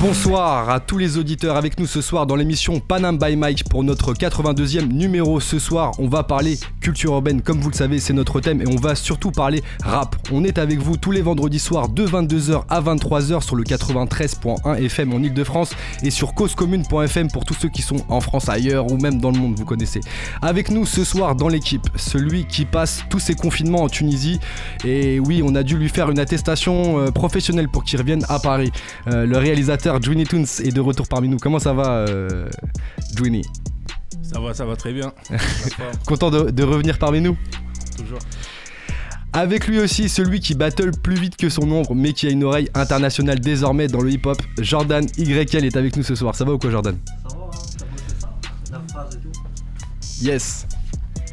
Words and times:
Bonsoir 0.00 0.70
à 0.70 0.80
tous 0.80 0.98
les 0.98 1.18
auditeurs 1.18 1.56
avec 1.56 1.78
nous 1.78 1.86
ce 1.86 2.00
soir 2.00 2.26
dans 2.26 2.36
l'émission 2.36 2.80
Panam 2.80 3.18
by 3.18 3.36
Mike 3.36 3.68
pour 3.68 3.84
notre 3.84 4.12
82e 4.12 4.88
numéro. 4.88 5.38
Ce 5.40 5.58
soir, 5.58 5.92
on 5.98 6.08
va 6.08 6.24
parler 6.24 6.58
culture 6.80 7.12
urbaine, 7.12 7.42
comme 7.42 7.60
vous 7.60 7.70
le 7.70 7.74
savez, 7.74 7.98
c'est 7.98 8.12
notre 8.12 8.40
thème 8.40 8.60
et 8.60 8.66
on 8.66 8.76
va 8.76 8.94
surtout 8.94 9.30
parler 9.30 9.62
rap. 9.82 10.16
On 10.32 10.44
est 10.44 10.58
avec 10.58 10.78
vous 10.78 10.96
tous 10.96 11.10
les 11.10 11.22
vendredis 11.22 11.58
soirs 11.58 11.88
de 11.88 12.06
22h 12.06 12.64
à 12.68 12.80
23h 12.80 13.42
sur 13.42 13.56
le 13.56 13.64
93.1 13.64 14.82
FM 14.84 15.12
en 15.12 15.18
Ile-de-France 15.18 15.70
et 16.02 16.10
sur 16.10 16.34
causecommune.fm 16.34 17.28
pour 17.30 17.44
tous 17.44 17.54
ceux 17.54 17.68
qui 17.68 17.82
sont 17.82 18.04
en 18.08 18.20
France, 18.20 18.48
ailleurs 18.48 18.90
ou 18.90 18.96
même 18.96 19.20
dans 19.20 19.30
le 19.30 19.38
monde, 19.38 19.54
vous 19.56 19.64
connaissez. 19.64 20.00
Avec 20.42 20.70
nous 20.70 20.86
ce 20.86 21.04
soir 21.04 21.36
dans 21.36 21.48
l'équipe, 21.48 21.88
celui 21.96 22.46
qui 22.46 22.64
passe 22.64 23.04
tous 23.10 23.20
ses 23.20 23.34
confinements 23.34 23.82
en 23.82 23.88
Tunisie 23.88 24.40
et 24.84 25.20
oui, 25.20 25.42
on 25.44 25.54
a 25.54 25.62
dû 25.62 25.76
lui 25.76 25.88
faire 25.88 26.10
une 26.10 26.18
attestation 26.18 26.98
euh, 26.98 27.10
pour 27.72 27.84
qu'il 27.84 27.98
revienne 27.98 28.24
à 28.28 28.38
Paris. 28.38 28.70
Euh, 29.08 29.26
le 29.26 29.36
réalisateur 29.36 30.00
Dwinny 30.00 30.24
Toons 30.24 30.44
est 30.62 30.72
de 30.72 30.80
retour 30.80 31.06
parmi 31.08 31.28
nous. 31.28 31.38
Comment 31.38 31.58
ça 31.58 31.72
va, 31.72 31.88
euh, 32.08 32.48
Dwinny 33.14 33.42
Ça 34.22 34.40
va, 34.40 34.54
ça 34.54 34.64
va 34.64 34.76
très 34.76 34.92
bien. 34.92 35.12
Content 36.06 36.30
de, 36.30 36.50
de 36.50 36.62
revenir 36.62 36.98
parmi 36.98 37.20
nous? 37.20 37.36
Toujours. 37.96 38.18
Avec 39.32 39.66
lui 39.66 39.80
aussi, 39.80 40.08
celui 40.08 40.40
qui 40.40 40.54
battle 40.54 40.92
plus 40.92 41.16
vite 41.16 41.36
que 41.36 41.48
son 41.48 41.70
ombre, 41.70 41.94
mais 41.94 42.12
qui 42.12 42.28
a 42.28 42.30
une 42.30 42.44
oreille 42.44 42.70
internationale 42.74 43.40
désormais 43.40 43.88
dans 43.88 44.00
le 44.00 44.10
hip-hop, 44.12 44.40
Jordan 44.58 45.04
YL 45.18 45.64
est 45.64 45.76
avec 45.76 45.96
nous 45.96 46.04
ce 46.04 46.14
soir. 46.14 46.34
Ça 46.36 46.44
va 46.44 46.52
ou 46.52 46.58
quoi, 46.58 46.70
Jordan? 46.70 46.96
Ça 47.04 47.36
va, 47.36 47.44
hein 47.44 47.50
T'as 47.78 47.86
bossé 47.86 48.14
ça 48.20 48.30
La 48.72 48.80
phrase 48.88 49.16
et 49.16 49.18
tout 49.18 50.24
Yes 50.24 50.66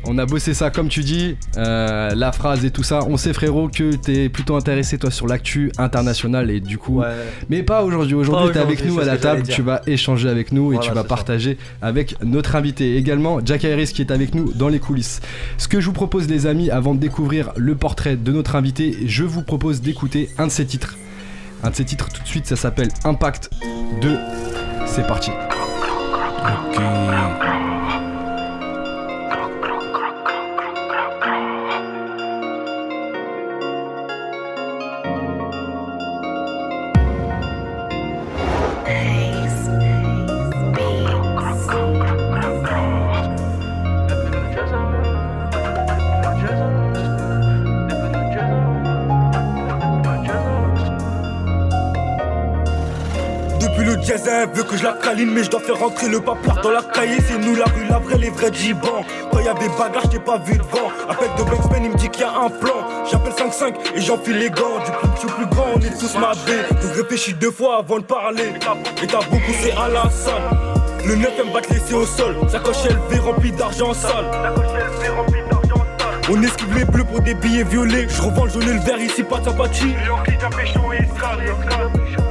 on 0.05 0.18
a 0.18 0.26
bossé 0.26 0.54
ça 0.54 0.70
comme 0.70 0.88
tu 0.88 1.02
dis, 1.02 1.35
euh, 1.57 2.10
la 2.16 2.32
phrase 2.32 2.66
et 2.66 2.71
tout 2.71 2.84
ça. 2.84 2.99
On 3.07 3.18
sait 3.18 3.34
frérot 3.34 3.70
que 3.70 3.96
t'es 3.96 4.30
plutôt 4.30 4.55
intéressé 4.55 4.98
toi 4.98 5.12
sur 5.12 5.27
l'actu 5.27 5.71
international 5.77 6.49
et 6.49 6.60
du 6.60 6.77
coup, 6.77 6.99
Ouais. 7.02 7.07
mais 7.49 7.63
pas 7.63 7.84
aujourd'hui. 7.84 8.16
Aujourd'hui 8.16 8.52
t'es 8.54 8.60
avec 8.60 8.84
nous 8.85 8.99
à 8.99 9.05
la 9.05 9.18
table, 9.18 9.44
tu 9.44 9.62
vas 9.62 9.82
échanger 9.88 10.29
avec 10.29 10.52
nous 10.52 10.72
et 10.74 10.76
Voilà, 10.76 10.90
tu 10.90 10.96
vas 10.96 11.02
ça. 11.04 11.07
partager 11.07 11.57
avec 11.82 12.16
notre 12.24 12.55
invité. 12.55 12.96
Également 12.98 13.40
Jack 13.46 13.63
Harris 13.66 13.91
qui 13.94 14.02
est 14.02 14.12
avec 14.12 14.34
nous 14.35 14.52
dans 14.54 14.70
les 14.70 14.79
coulisses. 14.79 15.22
Ce 15.57 15.68
que 15.68 15.79
je 15.79 15.85
vous 15.85 15.94
propose 15.94 16.27
les 16.27 16.48
amis, 16.48 16.70
avant 16.72 16.96
de 16.96 16.99
découvrir 16.99 17.52
le 17.55 17.76
portrait 17.76 18.16
de 18.16 18.32
notre 18.32 18.55
invité, 18.55 18.98
je 19.05 19.24
vous 19.24 19.44
propose 19.44 19.82
d'écouter 19.82 20.29
un 20.38 20.48
de 20.48 20.52
ses 20.52 20.66
titres. 20.66 20.98
Un 21.63 21.70
de 21.70 21.76
ses 21.76 21.85
titres 21.85 22.10
tout 22.12 22.24
de 22.24 22.27
suite, 22.27 22.48
ça 22.48 22.55
s'appelle 22.55 22.90
Impact 23.04 23.52
2. 24.02 24.18
C'est 24.88 25.05
parti. 25.05 25.29
Veut 54.12 54.63
que 54.63 54.76
je 54.76 54.84
la 54.84 54.91
câline, 55.01 55.31
mais 55.31 55.45
je 55.45 55.49
dois 55.49 55.62
faire 55.62 55.79
rentrer 55.79 56.09
le 56.09 56.20
paplard 56.20 56.59
dans 56.62 56.71
la 56.71 56.81
cahier. 56.81 57.17
C'est 57.26 57.37
nous 57.37 57.55
la 57.55 57.63
rue, 57.63 57.87
la 57.90 57.98
vraie, 57.98 58.17
les 58.17 58.29
vrais 58.29 58.51
gibans. 58.51 59.05
Quand 59.31 59.40
y 59.40 59.48
a 59.48 59.54
des 59.54 59.70
bagarres, 59.70 60.04
j't'ai 60.04 60.20
pas 60.20 60.37
vu 60.37 60.57
devant. 60.57 60.91
Appel 61.09 61.29
de 61.37 61.43
Banksman, 61.43 61.85
il 61.85 61.91
me 61.91 61.95
dit 61.95 62.09
qu'il 62.09 62.23
y 62.23 62.26
a 62.26 62.34
un 62.34 62.49
plan. 62.49 63.05
J'appelle 63.09 63.32
5-5 63.32 63.73
et 63.95 64.01
j'enfile 64.01 64.38
les 64.38 64.50
gants. 64.50 64.79
Du 64.83 64.91
coup, 64.91 65.07
je 65.16 65.19
suis 65.19 65.29
plus 65.29 65.45
grand, 65.45 65.66
on 65.75 65.79
est 65.79 65.97
tous 65.97 66.13
madrés. 66.17 66.63
Donc 66.69 66.94
réfléchis 66.94 67.33
deux 67.35 67.51
fois 67.51 67.77
avant 67.77 68.00
de 68.00 68.03
parler. 68.03 68.51
Et 69.01 69.07
t'as 69.07 69.19
beaucoup, 69.19 69.53
c'est 69.61 69.71
à 69.71 69.88
la 69.88 70.09
salle. 70.09 70.44
Le 71.07 71.16
9 71.16 71.29
aime 71.39 71.53
va 71.53 71.61
te 71.61 71.73
laisser 71.73 71.94
au 71.94 72.05
sol. 72.05 72.35
Sa 72.50 72.59
coche 72.59 72.85
élevée 72.85 73.19
remplie 73.19 73.53
d'argent 73.53 73.94
sale. 73.94 74.25
On 76.29 76.44
esquive 76.44 76.77
les 76.77 76.83
bleus 76.85 77.05
pour 77.05 77.21
des 77.21 77.33
billets 77.33 77.63
violets. 77.63 78.07
Je 78.09 78.21
revends 78.21 78.44
le 78.44 78.51
jaune 78.51 78.63
et 78.63 78.73
le 78.73 78.79
vert 78.81 79.00
ici, 79.00 79.23
pas 79.23 79.39
de 79.39 79.45
sympathie. 79.45 79.95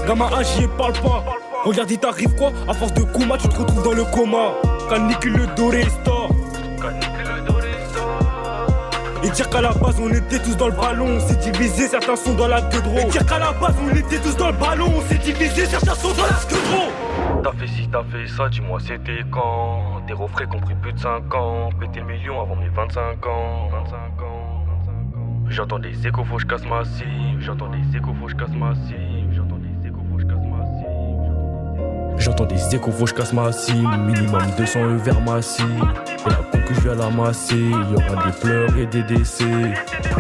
Gamin 0.07 0.29
et 0.61 0.69
parle 0.77 0.93
pas. 0.93 1.40
Regarde, 1.65 1.91
il 1.91 1.99
t'arrive 1.99 2.35
quoi? 2.37 2.53
À 2.69 2.73
force 2.73 2.95
de 2.95 3.03
coma, 3.03 3.37
tu 3.37 3.47
te 3.49 3.57
retrouves 3.57 3.85
dans 3.85 3.93
le 3.93 4.05
coma. 4.05 4.55
Canicule 4.89 5.37
le 5.37 5.47
doré 5.55 5.83
store. 5.83 6.31
Et 9.23 9.29
dire 9.29 9.51
qu'à 9.51 9.61
la 9.61 9.73
base 9.73 10.01
on 10.01 10.09
était 10.09 10.39
tous 10.39 10.57
dans 10.57 10.69
le 10.69 10.73
ballon, 10.73 11.07
on 11.07 11.21
s'est 11.21 11.37
divisé, 11.37 11.89
certains 11.89 12.17
sont 12.17 12.33
dans 12.33 12.49
la 12.49 12.63
de 12.63 12.77
Et 12.99 13.05
dire 13.05 13.27
qu'à 13.27 13.39
la 13.39 13.53
base 13.53 13.75
on 13.85 13.95
était 13.95 14.19
tous 14.19 14.35
dans 14.35 14.47
le 14.47 14.57
ballon, 14.57 14.91
on 14.97 15.01
s'est 15.03 15.19
divisé, 15.19 15.67
certains 15.67 15.95
sont 15.95 16.15
dans 16.15 16.23
la 16.23 16.31
de 16.31 17.43
T'as 17.43 17.53
fait 17.53 17.67
ci, 17.67 17.87
t'as 17.93 18.03
fait 18.05 18.27
ça, 18.27 18.49
dis-moi 18.49 18.79
c'était 18.81 19.21
quand? 19.31 20.01
Des 20.07 20.15
refraits 20.15 20.49
qui 20.49 20.57
ont 20.57 20.61
pris 20.61 20.75
plus 20.75 20.95
de 20.95 20.99
5 20.99 21.35
ans 21.35 21.69
Péter 21.79 22.01
le 22.01 22.07
million 22.07 22.41
avant 22.41 22.57
mes 22.57 22.71
25 22.71 23.27
ans 23.27 23.69
25 23.71 23.95
ans, 24.23 24.65
25 24.87 25.19
ans. 25.19 25.47
J'entends 25.51 25.79
des 25.79 26.07
échos, 26.07 26.25
faut 26.25 26.37
que 26.37 26.43
je 26.43 26.47
casse 26.47 26.65
ma 26.65 26.83
cible 26.87 27.41
J'entends 27.41 27.69
des 27.69 27.99
échos, 27.99 28.15
faut 28.19 28.25
que 28.25 28.33
je 28.33 28.37
casse 28.37 28.57
ma 28.57 28.75
cible 28.75 29.20
J'entends 32.21 32.45
des 32.45 32.75
échos, 32.75 32.93
faut 32.93 33.05
que 33.05 33.11
je 33.11 33.15
casse 33.15 33.33
ma 33.33 33.51
cible. 33.51 33.97
Minimum 33.97 34.43
200 34.59 34.85
euros 34.85 34.99
vers 34.99 35.21
ma 35.23 35.41
cible. 35.41 35.69
Et 36.27 36.29
la 36.29 36.37
pompe 36.37 36.65
que 36.67 36.75
je 36.75 36.81
vais 36.81 36.95
la 36.95 37.09
masser, 37.09 37.57
y 37.57 37.95
aura 37.95 38.27
des 38.27 38.33
pleurs 38.41 38.77
et 38.77 38.85
des 38.87 39.03
décès. 39.03 39.73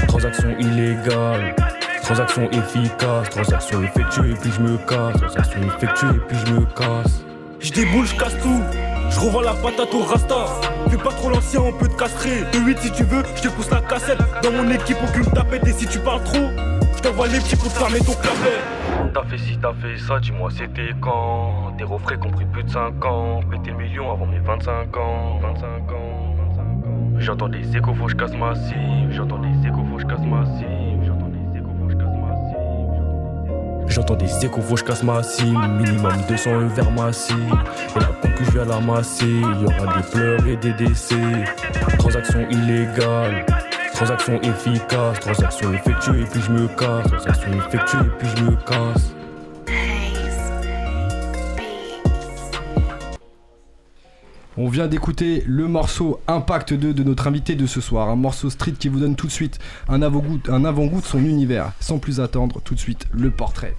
Transaction 0.08 0.48
illégale, 0.58 1.54
transaction 2.02 2.50
efficace, 2.50 3.28
transaction 3.28 3.82
effectuée 3.82 4.34
puis 4.40 4.50
je 4.50 4.62
me 4.62 4.78
casse. 4.78 5.20
Transaction 5.20 5.60
effectuée 5.62 6.20
puis 6.26 6.38
je 6.46 6.52
me 6.54 6.64
casse. 6.64 7.22
Je 7.60 7.70
déboule, 7.70 8.06
je 8.06 8.16
casse 8.16 8.36
tout. 8.42 8.62
Je 9.10 9.20
revends 9.20 9.42
la 9.42 9.52
patate 9.52 9.92
au 9.92 10.02
rasta. 10.02 10.46
Fais 10.88 10.96
pas 10.96 11.10
trop 11.10 11.28
l'ancien, 11.28 11.60
on 11.60 11.72
peut 11.72 11.88
te 11.88 11.96
castrer. 11.96 12.44
De 12.52 12.60
8 12.60 12.78
si 12.80 12.90
tu 12.92 13.04
veux, 13.04 13.22
je 13.36 13.42
te 13.42 13.48
pousse 13.48 13.70
la 13.70 13.82
cassette. 13.82 14.18
Dans 14.42 14.52
mon 14.52 14.70
équipe, 14.70 14.96
aucune 15.06 15.30
tapette. 15.32 15.66
Et 15.66 15.72
si 15.74 15.86
tu 15.86 15.98
parles 15.98 16.24
trop, 16.24 16.48
je 16.96 17.02
t'envoie 17.02 17.26
les 17.26 17.40
petits 17.40 17.56
pour 17.56 17.70
fermer 17.70 17.98
ton 17.98 18.14
clapet. 18.14 18.79
T'as 19.12 19.24
fait 19.24 19.38
ci, 19.38 19.58
t'as 19.60 19.72
fait 19.72 19.96
ça, 19.96 20.20
dis-moi 20.20 20.50
c'était 20.50 20.90
quand? 21.00 21.72
Des 21.76 21.84
refrains 21.84 22.16
qui 22.16 22.26
ont 22.26 22.30
pris 22.30 22.44
plus 22.44 22.62
de 22.62 22.70
5 22.70 23.04
ans 23.04 23.40
le 23.50 23.74
million 23.74 24.12
avant 24.12 24.26
mes 24.26 24.38
25 24.38 24.96
ans 24.96 25.38
25 25.42 25.66
ans, 25.92 26.34
25 26.48 26.60
ans. 26.60 27.18
J'entends 27.18 27.48
des 27.48 27.76
échos, 27.76 27.94
faut 27.94 28.08
je 28.08 28.14
casse 28.14 28.34
ma 28.34 28.54
cible. 28.54 29.10
J'entends 29.10 29.38
des 29.38 29.66
échos, 29.66 29.84
faut 29.90 29.98
je 29.98 30.06
casse 30.06 30.20
ma 30.20 30.46
cible. 30.46 31.04
J'entends 31.04 31.28
des 31.28 31.58
échos, 31.58 31.74
faut 31.80 31.90
je 31.90 31.96
casse 31.96 32.06
ma 32.06 32.34
cible. 32.48 33.88
J'entends 33.88 34.16
des 34.16 34.44
échos, 34.44 34.60
faut 34.60 34.76
je 34.76 34.84
casse 34.84 35.02
ma 35.02 35.22
cible. 35.22 35.68
Minimum 35.68 36.12
200 36.28 36.50
euros 36.52 36.68
vers 36.68 36.90
ma 36.92 37.12
cible. 37.12 37.58
Et 37.96 38.00
la 38.00 38.30
que 38.40 38.46
je 38.46 38.58
vais 38.58 38.64
la 38.64 38.80
masser, 38.80 39.26
il 39.26 39.40
y 39.40 39.64
aura 39.66 39.96
des 39.96 40.02
pleurs 40.10 40.46
et 40.46 40.56
des 40.56 40.72
décès. 40.72 41.44
Transaction 41.98 42.48
illégale, 42.48 43.44
transaction 44.00 44.40
efficace, 44.40 45.20
transaction 45.20 45.74
effectuée 45.74 46.24
puis 46.32 46.40
je 46.40 46.50
me 46.52 46.68
casse. 46.68 47.06
Transaction 47.06 47.52
effectuée 47.52 47.98
puis 48.18 48.28
je 48.34 48.44
me 48.44 48.56
casse. 48.56 49.14
On 54.56 54.68
vient 54.68 54.86
d'écouter 54.86 55.44
le 55.46 55.68
morceau 55.68 56.18
Impact 56.28 56.72
2 56.72 56.94
de 56.94 57.02
notre 57.02 57.26
invité 57.26 57.54
de 57.54 57.66
ce 57.66 57.82
soir, 57.82 58.08
un 58.08 58.16
morceau 58.16 58.48
street 58.48 58.72
qui 58.78 58.88
vous 58.88 59.00
donne 59.00 59.16
tout 59.16 59.26
de 59.26 59.32
suite 59.32 59.58
un 59.86 60.00
avant-goût 60.00 60.40
un 60.48 60.64
avant-goût 60.64 61.02
de 61.02 61.06
son 61.06 61.18
univers. 61.18 61.72
Sans 61.78 61.98
plus 61.98 62.20
attendre, 62.20 62.62
tout 62.62 62.74
de 62.74 62.80
suite 62.80 63.06
le 63.12 63.30
portrait. 63.30 63.76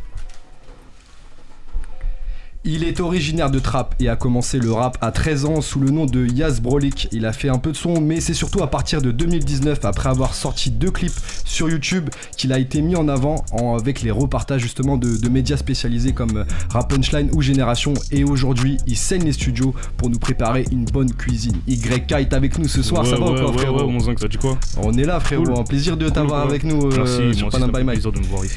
Il 2.64 2.84
est 2.84 3.00
originaire 3.00 3.50
de 3.50 3.58
Trappes 3.58 3.96
et 4.00 4.08
a 4.08 4.16
commencé 4.16 4.60
le 4.60 4.72
rap 4.72 4.96
à 5.02 5.12
13 5.12 5.46
ans 5.46 5.62
sous 5.62 5.80
le 5.80 5.90
nom 5.90 6.06
de 6.06 6.28
Yas 6.28 6.60
Brolik. 6.62 7.08
Il 7.12 7.26
a 7.26 7.34
fait 7.34 7.50
un 7.50 7.58
peu 7.58 7.72
de 7.72 7.76
son, 7.76 8.00
mais 8.00 8.22
c'est 8.22 8.36
surtout 8.36 8.62
à 8.62 8.68
partir 8.70 9.02
de 9.02 9.10
2019, 9.10 9.84
après 9.84 10.10
avoir 10.10 10.36
sorti 10.36 10.70
deux 10.70 10.92
clips 10.92 11.12
sur 11.44 11.72
YouTube, 11.72 12.12
qu'il 12.38 12.54
a 12.54 12.60
été 12.60 12.84
mis 12.84 12.96
en 12.96 13.08
avant 13.08 13.44
en- 13.52 13.76
avec 13.80 14.04
les 14.04 14.12
repartages 14.12 14.62
justement 14.62 14.98
de, 14.98 15.18
de 15.18 15.28
médias 15.28 15.58
spécialisés 15.58 16.14
comme 16.14 16.38
euh, 16.38 16.44
Rap 16.70 16.94
Punchline 16.94 17.32
ou 17.34 17.42
Génération. 17.42 17.96
Et 18.12 18.24
aujourd'hui, 18.24 18.78
il 18.86 18.96
saigne 18.96 19.24
les 19.24 19.34
studios 19.34 19.74
pour 19.98 20.12
nous 20.12 20.20
préparer 20.20 20.64
une 20.72 20.86
bonne 20.86 21.12
cuisine. 21.12 21.56
YK 21.68 22.12
est 22.12 22.34
avec 22.34 22.60
nous 22.60 22.68
ce 22.68 22.84
soir, 22.84 23.08
ça 23.08 23.16
va 23.16 23.26
ou 23.26 23.34
quoi, 23.34 23.54
frérot 23.54 23.88
mon 23.88 24.00
zinc, 24.02 24.20
ça 24.20 24.28
dit 24.28 24.38
quoi? 24.38 24.56
On 24.78 24.94
est 24.94 25.06
là, 25.06 25.20
frérot. 25.20 25.46
Cool. 25.46 25.58
Un 25.58 25.64
plaisir 25.64 25.98
de 25.98 26.10
t'avoir 26.10 26.42
avec 26.44 26.64
nous 26.64 26.80
euh, 26.92 26.92
Merci, 26.96 27.34
sur 27.34 27.48
moi 27.50 27.60
aussi, 27.66 27.84
plaisir 27.84 28.12
de 28.12 28.20
me 28.20 28.26
voir 28.26 28.46
ici. 28.46 28.56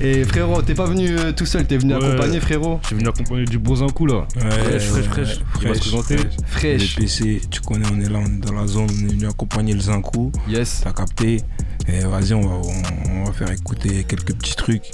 Et 0.00 0.24
frérot, 0.24 0.60
t'es 0.62 0.74
pas 0.74 0.86
venu 0.86 1.16
euh, 1.16 1.30
tout 1.30 1.46
seul, 1.46 1.64
t'es 1.66 1.76
venu 1.76 1.94
accompagner, 1.94 2.40
frérot? 2.40 2.80
Je 2.82 2.88
suis 2.88 2.96
venu 2.96 3.06
accompagner 3.08 3.43
du 3.44 3.58
bon 3.58 3.74
coup 3.88 4.06
là. 4.06 4.26
Ouais, 4.36 4.50
Fraîche, 4.50 4.82
fraîche, 4.82 5.06
ouais, 5.06 5.42
fraîche. 5.54 5.74
Se 5.76 5.80
présenter 5.80 6.16
Fraîche. 6.46 6.96
Le 6.96 7.02
PC, 7.02 7.40
tu 7.50 7.60
connais, 7.60 7.86
on 7.92 8.00
est 8.00 8.08
là, 8.08 8.18
on 8.22 8.26
est 8.26 8.46
dans 8.46 8.52
la 8.54 8.66
zone, 8.66 8.86
on 8.90 9.04
est 9.08 9.12
venu 9.12 9.26
accompagner 9.26 9.72
le 9.74 9.80
Zinkou. 9.80 10.30
Yes. 10.48 10.80
T'as 10.84 10.92
capté 10.92 11.42
Et 11.88 12.00
vas-y, 12.00 12.34
on 12.34 12.40
va, 12.40 12.54
on, 12.56 13.20
on 13.20 13.24
va 13.24 13.32
faire 13.32 13.50
écouter 13.50 14.04
quelques 14.04 14.34
petits 14.34 14.54
trucs. 14.56 14.90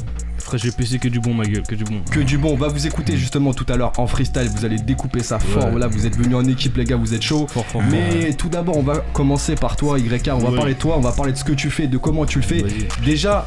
Je 0.52 0.64
vais 0.67 0.73
pisser 0.73 0.99
que 0.99 1.06
du 1.06 1.20
bon, 1.20 1.32
ma 1.32 1.44
gueule, 1.44 1.62
que 1.62 1.76
du 1.76 1.85
bon. 1.85 2.00
Que 2.11 2.19
du 2.19 2.37
bon, 2.37 2.55
on 2.55 2.56
va 2.56 2.67
vous 2.67 2.85
écouter 2.85 3.17
justement 3.17 3.55
tout 3.55 3.67
à 3.69 3.76
l'heure 3.76 3.93
en 3.99 4.08
freestyle, 4.08 4.50
vous 4.53 4.64
allez 4.64 4.79
découper 4.79 5.23
ça 5.23 5.38
fort, 5.38 5.67
Ouais. 5.67 5.70
voilà, 5.70 5.87
vous 5.87 6.06
êtes 6.06 6.17
venus 6.17 6.35
en 6.35 6.44
équipe 6.44 6.76
les 6.76 6.82
gars, 6.85 6.96
vous 6.96 7.14
êtes 7.14 7.23
chaud. 7.23 7.46
Fort, 7.49 7.64
fort, 7.67 7.82
Mais 7.88 8.32
tout 8.32 8.49
d'abord, 8.49 8.76
on 8.76 8.82
va 8.82 8.96
commencer 9.12 9.55
par 9.55 9.76
toi 9.76 9.96
YK, 10.00 10.29
on 10.32 10.38
va 10.38 10.50
Ouais. 10.50 10.56
parler 10.56 10.75
de 10.75 10.79
toi, 10.81 10.96
on 10.99 11.00
va 11.03 11.12
parler 11.12 11.31
de 11.32 11.37
ce 11.37 11.44
que 11.44 11.53
tu 11.53 11.70
fais, 11.70 11.87
de 11.87 11.99
comment 11.99 12.26
tu 12.26 12.41
le 12.41 12.44
fais. 12.44 12.64
Déjà, 13.05 13.46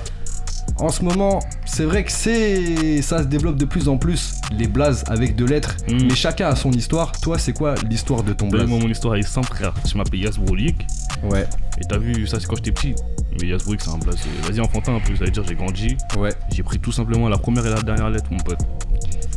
en 0.77 0.89
ce 0.89 1.03
moment, 1.03 1.39
c'est 1.65 1.83
vrai 1.85 2.03
que 2.03 2.11
c'est 2.11 3.01
ça 3.01 3.19
se 3.23 3.27
développe 3.27 3.57
de 3.57 3.65
plus 3.65 3.87
en 3.89 3.97
plus 3.97 4.35
les 4.51 4.67
blazes 4.67 5.03
avec 5.07 5.35
de 5.35 5.45
lettres, 5.45 5.75
Mm. 5.87 6.07
mais 6.09 6.15
chacun 6.15 6.47
a 6.47 6.55
son 6.55 6.71
histoire. 6.71 7.11
Toi, 7.21 7.37
c'est 7.37 7.53
quoi 7.53 7.75
l'histoire 7.89 8.23
de 8.23 8.33
ton 8.33 8.47
blaze? 8.47 8.67
Moi, 8.67 8.79
mon 8.79 8.87
histoire 8.89 9.15
est 9.15 9.21
simple, 9.21 9.47
frère. 9.53 9.73
Je 9.85 9.97
m'appelle 9.97 10.19
Yas 10.21 10.37
Brolik. 10.39 10.85
Ouais, 11.23 11.47
Et 11.79 11.85
t'as 11.87 11.97
vu, 11.97 12.27
ça, 12.27 12.39
c'est 12.39 12.47
quand 12.47 12.55
j'étais 12.57 12.71
petit. 12.71 12.95
Mais 13.41 13.47
Yas 13.47 13.57
Brolik, 13.63 13.81
c'est 13.81 13.91
un 13.91 13.97
blaze. 13.97 14.17
Vas-y, 14.47 14.59
enfantin 14.59 14.95
un 14.95 14.99
peu, 14.99 15.15
ça 15.15 15.25
veut 15.25 15.31
dire 15.31 15.43
j'ai 15.47 15.55
grandi. 15.55 15.97
ouais, 16.17 16.31
J'ai 16.51 16.63
pris 16.63 16.79
tout 16.79 16.91
simplement 16.91 17.29
la 17.29 17.37
première 17.37 17.65
et 17.65 17.69
la 17.69 17.81
dernière 17.81 18.09
lettre, 18.09 18.27
mon 18.31 18.37
pote. 18.39 18.59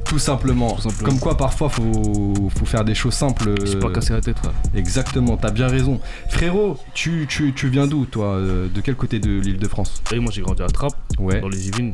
Tout 0.06 0.19
simplement. 0.19 0.73
Tout 0.75 0.82
simplement. 0.82 1.08
Comme 1.11 1.19
quoi, 1.20 1.37
parfois, 1.37 1.69
faut, 1.69 2.35
faut 2.56 2.64
faire 2.64 2.85
des 2.85 2.94
choses 2.94 3.14
simples. 3.14 3.55
C'est 3.64 3.79
pas 3.79 3.88
euh, 3.88 3.93
casser 3.93 4.12
la 4.12 4.20
tête, 4.20 4.38
frère. 4.38 4.53
Exactement, 4.75 5.37
t'as 5.37 5.50
bien 5.50 5.67
raison. 5.69 6.00
Frérot, 6.31 6.79
tu, 6.94 7.26
tu, 7.29 7.53
tu 7.55 7.69
viens 7.69 7.87
d'où, 7.87 8.05
toi 8.06 8.35
euh, 8.35 8.69
De 8.69 8.81
quel 8.81 8.94
côté 8.94 9.19
de 9.19 9.41
l'île 9.41 9.58
de 9.58 9.69
France? 9.69 10.03
Et 10.12 10.19
moi, 10.19 10.31
j'ai 10.32 10.43
grandi 10.43 10.62
à 10.62 10.67
Trappes, 10.69 10.97
Ouais, 11.19 11.41
dans 11.41 11.49
les 11.49 11.69
Yvelines. 11.69 11.93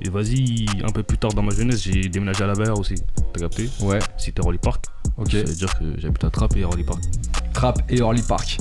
Et 0.00 0.08
vas-y, 0.08 0.66
un 0.82 0.90
peu 0.92 1.02
plus 1.02 1.18
tard 1.18 1.32
dans 1.34 1.42
ma 1.42 1.52
jeunesse, 1.54 1.82
j'ai 1.82 2.08
déménagé 2.08 2.42
à 2.42 2.46
la 2.46 2.54
Valère 2.54 2.78
aussi. 2.78 2.94
T'as 3.32 3.40
capté? 3.40 3.68
Ouais, 3.80 3.98
C'était 4.16 4.40
Rolly 4.42 4.58
Park. 4.58 4.84
ok. 5.18 5.30
Ça 5.30 5.38
veut 5.38 5.44
dire 5.54 5.78
que 5.78 5.84
j'habite 5.98 6.24
à 6.24 6.30
Trappes 6.30 6.56
et 6.56 6.64
à 6.64 6.66
Rolly 6.66 6.84
Park. 6.84 7.00
Trap 7.52 7.82
et 7.88 8.02
Orly 8.02 8.22
Park. 8.22 8.58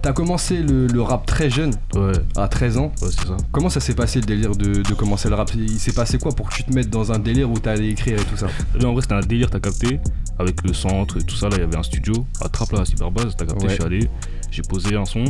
T'as 0.00 0.12
commencé 0.12 0.62
le, 0.62 0.86
le 0.86 1.02
rap 1.02 1.26
très 1.26 1.50
jeune, 1.50 1.72
Ouais, 1.94 2.12
à 2.36 2.46
13 2.46 2.78
ans. 2.78 2.92
ouais, 3.02 3.08
c'est 3.10 3.26
ça. 3.26 3.36
Comment 3.50 3.68
ça 3.68 3.80
s'est 3.80 3.94
passé 3.94 4.20
le 4.20 4.26
délire 4.26 4.54
de, 4.54 4.82
de 4.82 4.94
commencer 4.94 5.28
le 5.28 5.34
rap? 5.34 5.50
Il 5.56 5.78
s'est 5.80 5.92
passé 5.92 6.18
quoi 6.18 6.32
pour 6.32 6.48
que 6.48 6.54
tu 6.54 6.62
te 6.64 6.72
mettes 6.72 6.88
dans 6.88 7.10
un 7.10 7.18
délire 7.18 7.50
où 7.50 7.58
t'allais 7.58 7.88
écrire 7.88 8.20
et 8.20 8.24
tout 8.24 8.36
ça? 8.36 8.46
Vu, 8.78 8.86
en 8.86 8.92
vrai, 8.92 9.02
c'était 9.02 9.14
un 9.14 9.20
délire, 9.20 9.50
t'as 9.50 9.58
capté. 9.60 9.98
Avec 10.38 10.62
le 10.62 10.72
centre 10.72 11.18
et 11.18 11.22
tout 11.22 11.34
ça, 11.34 11.48
là, 11.48 11.56
il 11.56 11.60
y 11.62 11.64
avait 11.64 11.76
un 11.76 11.82
studio 11.82 12.14
à 12.40 12.48
Trappes, 12.48 12.70
là, 12.72 12.80
à 12.82 12.84
Cyberbase. 12.84 13.34
T'as 13.36 13.44
capté, 13.46 13.64
Ouais. 13.64 13.70
je 13.70 13.74
suis 13.74 13.84
allé. 13.84 14.10
J'ai 14.52 14.62
posé 14.62 14.94
un 14.94 15.04
son. 15.04 15.24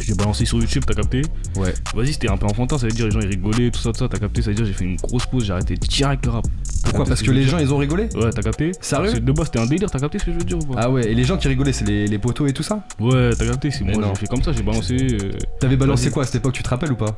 J'ai 0.00 0.14
balancé 0.14 0.44
sur 0.44 0.58
YouTube, 0.58 0.84
t'as 0.86 0.94
capté. 0.94 1.22
Ouais. 1.56 1.72
Vas-y, 1.94 2.12
c'était 2.12 2.28
un 2.30 2.36
peu 2.36 2.46
enfantin, 2.46 2.78
ça 2.78 2.86
veut 2.86 2.92
dire 2.92 3.06
les 3.06 3.10
gens 3.10 3.20
ils 3.20 3.28
rigolaient, 3.28 3.70
tout 3.70 3.80
ça, 3.80 3.92
tout 3.92 3.98
ça, 3.98 4.08
t'as 4.08 4.18
capté. 4.18 4.42
Ça 4.42 4.50
veut 4.50 4.54
dire 4.56 4.64
j'ai 4.66 4.72
fait 4.72 4.84
une 4.84 4.96
grosse 4.96 5.26
pause, 5.26 5.44
j'ai 5.46 5.52
arrêté 5.52 5.74
direct 5.74 6.24
le 6.26 6.32
rap. 6.32 6.46
Pourquoi 6.84 7.04
Parce 7.04 7.20
ce 7.20 7.24
que 7.24 7.32
les 7.32 7.42
gens 7.42 7.58
ils 7.58 7.72
ont 7.74 7.78
rigolé 7.78 8.08
Ouais, 8.14 8.30
t'as 8.30 8.42
capté 8.42 8.70
Sérieux 8.80 9.18
De 9.18 9.32
base, 9.32 9.46
c'était 9.46 9.58
un 9.58 9.66
délire, 9.66 9.90
t'as 9.90 9.98
capté 9.98 10.18
ce 10.20 10.24
que 10.26 10.32
je 10.32 10.38
veux 10.38 10.44
dire 10.44 10.58
ou 10.58 10.66
pas 10.74 10.80
Ah 10.82 10.90
ouais, 10.90 11.10
et 11.10 11.14
les 11.14 11.24
gens 11.24 11.36
qui 11.36 11.48
rigolaient, 11.48 11.72
c'est 11.72 11.84
les, 11.86 12.06
les 12.06 12.18
poteaux 12.18 12.46
et 12.46 12.52
tout 12.52 12.62
ça 12.62 12.84
Ouais, 13.00 13.30
t'as 13.36 13.46
capté, 13.46 13.70
c'est 13.72 13.82
Mais 13.84 13.94
moi, 13.94 14.02
non. 14.02 14.08
j'ai 14.14 14.20
fait 14.20 14.26
comme 14.28 14.42
ça, 14.42 14.52
j'ai 14.52 14.62
balancé. 14.62 14.94
euh, 14.96 15.32
T'avais 15.58 15.76
balancé 15.76 16.10
quoi 16.10 16.22
à 16.22 16.26
cette 16.26 16.36
époque, 16.36 16.52
tu 16.54 16.62
te 16.62 16.68
rappelles 16.68 16.92
ou 16.92 16.96
pas 16.96 17.12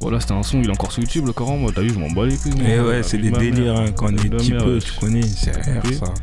Voilà, 0.00 0.20
c'était 0.20 0.34
un 0.34 0.42
son, 0.44 0.60
il 0.60 0.68
est 0.68 0.70
encore 0.72 0.92
sur 0.92 1.02
YouTube, 1.02 1.26
le 1.26 1.32
Coran, 1.32 1.56
moi, 1.56 1.72
t'as 1.74 1.80
vu, 1.82 1.90
je 1.92 1.98
m'en 1.98 2.10
bats 2.10 2.26
les 2.26 2.36
couilles. 2.36 2.52
moi. 2.60 2.68
Et 2.68 2.80
ouais, 2.80 3.02
c'est 3.02 3.18
des 3.18 3.30
Ma 3.30 3.38
mère. 3.38 3.52
délires 3.52 3.76
hein, 3.76 3.86
quand 3.96 4.06
on 4.06 4.16
est 4.16 4.28
Ma 4.28 4.36
petit 4.36 4.52
mère, 4.52 4.64
peu, 4.64 4.74
ouais. 4.74 4.80
tu 4.80 4.92
connais, 5.00 5.22
c'est 5.22 5.50
rare 5.50 5.82
Ok. 5.84 5.94
ça. 5.94 6.14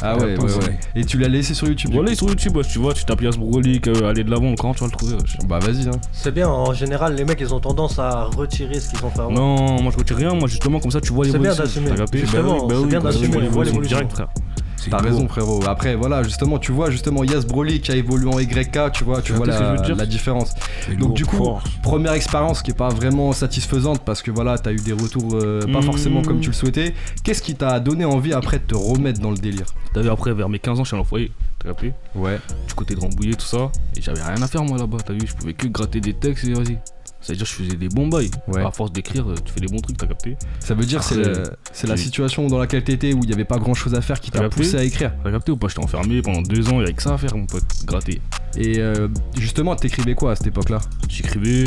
Ah 0.00 0.16
ouais, 0.16 0.36
ouais, 0.38 0.44
ouais. 0.44 0.78
Et 0.94 1.04
tu 1.04 1.18
l'as 1.18 1.26
laissé 1.28 1.54
sur 1.54 1.66
YouTube 1.66 1.90
Voilà, 1.92 2.10
il 2.10 2.12
est 2.12 2.16
sur 2.16 2.28
YouTube, 2.28 2.56
ouais, 2.56 2.62
tu 2.62 2.78
vois, 2.78 2.94
tu 2.94 3.04
tapes 3.04 3.20
Yas 3.20 3.32
Brolic, 3.36 3.88
euh, 3.88 4.08
aller 4.08 4.22
de 4.22 4.30
l'avant, 4.30 4.50
le 4.50 4.56
Coran, 4.56 4.72
tu 4.74 4.80
vas 4.80 4.86
le 4.86 4.92
trouver. 4.92 5.16
Bah 5.48 5.58
vas-y, 5.58 5.88
hein. 5.88 5.92
C'est 6.12 6.32
bien, 6.32 6.48
en 6.48 6.72
général, 6.72 7.14
les 7.16 7.24
mecs 7.24 7.40
ils 7.40 7.52
ont 7.52 7.58
tendance 7.60 7.98
à 7.98 8.24
retirer 8.24 8.78
ce 8.78 8.90
qu'ils 8.90 9.04
ont 9.04 9.10
fait 9.10 9.20
avant. 9.20 9.32
Non, 9.32 9.82
moi 9.82 9.90
je 9.92 9.98
retire 9.98 10.16
rien, 10.16 10.34
moi 10.34 10.46
justement, 10.48 10.78
comme 10.78 10.90
ça, 10.92 11.00
tu 11.00 11.12
vois 11.12 11.24
C'est 11.24 11.38
bien 11.38 11.54
d'assumer. 11.54 11.90
Justement, 12.12 12.66
Bah 12.66 12.74
c'est 12.80 12.86
bien 12.86 13.00
bah 13.00 13.10
d'assumer, 13.10 13.38
on 13.42 13.50
voit 13.50 13.64
l'évolution. 13.64 13.96
direct, 13.96 14.12
frère. 14.12 14.28
T'as 14.90 14.98
raison 14.98 15.26
frérot. 15.28 15.60
Après 15.66 15.94
voilà, 15.96 16.22
justement, 16.22 16.58
tu 16.58 16.72
vois 16.72 16.90
justement 16.90 17.24
Yas 17.24 17.44
Broly 17.46 17.80
qui 17.80 17.92
a 17.92 17.96
évolué 17.96 18.28
en 18.32 18.38
YK, 18.38 18.92
tu 18.92 19.04
vois, 19.04 19.22
tu 19.22 19.32
vois 19.32 19.46
la, 19.46 20.06
différence. 20.06 20.54
Donc 20.88 20.98
lourd, 20.98 21.12
du 21.14 21.26
coup, 21.26 21.36
fort. 21.36 21.62
première 21.82 22.12
expérience 22.12 22.62
qui 22.62 22.70
est 22.70 22.74
pas 22.74 22.88
vraiment 22.88 23.32
satisfaisante 23.32 24.00
parce 24.04 24.22
que 24.22 24.30
voilà, 24.30 24.58
t'as 24.58 24.72
eu 24.72 24.76
des 24.76 24.92
retours 24.92 25.34
euh, 25.34 25.60
pas 25.72 25.78
Mmh. 25.78 25.82
forcément 25.82 26.22
comme 26.22 26.40
tu 26.40 26.48
le 26.48 26.54
souhaitais. 26.54 26.94
Qu'est-ce 27.24 27.42
qui 27.42 27.54
t'a 27.54 27.80
donné 27.80 28.04
envie 28.04 28.32
après 28.32 28.58
de 28.58 28.64
te 28.64 28.76
remettre 28.76 29.20
dans 29.20 29.30
le 29.30 29.36
délire? 29.36 29.66
T'as 29.94 30.02
vu, 30.02 30.10
après, 30.10 30.32
vers 30.34 30.48
mes 30.48 30.58
15 30.58 30.80
ans, 30.80 30.84
je 30.84 30.88
suis 30.88 30.94
allé 30.94 31.02
en 31.02 31.04
foyer, 31.04 31.32
t'as 31.58 31.68
capté? 31.68 31.92
Ouais. 32.14 32.38
Du 32.66 32.74
côté 32.74 32.94
de 32.94 33.00
Rambouillet, 33.00 33.34
tout 33.34 33.46
ça, 33.46 33.70
et 33.96 34.02
j'avais 34.02 34.22
rien 34.22 34.40
à 34.42 34.46
faire 34.46 34.62
moi 34.64 34.78
là-bas, 34.78 34.98
t'as 35.04 35.12
vu, 35.12 35.20
je 35.24 35.34
pouvais 35.34 35.54
que 35.54 35.66
gratter 35.66 36.00
des 36.00 36.14
textes 36.14 36.44
et 36.44 36.52
vas-y. 36.52 36.78
Ça 37.20 37.32
veut 37.32 37.36
dire 37.36 37.46
que 37.46 37.50
je 37.52 37.56
faisais 37.64 37.76
des 37.76 37.88
bons 37.88 38.06
bails. 38.06 38.30
Ouais. 38.46 38.64
À 38.64 38.70
force 38.70 38.92
d'écrire, 38.92 39.28
euh, 39.28 39.34
tu 39.44 39.52
fais 39.52 39.60
des 39.60 39.66
bons 39.66 39.80
trucs, 39.80 39.96
t'as 39.96 40.06
capté 40.06 40.36
Ça 40.60 40.74
veut 40.74 40.84
dire 40.84 41.02
c'est 41.02 41.16
le- 41.16 41.42
c'est 41.72 41.86
la 41.88 41.96
situation 41.96 42.46
dans 42.46 42.58
laquelle 42.58 42.84
t'étais 42.84 43.12
où 43.12 43.20
il 43.24 43.30
y 43.30 43.32
avait 43.32 43.44
pas 43.44 43.58
grand 43.58 43.74
chose 43.74 43.94
à 43.94 44.00
faire 44.00 44.20
qui 44.20 44.30
t'a 44.30 44.48
poussé 44.48 44.76
à 44.76 44.84
écrire. 44.84 45.12
T'as 45.24 45.30
capté 45.32 45.50
ou 45.52 45.56
pas 45.56 45.68
J'étais 45.68 45.82
enfermé 45.82 46.22
pendant 46.22 46.42
deux 46.42 46.68
ans, 46.68 46.76
il 46.76 46.80
y 46.80 46.84
avait 46.84 46.92
que 46.92 47.02
ça 47.02 47.14
à 47.14 47.18
faire, 47.18 47.36
mon 47.36 47.46
pote, 47.46 47.64
gratter. 47.84 48.20
Et 48.56 48.78
euh, 48.78 49.08
justement, 49.38 49.74
t'écrivais 49.76 50.14
quoi 50.14 50.32
à 50.32 50.36
cette 50.36 50.46
époque-là? 50.46 50.80
J'écrivais, 51.08 51.64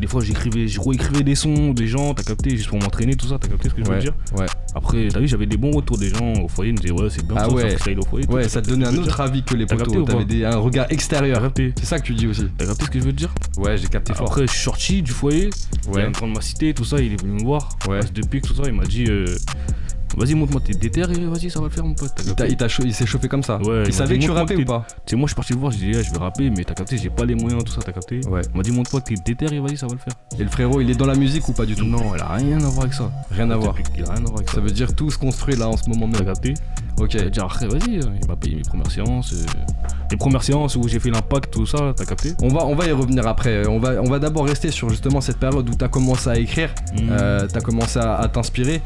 des 0.00 0.06
fois 0.06 0.22
j'écrivais, 0.22 0.66
je 0.66 0.80
réécrivais 0.80 1.22
des 1.22 1.34
sons 1.34 1.72
des 1.72 1.86
gens, 1.86 2.14
t'as 2.14 2.22
capté, 2.22 2.50
juste 2.56 2.68
pour 2.68 2.78
m'entraîner, 2.80 3.14
tout 3.14 3.26
ça, 3.28 3.38
t'as 3.38 3.48
capté 3.48 3.68
ce 3.68 3.74
que 3.74 3.84
je 3.84 3.90
veux 3.90 3.98
dire 3.98 4.14
Ouais. 4.36 4.46
Après, 4.74 5.08
t'as 5.08 5.20
vu, 5.20 5.28
j'avais 5.28 5.46
des 5.46 5.56
bons 5.56 5.70
retours 5.72 5.98
des 5.98 6.08
gens 6.08 6.32
au 6.42 6.48
foyer, 6.48 6.70
ils 6.70 6.74
me 6.74 6.78
disaient, 6.78 6.92
ouais, 6.92 7.10
c'est 7.10 7.26
bien 7.26 7.36
Ah 7.38 7.44
ça, 7.48 7.50
ouais. 7.54 7.76
ça 7.76 7.90
au 7.98 8.02
foyer. 8.02 8.26
Ouais, 8.28 8.48
ça, 8.48 8.62
te 8.62 8.68
donnait 8.70 8.86
un 8.86 8.96
autre 8.96 9.20
avis 9.20 9.42
que 9.42 9.54
les 9.54 9.66
potos. 9.66 10.04
T'avais 10.06 10.24
des- 10.24 10.44
un 10.44 10.56
regard 10.56 10.86
extérieur. 10.90 11.50
C'est 11.56 11.84
ça 11.84 11.98
que 11.98 12.04
tu 12.04 12.14
dis 12.14 12.26
aussi. 12.26 12.46
T'as 12.56 12.66
capté 12.66 12.84
ce 12.86 12.90
que 12.90 12.98
je 13.00 13.04
veux 13.04 13.12
te 13.12 13.16
dire 13.18 13.34
Ouais, 13.58 13.76
j'ai 13.76 13.88
capté 13.88 14.14
fort. 14.14 14.26
Après, 14.28 14.46
je 14.46 14.52
suis 14.52 14.62
sorti 14.62 15.02
du 15.02 15.12
foyer, 15.12 15.50
il 15.86 15.90
Ouais. 15.94 16.02
un 16.04 16.10
grand 16.10 16.28
de 16.28 16.32
ma 16.34 16.40
cité, 16.40 16.72
tout 16.74 16.84
ça, 16.84 16.98
il 17.00 17.12
est 17.12 17.20
venu 17.20 17.32
me 17.34 17.44
voir. 17.44 17.68
Ouais. 17.88 17.98
Parce 18.00 18.10
que 18.10 18.20
Depuis 18.20 18.40
que 18.40 18.46
tout 18.48 18.54
ça, 18.54 18.62
il 18.66 18.72
m'a 18.72 18.84
dit 18.84 19.04
euh, 19.08 19.26
Vas-y, 20.16 20.34
montre-moi 20.34 20.60
tes 20.64 20.72
déter 20.74 21.00
et 21.02 21.04
vas-y, 21.04 21.50
ça 21.50 21.60
va 21.60 21.66
le 21.66 21.70
faire, 21.72 21.84
mon 21.84 21.94
pote. 21.94 22.10
Il 22.18 22.24
t'a- 22.24 22.34
capté 22.34 22.52
il 22.52 22.56
t'a 22.56 22.68
chau- 22.68 22.82
il 22.84 22.92
s'est 22.94 23.06
chauffé 23.06 23.28
comme 23.28 23.42
ça. 23.42 23.58
Ouais, 23.62 23.84
il 23.86 23.92
savait 23.92 24.16
que 24.16 24.20
tu 24.22 24.28
montre-moi 24.28 24.40
rappais 24.42 24.54
tes- 24.56 24.62
ou 24.62 24.66
pas 24.66 24.84
Tu 25.06 25.10
sais, 25.10 25.16
moi, 25.16 25.26
je 25.26 25.30
suis 25.30 25.36
parti 25.36 25.52
le 25.52 25.58
voir, 25.60 25.72
j'ai 25.72 25.92
dit, 25.92 25.98
Ah, 25.98 26.02
je 26.02 26.10
vais 26.10 26.18
rapper, 26.18 26.50
mais 26.50 26.64
t'as 26.64 26.74
capté, 26.74 26.98
j'ai 26.98 27.10
pas 27.10 27.24
les 27.24 27.34
moyens, 27.34 27.62
tout 27.64 27.72
ça, 27.72 27.80
t'as 27.84 27.92
capté 27.92 28.20
Ouais. 28.28 28.40
Il 28.52 28.56
m'a 28.56 28.62
dit, 28.62 28.70
montre-moi 28.72 29.00
tes 29.02 29.14
déter 29.14 29.46
et 29.54 29.60
vas-y, 29.60 29.76
ça 29.76 29.86
va 29.86 29.92
le 29.94 29.98
faire. 29.98 30.14
Et 30.38 30.42
le 30.42 30.48
frérot, 30.50 30.80
il 30.80 30.90
est 30.90 30.94
dans 30.94 31.06
la 31.06 31.14
musique 31.14 31.48
ou 31.48 31.52
pas 31.52 31.64
du 31.66 31.74
tout? 31.74 31.84
Non, 31.84 32.14
il 32.16 32.20
a 32.20 32.28
rien 32.34 32.56
à 32.58 32.68
voir 32.68 32.80
avec 32.82 32.94
ça. 32.94 33.10
Rien 33.30 33.50
à 33.50 33.56
voir. 33.56 33.74
Il 33.96 34.04
a 34.04 34.12
rien 34.12 34.16
à 34.20 34.20
voir 34.28 34.36
avec 34.36 34.48
ça. 34.48 34.56
Ça 34.56 34.60
veut 34.60 34.70
dire 34.70 34.94
tout 34.94 35.10
se 35.10 35.18
construit 35.18 35.56
là 35.56 35.68
en 35.68 35.76
ce 35.76 35.88
moment 35.88 36.08
T'as 36.10 36.18
même. 36.18 36.26
capté? 36.26 36.54
Ok. 36.98 37.16
Après, 37.38 37.66
vas-y, 37.66 37.98
euh, 37.98 38.02
il 38.20 38.28
m'a 38.28 38.36
payé 38.36 38.56
mes 38.56 38.62
premières 38.62 38.90
séances. 38.90 39.32
euh, 39.32 39.44
Les 40.10 40.16
premières 40.16 40.42
séances 40.42 40.74
où 40.74 40.88
j'ai 40.88 40.98
fait 40.98 41.10
l'impact, 41.10 41.52
tout 41.52 41.66
ça, 41.66 41.92
t'as 41.96 42.04
capté? 42.04 42.32
On 42.42 42.48
va, 42.48 42.66
on 42.66 42.74
va 42.74 42.86
y 42.86 42.90
revenir 42.92 43.26
après. 43.28 43.66
On 43.68 43.78
va, 43.78 44.02
on 44.02 44.10
va 44.10 44.18
d'abord 44.18 44.44
rester 44.44 44.70
sur 44.72 44.90
justement 44.90 45.20
cette 45.20 45.36
période 45.38 45.68
où 45.68 45.74
t'as 45.74 45.86
commencé 45.88 46.28
à 46.28 46.36
écrire, 46.36 46.74
Mhm. 46.94 47.08
euh, 47.10 47.46
t'as 47.50 47.60
commencé 47.60 47.98
à, 48.00 48.16
à 48.16 48.26
t'inspirer. 48.28 48.82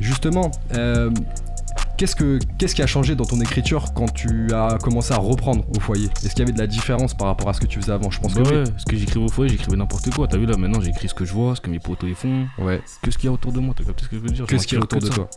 Justement, 0.00 0.50
euh, 0.74 1.10
qu'est-ce, 1.96 2.16
que, 2.16 2.38
qu'est-ce 2.58 2.74
qui 2.74 2.82
a 2.82 2.86
changé 2.86 3.14
dans 3.14 3.24
ton 3.24 3.40
écriture 3.40 3.92
quand 3.94 4.12
tu 4.12 4.52
as 4.52 4.78
commencé 4.82 5.12
à 5.14 5.18
reprendre 5.18 5.64
au 5.76 5.80
foyer? 5.80 6.08
Est-ce 6.24 6.30
qu'il 6.30 6.40
y 6.40 6.42
avait 6.42 6.52
de 6.52 6.58
la 6.58 6.66
différence 6.66 7.14
par 7.14 7.28
rapport 7.28 7.48
à 7.48 7.52
ce 7.52 7.60
que 7.60 7.66
tu 7.66 7.80
faisais 7.80 7.92
avant? 7.92 8.10
Je 8.10 8.20
pense 8.20 8.34
Bah 8.34 8.42
que 8.42 8.48
ouais, 8.48 8.64
ce 8.76 8.84
que 8.84 8.96
j'écrivais 8.96 9.24
au 9.24 9.28
foyer, 9.28 9.50
j'écrivais 9.50 9.76
n'importe 9.76 10.10
quoi. 10.14 10.26
T'as 10.28 10.36
vu 10.38 10.46
là, 10.46 10.56
maintenant 10.56 10.80
j'écris 10.80 11.08
ce 11.08 11.14
que 11.14 11.24
je 11.24 11.32
vois, 11.32 11.54
ce 11.56 11.60
que 11.60 11.70
mes 11.70 11.78
potos 11.78 12.08
ils 12.08 12.14
font, 12.16 12.46
oui. 12.58 12.64
Ouais. 12.64 12.82
que 13.02 13.10
ce 13.10 13.18
qu'il 13.18 13.26
y 13.26 13.30
a 13.30 13.32
autour 13.32 13.52
de 13.52 13.60
moi. 13.60 13.74
T'as 13.76 13.84
capté 13.84 14.04
ce 14.04 14.08
que 14.08 14.16
je 14.16 14.20
veux 14.22 14.30
dire? 14.30 14.46
Qu'est-ce 14.46 14.66
qu'il 14.66 14.76
y 14.78 14.80
a 14.80 14.84
autour 14.84 15.00
de 15.00 15.08
toi? 15.08 15.28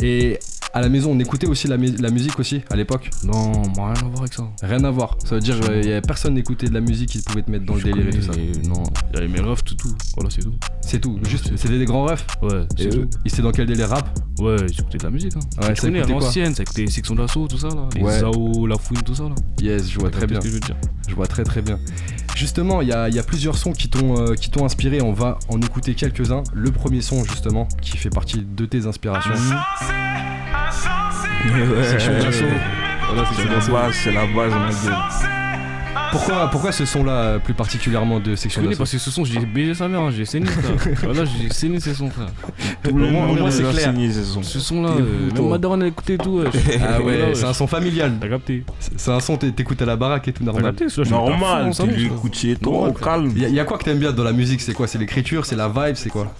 Et 0.00 0.38
à 0.78 0.80
la 0.82 0.88
maison, 0.88 1.12
on 1.12 1.18
écoutait 1.20 1.46
aussi 1.46 1.66
la, 1.68 1.76
mu- 1.76 1.94
la 1.98 2.10
musique 2.10 2.38
aussi 2.38 2.62
à 2.70 2.76
l'époque. 2.76 3.10
Non, 3.24 3.62
moi 3.76 3.92
rien 3.94 4.04
à 4.06 4.08
voir 4.08 4.20
avec 4.20 4.32
ça. 4.34 4.44
Rien 4.62 4.82
à 4.84 4.90
voir. 4.90 5.16
Ça 5.24 5.34
veut 5.34 5.40
dire 5.40 5.58
qu'il 5.60 5.84
y 5.86 5.92
avait 5.92 6.00
personne 6.00 6.34
n'écoutait 6.34 6.68
de 6.68 6.74
la 6.74 6.80
musique 6.80 7.10
qui 7.10 7.18
pouvait 7.22 7.42
te 7.42 7.50
mettre 7.50 7.64
dans 7.66 7.74
le 7.74 7.82
délire 7.82 8.06
et 8.08 8.10
tout 8.10 8.22
ça. 8.22 8.32
Non, 8.68 8.82
il 9.12 9.14
y 9.14 9.18
avait 9.18 9.28
mes 9.28 9.40
refs, 9.40 9.64
tout, 9.64 9.74
tout. 9.74 9.94
Voilà, 10.16 10.30
c'est 10.30 10.42
tout. 10.42 10.54
C'est 10.80 11.00
tout. 11.00 11.14
Ouais, 11.22 11.28
Juste, 11.28 11.52
c'était 11.56 11.78
des 11.78 11.84
grands 11.84 12.04
refs. 12.04 12.26
Ouais, 12.42 12.66
c'est 12.76 12.88
tout. 12.88 13.06
ils 13.24 13.32
étaient 13.32 13.42
dans 13.42 13.52
quel 13.52 13.66
délire 13.66 13.88
rap 13.90 14.18
Ouais, 14.40 14.56
j'écoutais 14.72 14.98
de 14.98 15.02
la 15.04 15.10
musique. 15.10 15.34
Hein. 15.36 15.40
Ouais, 15.68 15.74
ça 15.74 15.88
écoutait 15.88 16.12
l'ancienne, 16.12 16.54
ça 16.54 16.62
écoutait 16.62 16.86
Section 16.86 17.14
d'Assaut, 17.16 17.48
tout 17.48 17.58
ça 17.58 17.68
là. 17.68 17.88
Les 17.96 18.02
Ouais. 18.02 18.20
Zao, 18.20 18.66
La 18.66 18.76
Fouine, 18.78 19.02
tout 19.02 19.14
ça 19.14 19.24
là. 19.24 19.34
Yes, 19.60 19.90
je 19.90 19.98
vois 19.98 20.10
très 20.10 20.26
bien. 20.26 20.40
ce 20.40 20.44
que 20.44 20.48
je 20.50 20.54
veux 20.54 20.60
dire. 20.60 20.76
Je 21.08 21.14
vois 21.14 21.26
très 21.26 21.42
très 21.44 21.60
bien. 21.62 21.78
Justement, 22.36 22.82
il 22.82 22.88
y 22.88 22.92
a, 22.92 23.08
il 23.08 23.14
y 23.16 23.18
a 23.18 23.22
plusieurs 23.24 23.58
sons 23.58 23.72
qui 23.72 23.88
t'ont 23.88 24.16
euh, 24.16 24.34
qui 24.34 24.50
t'ont 24.50 24.64
inspiré. 24.64 25.02
On 25.02 25.12
va 25.12 25.38
en 25.48 25.60
écouter 25.60 25.94
quelques-uns. 25.94 26.44
Le 26.54 26.70
premier 26.70 27.00
son, 27.00 27.24
justement, 27.24 27.66
qui 27.82 27.96
fait 27.96 28.10
partie 28.10 28.42
de 28.42 28.64
tes 28.64 28.86
inspirations. 28.86 29.32
Ouais, 31.44 31.84
Section 31.84 32.12
ouais, 32.12 32.18
d'assaut. 32.20 32.44
ouais. 32.44 32.50
Voilà, 33.12 33.28
C'est 33.34 33.44
la 33.48 33.54
d'assaut. 33.54 33.72
base, 33.72 33.94
c'est 33.94 34.12
la 34.12 34.26
base, 34.26 34.52
ma 34.52 34.90
gueule. 34.90 34.98
Pourquoi, 36.10 36.48
pourquoi 36.50 36.72
ce 36.72 36.86
son-là, 36.86 37.12
euh, 37.12 37.38
plus 37.38 37.52
particulièrement 37.52 38.18
de 38.18 38.30
Je 38.30 38.36
Section 38.36 38.62
connais 38.62 38.70
d'assaut 38.70 38.78
parce 38.78 38.92
que 38.92 38.98
ce 38.98 39.10
son, 39.10 39.24
j'ai 39.26 39.40
baisé 39.40 39.74
sa 39.74 39.88
mère, 39.88 40.00
hein, 40.00 40.10
j'ai 40.10 40.24
saigné 40.24 40.46
frère. 40.78 40.94
voilà, 41.04 41.24
j'ai 41.26 41.50
saigné 41.50 41.80
ces 41.80 41.92
sons 41.92 42.08
frère. 42.08 42.28
Tout 42.82 42.96
le 42.96 43.10
moins- 43.10 43.24
au 43.24 43.26
monde 43.28 43.38
moins, 43.40 43.50
c'est 43.50 43.62
clair. 43.62 43.92
sons. 44.24 44.42
Ce 44.42 44.58
son 44.58 44.82
là, 44.82 44.90
T'es 44.96 45.02
euh, 45.02 45.04
fou, 45.28 45.34
toi. 45.34 45.40
même 45.42 45.50
ma 45.50 45.58
daronne 45.58 45.82
et 46.10 46.18
tout. 46.18 46.30
ouais. 46.38 46.44
Ah 46.82 47.00
ouais, 47.02 47.18
Voilà, 47.18 47.34
c'est 47.34 47.44
un 47.44 47.52
son 47.52 47.66
familial. 47.66 48.14
T'as 48.20 48.28
capté 48.28 48.64
C'est 48.96 49.10
un 49.10 49.20
son, 49.20 49.36
t'é- 49.36 49.52
t'écoutes 49.52 49.82
à 49.82 49.86
la 49.86 49.96
baraque 49.96 50.28
et 50.28 50.32
tout 50.32 50.38
T'as 50.44 50.46
normal. 50.46 50.64
capté 50.74 50.88
fond 50.88 51.10
Normal, 51.10 51.70
tu 51.78 51.86
lui 51.86 52.06
écoutes 52.06 52.34
chez 52.34 52.56
toi, 52.56 52.72
Normal, 52.72 52.90
au 52.90 52.94
calme. 52.94 53.32
Il 53.36 53.48
y 53.54 53.60
a 53.60 53.64
quoi 53.64 53.76
que 53.76 53.84
t'aimes 53.84 53.98
bien 53.98 54.12
dans 54.12 54.24
la 54.24 54.32
musique? 54.32 54.62
C'est 54.62 54.72
quoi? 54.72 54.86
C'est 54.86 54.98
l'écriture 54.98 55.44
C'est 55.44 55.56
la 55.56 55.68
vibe 55.68 55.96
C'est 55.96 56.08
quoi? 56.10 56.32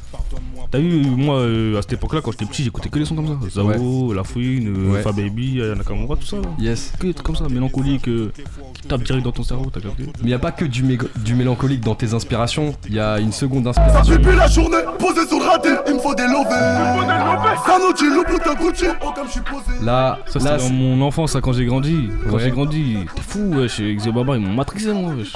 T'as 0.70 0.78
vu, 0.78 1.02
moi, 1.06 1.36
euh, 1.36 1.78
à 1.78 1.82
cette 1.82 1.94
époque-là, 1.94 2.20
quand 2.22 2.30
j'étais 2.32 2.44
petit, 2.44 2.62
j'écoutais 2.62 2.88
que 2.88 2.98
des 2.98 3.04
sons 3.04 3.14
comme 3.16 3.26
ça. 3.26 3.48
Zao, 3.50 4.12
La 4.12 4.24
Fouine, 4.24 4.68
euh, 4.76 4.92
Ouais. 4.92 5.02
Fa 5.02 5.12
Baby, 5.12 5.60
Ayana 5.60 5.76
Nakamura, 5.76 6.16
tout 6.16 6.26
ça. 6.26 6.36
Là. 6.36 6.42
Yes. 6.58 6.92
Que 6.98 7.06
des 7.06 7.14
trucs 7.14 7.26
comme 7.26 7.36
ça, 7.36 7.48
mélancolique, 7.48 8.08
euh, 8.08 8.32
qui 8.74 8.82
tape 8.82 9.02
direct 9.02 9.24
dans 9.24 9.32
ton 9.32 9.42
cerveau, 9.42 9.70
t'as 9.72 9.80
capté 9.80 10.04
Mais 10.22 10.30
y 10.30 10.34
a 10.34 10.38
pas 10.38 10.52
que 10.52 10.64
du, 10.64 10.82
mélancolique 11.34 11.80
dans 11.80 11.94
tes 11.94 12.12
inspirations. 12.14 12.74
Il 12.88 12.94
y 12.94 13.00
a 13.00 13.18
une 13.18 13.32
seconde 13.32 13.66
inspiration. 13.66 14.14
Depuis 14.14 14.36
la 14.36 14.46
journée, 14.46 14.76
posé 14.98 15.26
sur 15.26 15.38
le 15.38 15.44
raté, 15.46 15.70
il 15.88 15.94
me 15.94 15.98
faut 16.00 16.14
des 16.14 16.22
lovés. 16.22 16.44
Oh. 16.50 17.02
Là, 19.82 20.18
Ça, 20.26 20.40
c'était 20.40 20.56
dans 20.58 20.70
mon 20.70 21.00
enfance, 21.06 21.32
ça, 21.32 21.40
quand 21.40 21.52
j'ai 21.52 21.64
grandi. 21.64 22.08
Quand 22.28 22.36
Ouais. 22.36 22.42
j'ai 22.44 22.50
grandi, 22.50 22.96
t'es 23.14 23.22
fou, 23.22 23.54
wesh. 23.54 23.80
Xio 23.80 24.12
Baba, 24.12 24.36
ils 24.36 24.42
m'ont 24.44 24.54
matrixé, 24.54 24.92
moi, 24.92 25.12
wesh. 25.14 25.32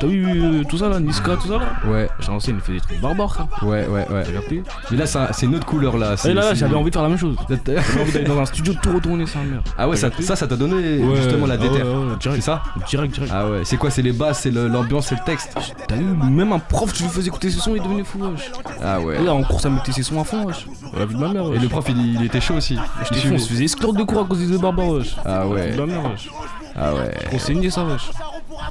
T'as 0.00 0.06
vu 0.08 0.24
euh, 0.26 0.64
tout 0.68 0.76
ça 0.78 0.88
là, 0.88 0.98
Niska, 1.00 1.36
tout 1.36 1.48
ça 1.48 1.58
là 1.58 1.66
Ouais, 1.86 2.08
J'ai 2.20 2.28
l'ancienne, 2.32 2.56
il 2.58 2.62
fait 2.62 2.72
des 2.72 2.80
trucs 2.80 3.00
barbares, 3.00 3.32
frère. 3.32 3.46
ouais, 3.62 3.86
ouais, 3.86 4.06
ouais. 4.10 4.24
Capté 4.32 4.62
Mais 4.90 4.96
là, 4.96 5.06
ça- 5.06 5.28
c'est 5.32 5.46
une 5.46 5.54
autre 5.54 5.66
couleur 5.66 5.96
là. 5.96 6.16
c'est- 6.16 6.30
Et 6.30 6.34
là, 6.34 6.40
là 6.42 6.48
c'est- 6.50 6.56
j'avais 6.56 6.74
envie 6.74 6.90
de 6.90 6.94
faire 6.94 7.02
la 7.04 7.08
même 7.08 7.18
chose. 7.18 7.36
J'avais 7.48 8.00
envie 8.00 8.12
d'aller 8.12 8.24
dans 8.24 8.38
un 8.40 8.44
studio, 8.46 8.74
tout 8.82 8.92
retourner, 8.92 9.26
ça, 9.26 9.38
merde. 9.48 9.62
Ah 9.78 9.88
ouais, 9.88 9.96
ça, 9.96 10.08
ça, 10.20 10.34
ça 10.36 10.46
t'a 10.46 10.56
donné 10.56 10.98
Ouais, 11.02 11.16
justement 11.16 11.46
la 11.46 11.54
ah 11.54 11.56
déter. 11.58 11.82
ouais, 11.82 11.82
ouais, 11.82 12.16
c'est 12.20 12.40
ça 12.40 12.62
Direct, 12.88 13.14
direct. 13.14 13.32
Ah 13.34 13.48
ouais, 13.48 13.60
c'est 13.64 13.76
quoi 13.76 13.90
C'est 13.90 14.02
les 14.02 14.12
basses, 14.12 14.40
c'est 14.40 14.50
l'ambiance, 14.50 15.06
c'est 15.06 15.14
le 15.14 15.24
texte 15.24 15.56
T'as 15.88 15.94
vu, 15.96 16.04
même 16.04 16.52
un 16.52 16.58
prof, 16.58 16.92
tu 16.92 17.04
lui 17.04 17.10
faisais 17.10 17.28
écouter 17.28 17.50
ses 17.50 17.60
sons, 17.60 17.74
il 17.76 17.82
devenait 17.82 18.04
fou, 18.04 18.18
wesh. 18.18 18.50
Ah 18.82 19.00
ouais. 19.00 19.20
Et 19.20 19.24
là, 19.24 19.32
en 19.34 19.42
cours, 19.44 19.60
ça 19.60 19.70
mettait 19.70 19.92
ses 19.92 20.02
sons 20.02 20.20
à 20.20 20.24
fond, 20.24 20.44
wesh. 20.44 20.66
La 20.98 21.06
vie 21.06 21.14
de 21.14 21.20
ma 21.20 21.28
mère, 21.28 21.44
Et 21.54 21.58
le 21.58 21.68
prof, 21.68 21.84
il, 21.88 22.16
il 22.20 22.24
était 22.24 22.40
chaud 22.40 22.54
aussi. 22.54 22.76
J'étais 23.04 23.14
Il 23.20 23.28
fou, 23.28 23.34
on 23.34 23.38
se 23.38 23.48
faisait 23.48 23.62
exclure 23.64 23.92
de 23.92 24.02
cours 24.02 24.22
à 24.22 24.24
cause 24.24 24.40
des 24.40 24.46
deux 24.48 24.58
barbares, 24.58 24.88
wesh. 24.88 25.16
Ah 25.24 25.38
La 25.38 25.44
vie 25.44 25.52
ouais, 25.52 25.70
de 25.72 25.80
ma 25.80 25.86
mère, 25.86 26.10
wesh. 26.10 26.28
ah 26.76 26.94
ouais. 26.94 27.14
On 27.32 27.38
saignait 27.38 27.70
ça, 27.70 27.84
wesh. 27.84 28.10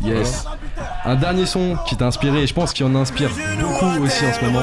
Yes. 0.04 0.46
Un 1.06 1.16
dernier 1.16 1.46
son 1.46 1.78
qui 1.88 1.96
t'a 1.96 2.08
inspiré, 2.08 2.44
et 2.44 2.48
je 2.48 2.54
pense 2.54 2.74
qu'il 2.74 2.86
en 2.86 2.96
inspire 2.96 3.30
beaucoup 3.60 4.04
aussi 4.04 4.26
en 4.26 4.34
ce 4.34 4.46
moment. 4.46 4.62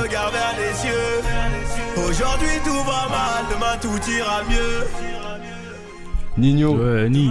Aujourd'hui 1.96 2.48
tout 2.64 2.74
va 2.84 3.08
mal, 3.08 3.44
demain 3.50 3.76
tout 3.80 4.10
ira 4.10 4.42
mieux. 4.48 4.86
Nino. 6.38 6.76
Ouais, 6.76 7.08
Ni. 7.10 7.30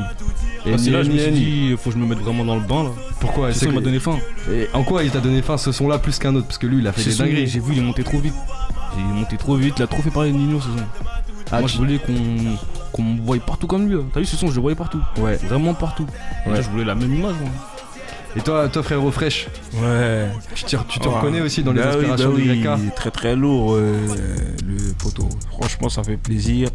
Et 0.65 0.71
Et 0.71 0.77
c'est 0.77 0.89
là, 0.91 1.03
je 1.03 1.09
me 1.09 1.17
suis 1.17 1.31
Ni- 1.31 1.39
dit, 1.69 1.75
faut 1.77 1.89
que 1.89 1.95
je 1.95 2.01
me 2.01 2.05
mette 2.05 2.19
vraiment 2.19 2.43
dans 2.45 2.55
le 2.55 2.61
bain, 2.61 2.83
là. 2.83 2.89
Pourquoi 3.19 3.51
Ce 3.53 3.59
C'est 3.59 3.65
son 3.67 3.71
m'a 3.71 3.81
donné 3.81 3.99
faim. 3.99 4.17
Et 4.51 4.67
en 4.73 4.83
quoi 4.83 5.03
il 5.03 5.09
t'a 5.11 5.19
donné 5.19 5.41
fin 5.41 5.57
ce 5.57 5.71
son-là 5.71 5.97
plus 5.99 6.19
qu'un 6.19 6.35
autre? 6.35 6.47
Parce 6.47 6.57
que 6.57 6.67
lui, 6.67 6.79
il 6.79 6.87
a 6.87 6.91
fait 6.91 7.09
des 7.09 7.15
dingueries. 7.15 7.47
J'ai 7.47 7.59
vu, 7.59 7.73
il 7.73 7.79
est 7.79 7.81
monté 7.81 8.03
trop 8.03 8.19
vite. 8.19 8.33
Il 8.97 9.01
est 9.01 9.19
monté 9.19 9.37
trop 9.37 9.55
vite, 9.55 9.75
il 9.77 9.83
a 9.83 9.87
trop 9.87 10.01
fait 10.01 10.11
parler 10.11 10.31
de 10.31 10.37
Nino, 10.37 10.59
ce 10.59 10.67
son. 10.67 10.73
Ah, 11.51 11.59
Moi, 11.61 11.67
je 11.69 11.77
voulais 11.77 11.97
qu'on 11.97 12.13
qu'on 12.91 13.03
me 13.03 13.21
voie 13.21 13.37
partout 13.37 13.67
comme 13.67 13.87
lui. 13.87 13.95
là. 13.95 14.01
T'as 14.13 14.19
vu 14.19 14.25
ce 14.25 14.35
son, 14.35 14.47
je 14.49 14.55
le 14.55 14.61
voyais 14.61 14.75
partout. 14.75 14.99
Ouais. 15.17 15.37
Vraiment 15.37 15.73
partout. 15.73 16.05
Ouais. 16.45 16.53
là, 16.53 16.61
je 16.61 16.69
voulais 16.69 16.85
la 16.85 16.95
même 16.95 17.13
image, 17.13 17.35
moi. 17.39 17.49
Et 18.35 18.41
toi, 18.41 18.69
toi 18.69 18.83
frérot 18.83 19.11
Fresh, 19.11 19.47
Ouais. 19.81 20.27
tu 20.55 20.63
te, 20.65 20.75
tu 20.87 20.99
te 20.99 21.07
Ouais. 21.07 21.15
reconnais 21.15 21.41
aussi 21.41 21.63
dans 21.63 21.71
les 21.73 21.79
Bah 21.81 21.89
oui, 21.93 21.97
inspirations 22.05 22.29
bah 22.29 22.35
de 22.37 22.41
oui, 22.41 22.59
YK 22.59 22.67
il 22.79 22.87
est 22.87 22.91
Très 22.95 23.11
très 23.11 23.35
lourd 23.35 23.73
euh, 23.73 23.97
le 24.67 24.93
poteau. 24.93 25.27
Franchement, 25.51 25.89
ça 25.89 26.03
fait 26.03 26.17
plaisir. 26.17 26.69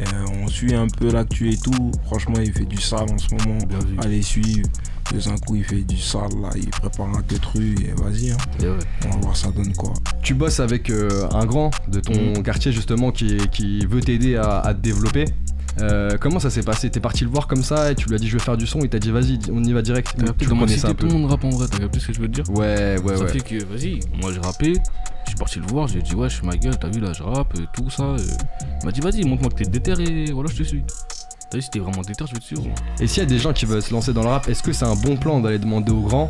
Euh, 0.00 0.04
on 0.42 0.48
suit 0.48 0.74
un 0.74 0.88
peu 0.88 1.10
l'actu 1.10 1.50
et 1.52 1.56
tout. 1.56 1.92
Franchement, 2.06 2.34
il 2.42 2.52
fait 2.52 2.64
du 2.66 2.80
sale 2.80 3.06
en 3.10 3.18
ce 3.18 3.28
moment. 3.34 3.58
Bien 3.66 3.78
vu. 3.78 3.96
Allez 4.02 4.20
suivre. 4.22 4.68
De 5.14 5.28
un 5.30 5.36
coup, 5.38 5.54
il 5.54 5.62
fait 5.64 5.82
du 5.82 5.96
sale 5.96 6.22
là. 6.42 6.50
Il 6.56 6.68
prépare 6.68 7.06
un 7.06 7.22
queue 7.22 7.38
et 7.80 7.92
vas-y. 8.02 8.32
hein. 8.32 8.36
Et 8.60 8.66
ouais. 8.66 8.76
On 9.06 9.10
va 9.10 9.16
voir 9.20 9.36
ça 9.36 9.50
donne 9.52 9.72
quoi. 9.74 9.92
Tu 10.22 10.34
bosses 10.34 10.58
avec 10.58 10.90
euh, 10.90 11.28
un 11.32 11.46
grand 11.46 11.70
de 11.88 12.00
ton 12.00 12.12
Mhm. 12.12 12.42
quartier 12.42 12.72
justement 12.72 13.12
qui, 13.12 13.36
qui 13.52 13.86
veut 13.86 14.00
t'aider 14.00 14.34
à, 14.36 14.58
à 14.58 14.74
te 14.74 14.80
développer. 14.80 15.26
Euh, 15.80 16.16
comment 16.18 16.40
ça 16.40 16.50
s'est 16.50 16.62
passé? 16.62 16.90
T'es 16.90 17.00
parti 17.00 17.24
le 17.24 17.30
voir 17.30 17.46
comme 17.46 17.62
ça 17.62 17.92
et 17.92 17.94
tu 17.94 18.08
lui 18.08 18.14
as 18.14 18.18
dit 18.18 18.28
je 18.28 18.32
veux 18.34 18.38
faire 18.38 18.56
du 18.56 18.66
son, 18.66 18.80
il 18.80 18.88
t'a 18.88 18.98
dit 18.98 19.10
vas-y, 19.10 19.38
on 19.52 19.62
y 19.62 19.72
va 19.72 19.82
direct. 19.82 20.14
T'as 20.16 20.24
capté 20.26 20.46
tu 20.46 20.52
un 20.52 20.94
peu. 20.94 20.94
tout 20.94 21.06
le 21.06 21.12
monde 21.12 21.30
rappe 21.30 21.44
en 21.44 21.50
vrai, 21.50 21.66
t'as 21.70 21.78
capté 21.78 22.00
ce 22.00 22.06
que 22.08 22.12
je 22.14 22.20
veux 22.20 22.28
te 22.28 22.40
dire? 22.40 22.48
Ouais, 22.50 22.96
ouais, 23.02 23.16
Ça 23.16 23.24
ouais. 23.24 23.28
fait 23.28 23.40
que, 23.40 23.64
vas-y, 23.64 24.00
moi 24.20 24.32
j'ai 24.32 24.40
rappé, 24.40 24.72
je 25.24 25.30
suis 25.30 25.36
parti 25.38 25.58
le 25.60 25.66
voir, 25.66 25.86
j'ai 25.88 26.00
dit, 26.00 26.14
ouais, 26.14 26.28
je 26.30 26.36
suis 26.36 26.46
ma 26.46 26.56
gueule, 26.56 26.78
t'as 26.78 26.88
vu 26.88 27.00
là, 27.00 27.12
je 27.12 27.22
rappe, 27.22 27.54
et 27.58 27.64
tout 27.74 27.90
ça. 27.90 28.16
et 28.18 28.22
Il 28.82 28.86
m'a 28.86 28.92
dit, 28.92 29.00
vas-y, 29.00 29.24
montre-moi 29.24 29.50
que 29.50 29.56
t'es 29.62 29.70
déter 29.70 29.92
et 30.02 30.32
voilà, 30.32 30.50
je 30.50 30.56
te 30.58 30.62
suis. 30.62 30.82
T'as 31.50 31.58
vu, 31.58 31.62
si 31.62 31.70
t'es 31.70 31.78
vraiment 31.78 32.02
déter, 32.02 32.24
je 32.26 32.32
vais 32.32 32.40
te 32.40 32.44
suivre. 32.44 32.64
Et 33.00 33.06
s'il 33.06 33.22
y 33.22 33.26
a 33.26 33.28
des 33.28 33.38
gens 33.38 33.52
qui 33.52 33.66
veulent 33.66 33.82
se 33.82 33.92
lancer 33.92 34.12
dans 34.12 34.22
le 34.22 34.28
rap, 34.28 34.48
est-ce 34.48 34.62
que 34.62 34.72
c'est 34.72 34.84
un 34.84 34.96
bon 34.96 35.16
plan 35.16 35.40
d'aller 35.40 35.58
demander 35.60 35.92
au 35.92 36.00
grand 36.00 36.28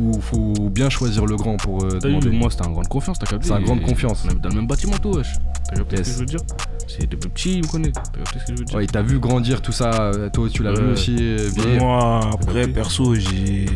ou 0.00 0.20
faut 0.20 0.52
bien 0.70 0.90
choisir 0.90 1.24
le 1.24 1.36
grand 1.36 1.56
pour 1.56 1.84
euh, 1.84 1.98
T'as 2.00 2.08
vu, 2.08 2.14
demander 2.18 2.30
moi 2.36 2.50
c'était 2.50 2.66
un 2.66 2.70
grande 2.72 2.88
confiance, 2.88 3.18
t'as 3.18 3.26
capté 3.26 3.48
C'est 3.48 3.54
un 3.54 3.60
grande 3.60 3.82
confiance. 3.82 4.24
On 4.26 4.30
est 4.30 4.34
dans 4.40 4.48
le 4.48 4.56
même 4.56 4.66
bâtiment, 4.66 4.96
tout, 4.98 5.12
wesh. 5.12 5.34
T'as 5.68 5.76
capté 5.76 5.96
Yes. 5.98 6.06
ce 6.06 6.10
que 6.10 6.14
je 6.14 6.20
veux 6.20 6.26
dire? 6.26 6.40
C'est 6.88 7.06
depuis 7.08 7.28
petit, 7.30 7.54
il 7.58 7.62
me 7.62 7.68
connaît. 7.68 7.92
T'as 7.92 8.02
capté 8.02 8.38
ce 8.40 8.44
que 8.44 8.52
je 8.54 8.58
veux 8.58 8.64
dire? 8.64 8.76
Ouais, 8.76 8.84
il 8.84 8.90
t'a 8.90 9.02
vu 9.02 9.18
grandir 9.20 9.62
tout 9.62 9.72
ça, 9.72 9.90
euh, 10.02 10.28
toi 10.30 10.48
tu 10.52 10.62
l'as 10.64 10.72
vu 10.72 10.84
Ouais. 10.86 10.92
aussi 10.92 11.16
euh, 11.20 11.48
vieillir. 11.54 11.82
Moi, 11.82 12.20
après, 12.32 12.66
perso, 12.66 13.14
j'ai. 13.14 13.66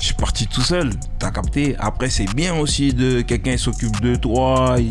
Je 0.00 0.06
suis 0.08 0.14
parti 0.16 0.46
tout 0.48 0.60
seul, 0.60 0.90
t'as 1.18 1.30
capté. 1.30 1.76
Après, 1.78 2.10
c'est 2.10 2.26
bien 2.34 2.54
aussi 2.58 2.92
de 2.92 3.22
quelqu'un 3.22 3.52
qui 3.52 3.58
s'occupe 3.62 4.00
de 4.02 4.16
toi, 4.16 4.74
il, 4.78 4.86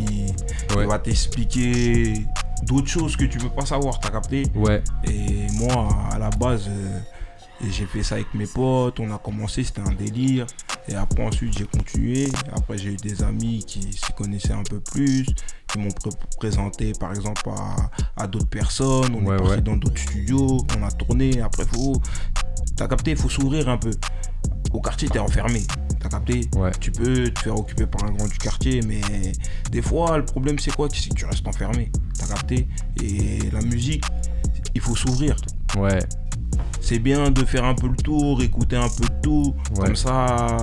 il 0.72 0.76
Ouais. 0.78 0.88
va 0.88 0.98
t'expliquer 0.98 2.26
d'autres 2.64 2.88
choses 2.88 3.16
que 3.16 3.26
tu 3.26 3.38
peux 3.38 3.50
pas 3.50 3.66
savoir, 3.66 4.00
t'as 4.00 4.10
capté? 4.10 4.44
Ouais, 4.56 4.84
Et 5.06 5.48
moi, 5.54 5.90
à 6.12 6.18
la 6.20 6.30
base, 6.30 6.68
euh, 6.70 7.00
j'ai 7.70 7.86
fait 7.86 8.04
ça 8.04 8.16
avec 8.16 8.34
mes 8.34 8.48
potes, 8.48 9.00
on 9.00 9.12
a 9.14 9.18
commencé, 9.18 9.64
c'était 9.64 9.82
un 9.82 9.94
délire. 9.94 10.46
Et 10.90 10.96
après, 10.96 11.24
ensuite, 11.26 11.58
j'ai 11.58 11.66
continué. 11.66 12.28
Après, 12.54 12.78
j'ai 12.78 12.90
eu 12.94 12.98
des 12.98 13.24
amis 13.24 13.64
qui 13.66 13.82
s'y 13.94 14.12
connaissaient 14.18 14.52
un 14.52 14.64
peu 14.64 14.82
plus, 14.82 15.24
qui 15.72 15.80
m'ont 15.80 15.92
pré- 15.92 16.10
présenté, 16.38 16.92
par 17.00 17.12
exemple, 17.12 17.42
à, 17.50 18.22
à 18.22 18.28
d'autres 18.28 18.50
personnes. 18.50 19.16
On 19.16 19.26
Ouais, 19.26 19.36
est 19.36 19.38
parti 19.38 19.52
ouais. 19.56 19.62
dans 19.62 19.78
d'autres 19.78 20.02
studios, 20.02 20.58
on 20.78 20.84
a 20.84 20.92
tourné. 20.92 21.40
Après, 21.40 21.64
faut, 21.66 21.94
t'as 22.76 22.88
capté, 22.88 23.12
il 23.12 23.18
faut 23.18 23.30
s'ouvrir 23.30 23.70
un 23.70 23.78
peu. 23.78 23.92
Au 24.72 24.82
quartier, 24.82 25.08
t'es 25.10 25.20
enfermé. 25.20 25.64
T'as 26.00 26.10
capté 26.10 26.50
ouais. 26.56 26.72
Tu 26.80 26.92
peux 26.92 27.30
te 27.30 27.40
faire 27.40 27.58
occuper 27.58 27.86
par 27.86 28.04
un 28.06 28.12
grand 28.12 28.28
du 28.28 28.38
quartier, 28.38 28.82
mais 28.88 29.02
des 29.72 29.82
fois, 29.82 30.18
le 30.18 30.26
problème, 30.26 30.58
c'est 30.60 30.76
quoi? 30.76 30.88
C'est 30.92 31.10
que 31.10 31.16
tu 31.16 31.26
restes 31.26 31.48
enfermé. 31.48 31.92
T'as 32.18 32.28
capté? 32.28 32.68
Et 33.02 33.40
la 33.52 33.62
musique, 33.62 34.04
il 34.76 34.82
faut 34.82 34.96
s'ouvrir. 34.96 35.36
Ouais, 35.78 36.00
C'est 36.82 37.00
bien 37.00 37.32
de 37.32 37.46
faire 37.46 37.66
un 37.66 37.74
peu 37.76 37.88
le 37.88 37.96
tour, 37.96 38.42
écouter 38.42 38.76
un 38.76 38.90
peu 38.90 39.06
de 39.06 39.22
tout. 39.22 39.56
Ouais. 39.76 39.86
Comme 39.86 39.96
ça, 39.96 40.58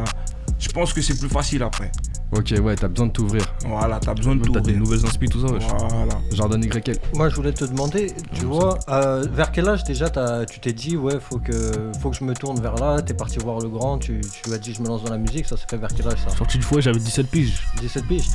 je 0.58 0.68
pense 0.68 0.92
que 0.92 1.00
c'est 1.02 1.18
plus 1.18 1.28
facile 1.28 1.62
après. 1.62 1.90
Ok, 2.32 2.54
ouais, 2.62 2.74
t'as 2.76 2.88
besoin 2.88 3.06
de 3.06 3.12
t'ouvrir. 3.12 3.42
Voilà, 3.66 3.98
t'as 4.00 4.14
besoin 4.14 4.34
de 4.36 4.40
Même 4.40 4.52
T'as 4.52 4.60
des 4.60 4.72
t'ouvrir. 4.74 4.78
nouvelles 4.80 5.06
inspi, 5.06 5.28
tout 5.28 5.40
ça, 5.46 5.52
wesh. 5.52 5.62
Voilà. 5.90 6.14
Jardin 6.32 6.60
YL. 6.60 6.96
Moi, 7.14 7.28
je 7.28 7.36
voulais 7.36 7.52
te 7.52 7.64
demander, 7.64 8.12
tu 8.34 8.44
vois, 8.46 8.78
euh, 8.88 9.24
vers 9.32 9.52
quel 9.52 9.68
âge 9.68 9.84
déjà 9.84 10.08
t'as- 10.10 10.44
tu 10.46 10.60
t'es 10.60 10.72
dit, 10.72 10.96
ouais, 10.96 11.18
faut 11.20 11.38
que, 11.38 11.90
faut 12.00 12.10
que 12.10 12.16
je 12.16 12.24
me 12.24 12.34
tourne 12.34 12.60
vers 12.60 12.74
là, 12.76 13.00
t'es 13.02 13.14
parti 13.14 13.38
voir 13.38 13.58
le 13.60 13.68
grand, 13.68 13.98
tu, 13.98 14.20
tu 14.20 14.48
lui 14.48 14.54
as 14.54 14.58
dit, 14.58 14.72
je 14.74 14.82
me 14.82 14.88
lance 14.88 15.02
dans 15.04 15.10
la 15.10 15.18
musique, 15.18 15.46
ça 15.46 15.56
s'est 15.56 15.66
fait 15.68 15.76
vers 15.76 15.90
quel 15.94 16.06
âge 16.08 16.18
ça? 16.26 16.34
Sorti 16.36 16.56
une 16.56 16.62
fois, 16.62 16.80
j'avais 16.80 16.98
17 16.98 17.26
piges. 17.28 17.60
17 17.80 18.06
piges. 18.06 18.26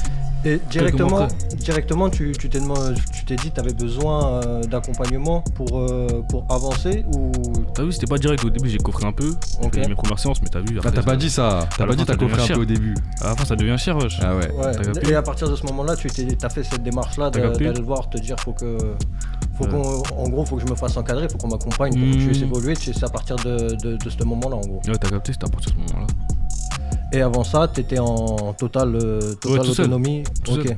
Et 0.47 0.59
directement, 0.69 1.27
directement 1.57 2.09
tu 2.11 2.31
tu 2.37 2.49
t'es 2.49 2.59
demandé- 2.59 2.93
tu 3.11 3.25
t'es 3.25 3.35
dit, 3.35 3.49
t'avais 3.49 3.73
besoin 3.73 4.41
euh, 4.45 4.61
d'accompagnement 4.63 5.41
pour, 5.55 5.79
euh, 5.79 6.21
pour 6.29 6.45
avancer 6.49 7.03
ou? 7.15 7.31
T'as 7.73 7.81
vu, 7.83 7.91
c'était 7.91 8.05
pas 8.05 8.19
direct. 8.19 8.45
Au 8.45 8.51
début, 8.51 8.69
j'ai 8.69 8.77
coffré 8.77 9.05
un 9.07 9.11
peu. 9.11 9.33
J'ai 9.59 9.65
Ok. 9.67 9.73
fait 9.73 9.87
mes 9.87 9.95
premières 9.95 10.19
séances, 10.19 10.41
mais 10.43 10.49
t'as 10.49 10.59
vu. 10.59 10.67
Ah, 10.75 10.79
après, 10.79 10.91
t'as 10.91 11.01
pas 11.01 11.15
dit 11.15 11.31
ça, 11.31 11.67
t'as 11.75 11.87
pas 11.87 11.95
dit 11.95 12.05
t'as 12.05 12.15
coffré 12.15 12.43
un 12.43 12.47
peu 12.47 12.61
au 12.61 12.65
début. 12.65 12.93
À 13.21 13.29
la 13.29 13.35
fin, 13.35 13.45
ça 13.45 13.55
devient 13.55 13.75
Ah 13.91 14.35
ouais. 14.35 14.51
Ouais. 14.51 15.09
Et 15.09 15.15
à 15.15 15.21
partir 15.21 15.49
de 15.49 15.55
ce 15.55 15.65
moment-là, 15.67 15.95
tu 15.95 16.07
t'es 16.07 16.27
as 16.43 16.49
fait 16.49 16.63
cette 16.63 16.83
démarche-là 16.83 17.29
d'aller 17.29 17.71
le 17.73 17.81
voir, 17.81 18.09
te 18.09 18.17
dire, 18.17 18.35
faut 18.39 18.53
que. 18.53 18.77
Faut 19.57 19.63
Ouais. 19.65 19.69
qu'on, 19.71 20.03
en 20.17 20.29
gros, 20.29 20.45
faut 20.45 20.57
que 20.57 20.63
je 20.65 20.69
me 20.69 20.75
fasse 20.75 20.97
encadrer, 20.97 21.29
faut 21.29 21.37
qu'on 21.37 21.47
m'accompagne 21.47 21.93
pour 21.93 22.01
que 22.13 22.19
je 22.19 22.25
puisse 22.27 22.41
évoluer. 22.41 22.75
C'est 22.75 23.03
à 23.03 23.07
partir 23.09 23.37
de, 23.37 23.75
de, 23.81 23.95
de 23.97 24.09
ce 24.09 24.23
moment-là, 24.25 24.57
en 24.57 24.61
gros. 24.61 24.81
Ouais, 24.87 24.97
t'as 24.99 25.09
capté, 25.09 25.31
c'était 25.31 25.45
à 25.45 25.49
partir 25.49 25.73
de 25.73 25.77
ce 25.79 25.93
moment-là. 25.93 26.07
Et 27.13 27.21
avant 27.21 27.43
ça, 27.45 27.67
t'étais 27.69 27.99
en 27.99 28.53
totale, 28.53 28.95
euh, 29.01 29.19
tout 29.39 29.55
seul. 29.63 29.85
autonomie. 29.85 30.23
Ok. 30.49 30.75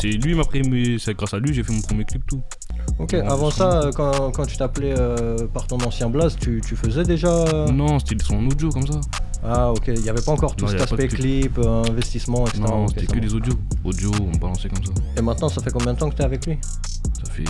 C'est 0.00 0.08
lui, 0.08 0.34
m'a 0.34 0.44
pris, 0.44 0.62
mais 0.62 0.98
c'est 0.98 1.14
grâce 1.14 1.34
à 1.34 1.38
lui, 1.38 1.52
j'ai 1.52 1.62
fait 1.62 1.72
mon 1.72 1.80
premier 1.80 2.04
clip, 2.04 2.24
tout. 2.26 2.42
Ok, 2.98 3.10
Ouais, 3.12 3.20
avant 3.20 3.50
c'est 3.50 3.58
ça, 3.58 3.80
euh, 3.82 3.92
quand, 3.92 4.30
quand 4.30 4.46
tu 4.46 4.56
t'appelais 4.56 4.94
euh, 4.96 5.36
par 5.52 5.66
ton 5.66 5.76
ancien 5.78 6.08
blaze, 6.08 6.36
tu, 6.40 6.60
tu 6.66 6.76
faisais 6.76 7.02
déjà. 7.02 7.28
euh, 7.28 7.66
Non, 7.70 7.98
c'était 7.98 8.24
son 8.24 8.44
audio 8.46 8.70
comme 8.70 8.86
ça. 8.86 9.00
Ah, 9.48 9.70
ok, 9.70 9.84
il 9.88 10.00
n'y 10.02 10.08
avait 10.08 10.20
pas 10.22 10.32
encore 10.32 10.56
tout 10.56 10.64
Non, 10.64 10.70
cet 10.72 10.80
aspect 10.80 11.06
clip, 11.08 11.56
euh, 11.58 11.84
investissement, 11.84 12.46
etc. 12.46 12.62
Non, 12.66 12.88
c'était 12.88 13.06
que 13.06 13.12
marche. 13.12 13.26
des 13.28 13.34
audios. 13.34 13.54
Audio, 13.84 14.10
on 14.20 14.36
balançait 14.38 14.68
comme 14.68 14.84
ça. 14.84 14.90
Et 15.16 15.22
maintenant, 15.22 15.48
ça 15.48 15.62
fait 15.62 15.70
combien 15.70 15.94
de 15.94 15.98
temps 15.98 16.10
que 16.10 16.16
t'es 16.16 16.24
avec 16.24 16.46
lui? 16.46 16.58
Ça 17.24 17.30
fait 17.32 17.44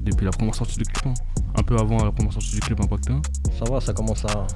depuis 0.00 0.24
la 0.24 0.30
première 0.30 0.54
sortie 0.54 0.78
du 0.78 0.84
clip. 0.84 1.06
hein. 1.06 1.14
Un 1.56 1.62
peu 1.62 1.76
avant 1.76 2.02
la 2.02 2.12
première 2.12 2.32
sortie 2.32 2.54
du 2.54 2.60
clip 2.60 2.80
Impact 2.80 3.10
1. 3.10 3.20
Ça 3.58 3.70
va, 3.70 3.80
ça 3.80 3.92
commence 3.92 4.24
à, 4.24 4.46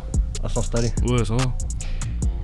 à 0.42 0.48
s'installer. 0.48 0.90
Ouais, 1.06 1.24
ça 1.24 1.34
va. 1.36 1.44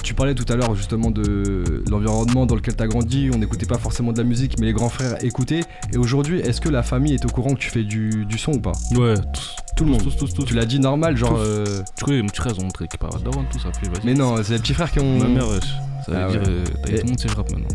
Tu 0.08 0.14
parlais 0.14 0.34
tout 0.34 0.50
à 0.50 0.56
l'heure 0.56 0.74
justement 0.74 1.10
de 1.10 1.82
l'environnement 1.90 2.46
dans 2.46 2.54
lequel 2.54 2.74
t'as 2.74 2.86
grandi, 2.86 3.28
on 3.30 3.36
n'écoutait 3.36 3.66
pas 3.66 3.76
forcément 3.76 4.10
de 4.10 4.16
la 4.16 4.24
musique, 4.24 4.58
mais 4.58 4.64
les 4.64 4.72
grands 4.72 4.88
frères 4.88 5.22
écoutaient. 5.22 5.60
Et 5.92 5.98
aujourd'hui, 5.98 6.40
est-ce 6.40 6.62
que 6.62 6.70
la 6.70 6.82
famille 6.82 7.12
est 7.12 7.26
au 7.26 7.28
courant 7.28 7.52
que 7.52 7.58
tu 7.58 7.68
fais 7.68 7.84
du, 7.84 8.24
du 8.24 8.38
son 8.38 8.52
ou 8.52 8.58
pas? 8.58 8.72
Ouais, 8.96 9.12
tous. 9.34 9.56
Tout 9.76 9.84
le 9.84 9.90
monde. 9.90 10.02
Tous, 10.02 10.16
tous, 10.16 10.32
tous. 10.32 10.44
Tu 10.46 10.54
l'as 10.54 10.64
dit 10.64 10.80
normal, 10.80 11.14
genre. 11.18 11.36
Euh, 11.36 11.82
Tu 11.98 12.06
connais, 12.06 12.22
mon 12.22 12.28
petit 12.28 12.38
frère, 12.40 12.54
ils 12.56 12.60
ont 12.60 12.64
montré 12.64 12.88
qu'il 12.88 12.98
parle 12.98 13.22
Daron, 13.22 13.44
tout 13.52 13.58
ça. 13.58 13.68
Vas-y. 13.68 14.06
Mais 14.06 14.14
non, 14.14 14.42
c'est 14.42 14.54
les 14.54 14.58
petits 14.60 14.72
frères 14.72 14.90
qui 14.90 14.98
ont. 14.98 15.18
Ma 15.18 15.26
mère, 15.28 15.46
wesh. 15.46 15.60
Ça 16.06 16.12
veut 16.12 16.16
Ah 16.18 16.30
dire, 16.30 16.40
ouais. 16.40 16.48
euh, 16.48 16.64
t'as 16.84 16.88
tout 16.92 17.02
le 17.02 17.08
monde 17.10 17.20
sait 17.20 17.28
rappe 17.28 17.50
maintenant. 17.52 17.68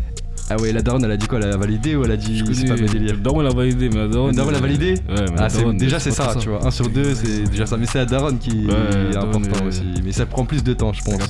Ah 0.50 0.56
ouais, 0.60 0.72
la 0.72 0.82
daronne, 0.82 1.02
elle 1.04 1.10
a 1.10 1.16
dit 1.16 1.26
quoi 1.26 1.38
Elle 1.40 1.50
a 1.50 1.56
validé 1.56 1.96
ou 1.96 2.04
elle 2.04 2.10
a 2.12 2.16
dit 2.18 2.38
Je 2.46 2.52
c'est 2.52 2.66
pas 2.66 2.74
mes 2.76 2.86
délires 2.86 3.16
Daron, 3.18 3.40
elle 3.40 3.46
a 3.46 3.54
validé, 3.54 3.88
mais 3.88 3.96
la 3.96 4.08
Daron. 4.08 4.26
La 4.26 4.32
Daron, 4.34 4.50
elle 4.50 4.56
a 4.56 4.60
validé? 4.60 4.92
Ouais, 5.08 5.14
mais 5.30 5.36
Ah, 5.38 5.48
c'est- 5.48 5.58
Daron, 5.60 5.72
déjà 5.72 5.98
c'est 5.98 6.10
ça, 6.10 6.34
tu 6.38 6.50
vois. 6.50 6.66
1 6.66 6.70
sur 6.70 6.88
2, 6.90 7.14
c'est 7.14 7.44
déjà 7.50 7.64
ça. 7.66 7.76
Mais 7.78 7.86
c'est 7.86 7.98
la 7.98 8.04
daronne 8.06 8.38
qui 8.38 8.66
Ouais, 8.66 8.72
est 9.10 9.14
daronne, 9.14 9.36
important 9.46 9.64
aussi. 9.66 9.82
Mais 10.04 10.12
ça 10.12 10.26
prend 10.26 10.44
plus 10.44 10.62
de 10.62 10.74
temps, 10.74 10.92
je 10.92 11.02
pense. 11.02 11.20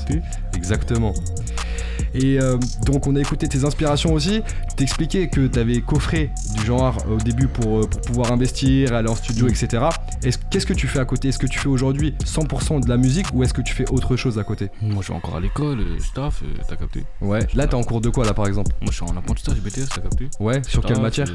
Exactement. 0.56 1.14
Et 2.16 2.40
euh, 2.40 2.56
donc 2.86 3.06
on 3.08 3.16
a 3.16 3.20
écouté 3.20 3.48
tes 3.48 3.64
inspirations 3.64 4.12
aussi. 4.12 4.40
T'expliquais 4.76 5.28
que 5.28 5.46
t'avais 5.48 5.80
coffré 5.80 6.30
du 6.56 6.64
genre 6.64 6.96
au 7.10 7.16
début 7.16 7.48
pour, 7.48 7.78
euh, 7.80 7.86
pour 7.88 8.00
pouvoir 8.02 8.32
investir, 8.32 8.92
aller 8.94 9.08
en 9.08 9.16
studio, 9.16 9.48
etc. 9.48 9.82
Est-ce- 10.24 10.38
Qu'est-ce 10.50 10.66
que 10.66 10.72
tu 10.72 10.86
fais 10.86 10.98
à 11.00 11.04
côté? 11.04 11.28
Est-ce 11.28 11.38
que 11.38 11.46
tu 11.46 11.58
fais 11.58 11.68
aujourd'hui 11.68 12.14
100% 12.24 12.80
de 12.80 12.88
la 12.88 12.96
musique 12.96 13.26
ou 13.34 13.42
est-ce 13.42 13.52
que 13.54 13.62
tu 13.62 13.74
fais 13.74 13.88
autre 13.90 14.16
chose 14.16 14.38
à 14.38 14.44
côté? 14.44 14.70
Moi, 14.82 14.96
je 15.00 15.04
suis 15.04 15.12
encore 15.12 15.36
à 15.36 15.40
l'école, 15.40 15.80
euh, 15.80 15.98
je 15.98 16.12
taffe, 16.12 16.42
euh, 16.42 16.46
t'as 16.68 16.76
capté? 16.76 17.04
Ouais. 17.20 17.40
Là 17.54 17.66
t'es 17.66 17.74
en 17.74 17.82
cours 17.82 18.00
de 18.00 18.08
quoi 18.10 18.24
là 18.24 18.34
par 18.34 18.46
exemple? 18.46 18.72
Moi, 18.80 18.90
je 18.90 18.96
suis 18.96 19.04
en 19.04 19.16
apprentissage 19.16 19.60
BTS, 19.60 19.88
t'as 19.94 20.00
capté? 20.00 20.28
Ouais. 20.40 20.62
Sur 20.66 20.82
quelle 20.84 21.00
matière? 21.00 21.28
euh, 21.28 21.34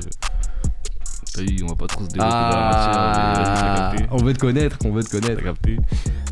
on 1.64 1.68
va 1.68 1.76
pas 1.76 1.88
trop 1.88 2.04
se 2.04 2.10
développer 2.10 2.18
dans 2.18 2.40
la 2.40 2.70
Ah, 2.72 3.34
matière, 3.38 3.54
t'as 3.56 3.90
capté. 3.92 4.06
on 4.12 4.18
veut 4.24 4.34
te 4.34 4.40
connaître, 4.40 4.78
on 4.86 4.92
veut 4.92 5.04
te 5.04 5.10
T'as 5.10 5.20
connaître. 5.22 5.44
capté. 5.44 5.78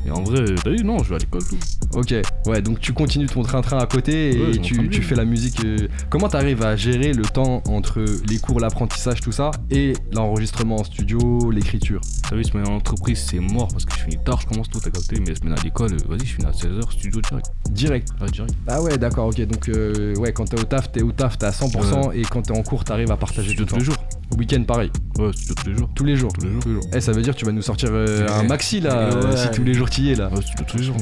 Et 0.06 0.12
en 0.12 0.24
vrai, 0.24 0.44
t'as 0.64 0.70
vu, 0.70 0.84
non, 0.84 1.00
je 1.04 1.10
vais 1.10 1.16
à 1.16 1.18
l'école, 1.20 1.44
tout. 1.44 1.58
Ok, 1.94 2.14
ouais, 2.46 2.62
donc 2.62 2.80
tu 2.80 2.94
continues 2.94 3.26
ton 3.28 3.42
train-train 3.44 3.78
à 3.80 3.86
côté 3.86 4.36
et 4.38 4.42
Ouais, 4.52 4.58
tu, 4.60 5.02
fais 5.02 5.16
la 5.16 5.26
musique. 5.26 5.64
euh, 5.66 5.88
Comment 6.10 6.30
t'arrives 6.30 6.64
à 6.64 6.76
gérer 6.76 7.14
le 7.14 7.24
temps 7.24 7.62
entre 7.68 8.04
les 8.30 8.40
cours, 8.40 8.60
l'apprentissage, 8.60 9.22
tout 9.22 9.32
ça, 9.32 9.52
et 9.70 9.94
l'enregistrement 10.14 10.78
en 10.78 10.84
studio, 10.84 11.52
l'écriture? 11.52 12.02
T'as 12.30 12.36
vu, 12.36 12.44
semaine 12.44 12.68
en 12.68 12.76
entreprise, 12.76 13.26
c'est 13.30 13.40
mort 13.40 13.68
parce 13.70 13.86
que 13.86 13.94
je 13.94 14.00
finis 14.04 14.18
tard, 14.24 14.40
je 14.42 14.48
commence 14.48 14.70
tôt, 14.70 14.80
t'as 14.82 14.92
capté. 14.92 15.20
Mais 15.26 15.36
semaine 15.36 15.54
à 15.58 15.64
l'école, 15.64 15.94
euh, 15.94 15.98
vas-y, 16.10 16.26
je 16.26 16.34
finis 16.36 16.48
à 16.48 16.52
16h, 16.52 16.92
studio 16.92 17.22
direct. 17.22 17.48
Direct. 17.72 18.08
Ah, 18.22 18.26
direct. 18.28 18.54
Ah 18.68 18.82
ouais, 18.82 18.98
d'accord, 18.98 19.28
ok. 19.28 19.42
Donc, 19.48 19.70
euh, 19.70 20.16
ouais, 20.16 20.32
quand 20.34 20.46
t'es 20.46 20.60
au 20.60 20.64
taf, 20.64 20.92
t'es 20.92 21.02
au 21.02 21.12
taf, 21.12 21.38
t'es 21.38 21.46
à 21.46 21.52
100%, 21.52 22.12
et 22.14 22.22
quand 22.24 22.42
t'es 22.44 22.58
en 22.58 22.64
cours, 22.64 22.84
t'arrives 22.84 23.12
à 23.12 23.18
partager 23.18 23.54
tout 23.54 23.62
le 23.62 23.66
tous 23.66 23.72
temps. 23.74 23.78
les 23.80 23.84
jours. 23.86 23.96
Week-end, 24.38 24.64
pareil. 24.64 24.92
Ouais, 25.18 25.32
studio 25.34 25.56
tous 25.56 25.70
les 25.70 25.76
jours. 25.78 25.90
Tous 25.96 26.04
les 26.04 26.16
jours. 26.16 26.34
Tous 26.34 26.46
les 26.68 26.74
jours. 26.74 26.84
Eh, 26.94 27.02
ça 27.02 27.12
veut 27.12 27.22
dire 27.22 27.34
que 27.34 27.40
tu 27.40 27.46
vas 27.46 27.52
nous 27.52 27.62
sortir 27.62 27.90
euh, 27.92 28.28
un 28.30 28.44
maxi 28.44 28.80
là, 28.82 29.10
Ouais. 29.10 29.16
euh, 29.16 29.36
si 29.38 29.50
tous 29.52 29.64
les 29.64 29.74
jours 29.74 29.90
t'y 29.90 30.12
es 30.12 30.16
là. 30.16 30.30
Ouais, 30.30 30.42
studio 30.42 30.66
tous 30.68 30.78
les 30.78 30.84
jours. 30.84 30.98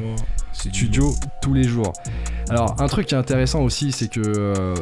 C'est 0.54 0.70
Studio 0.70 1.14
tous 1.42 1.54
les 1.54 1.64
jours. 1.66 1.92
Alors, 2.50 2.76
un 2.82 2.88
truc 2.88 3.08
qui 3.08 3.16
est 3.16 3.18
intéressant 3.18 3.62
aussi, 3.62 3.92
c'est 3.92 4.08
que. 4.08 4.22
euh, 4.26 4.76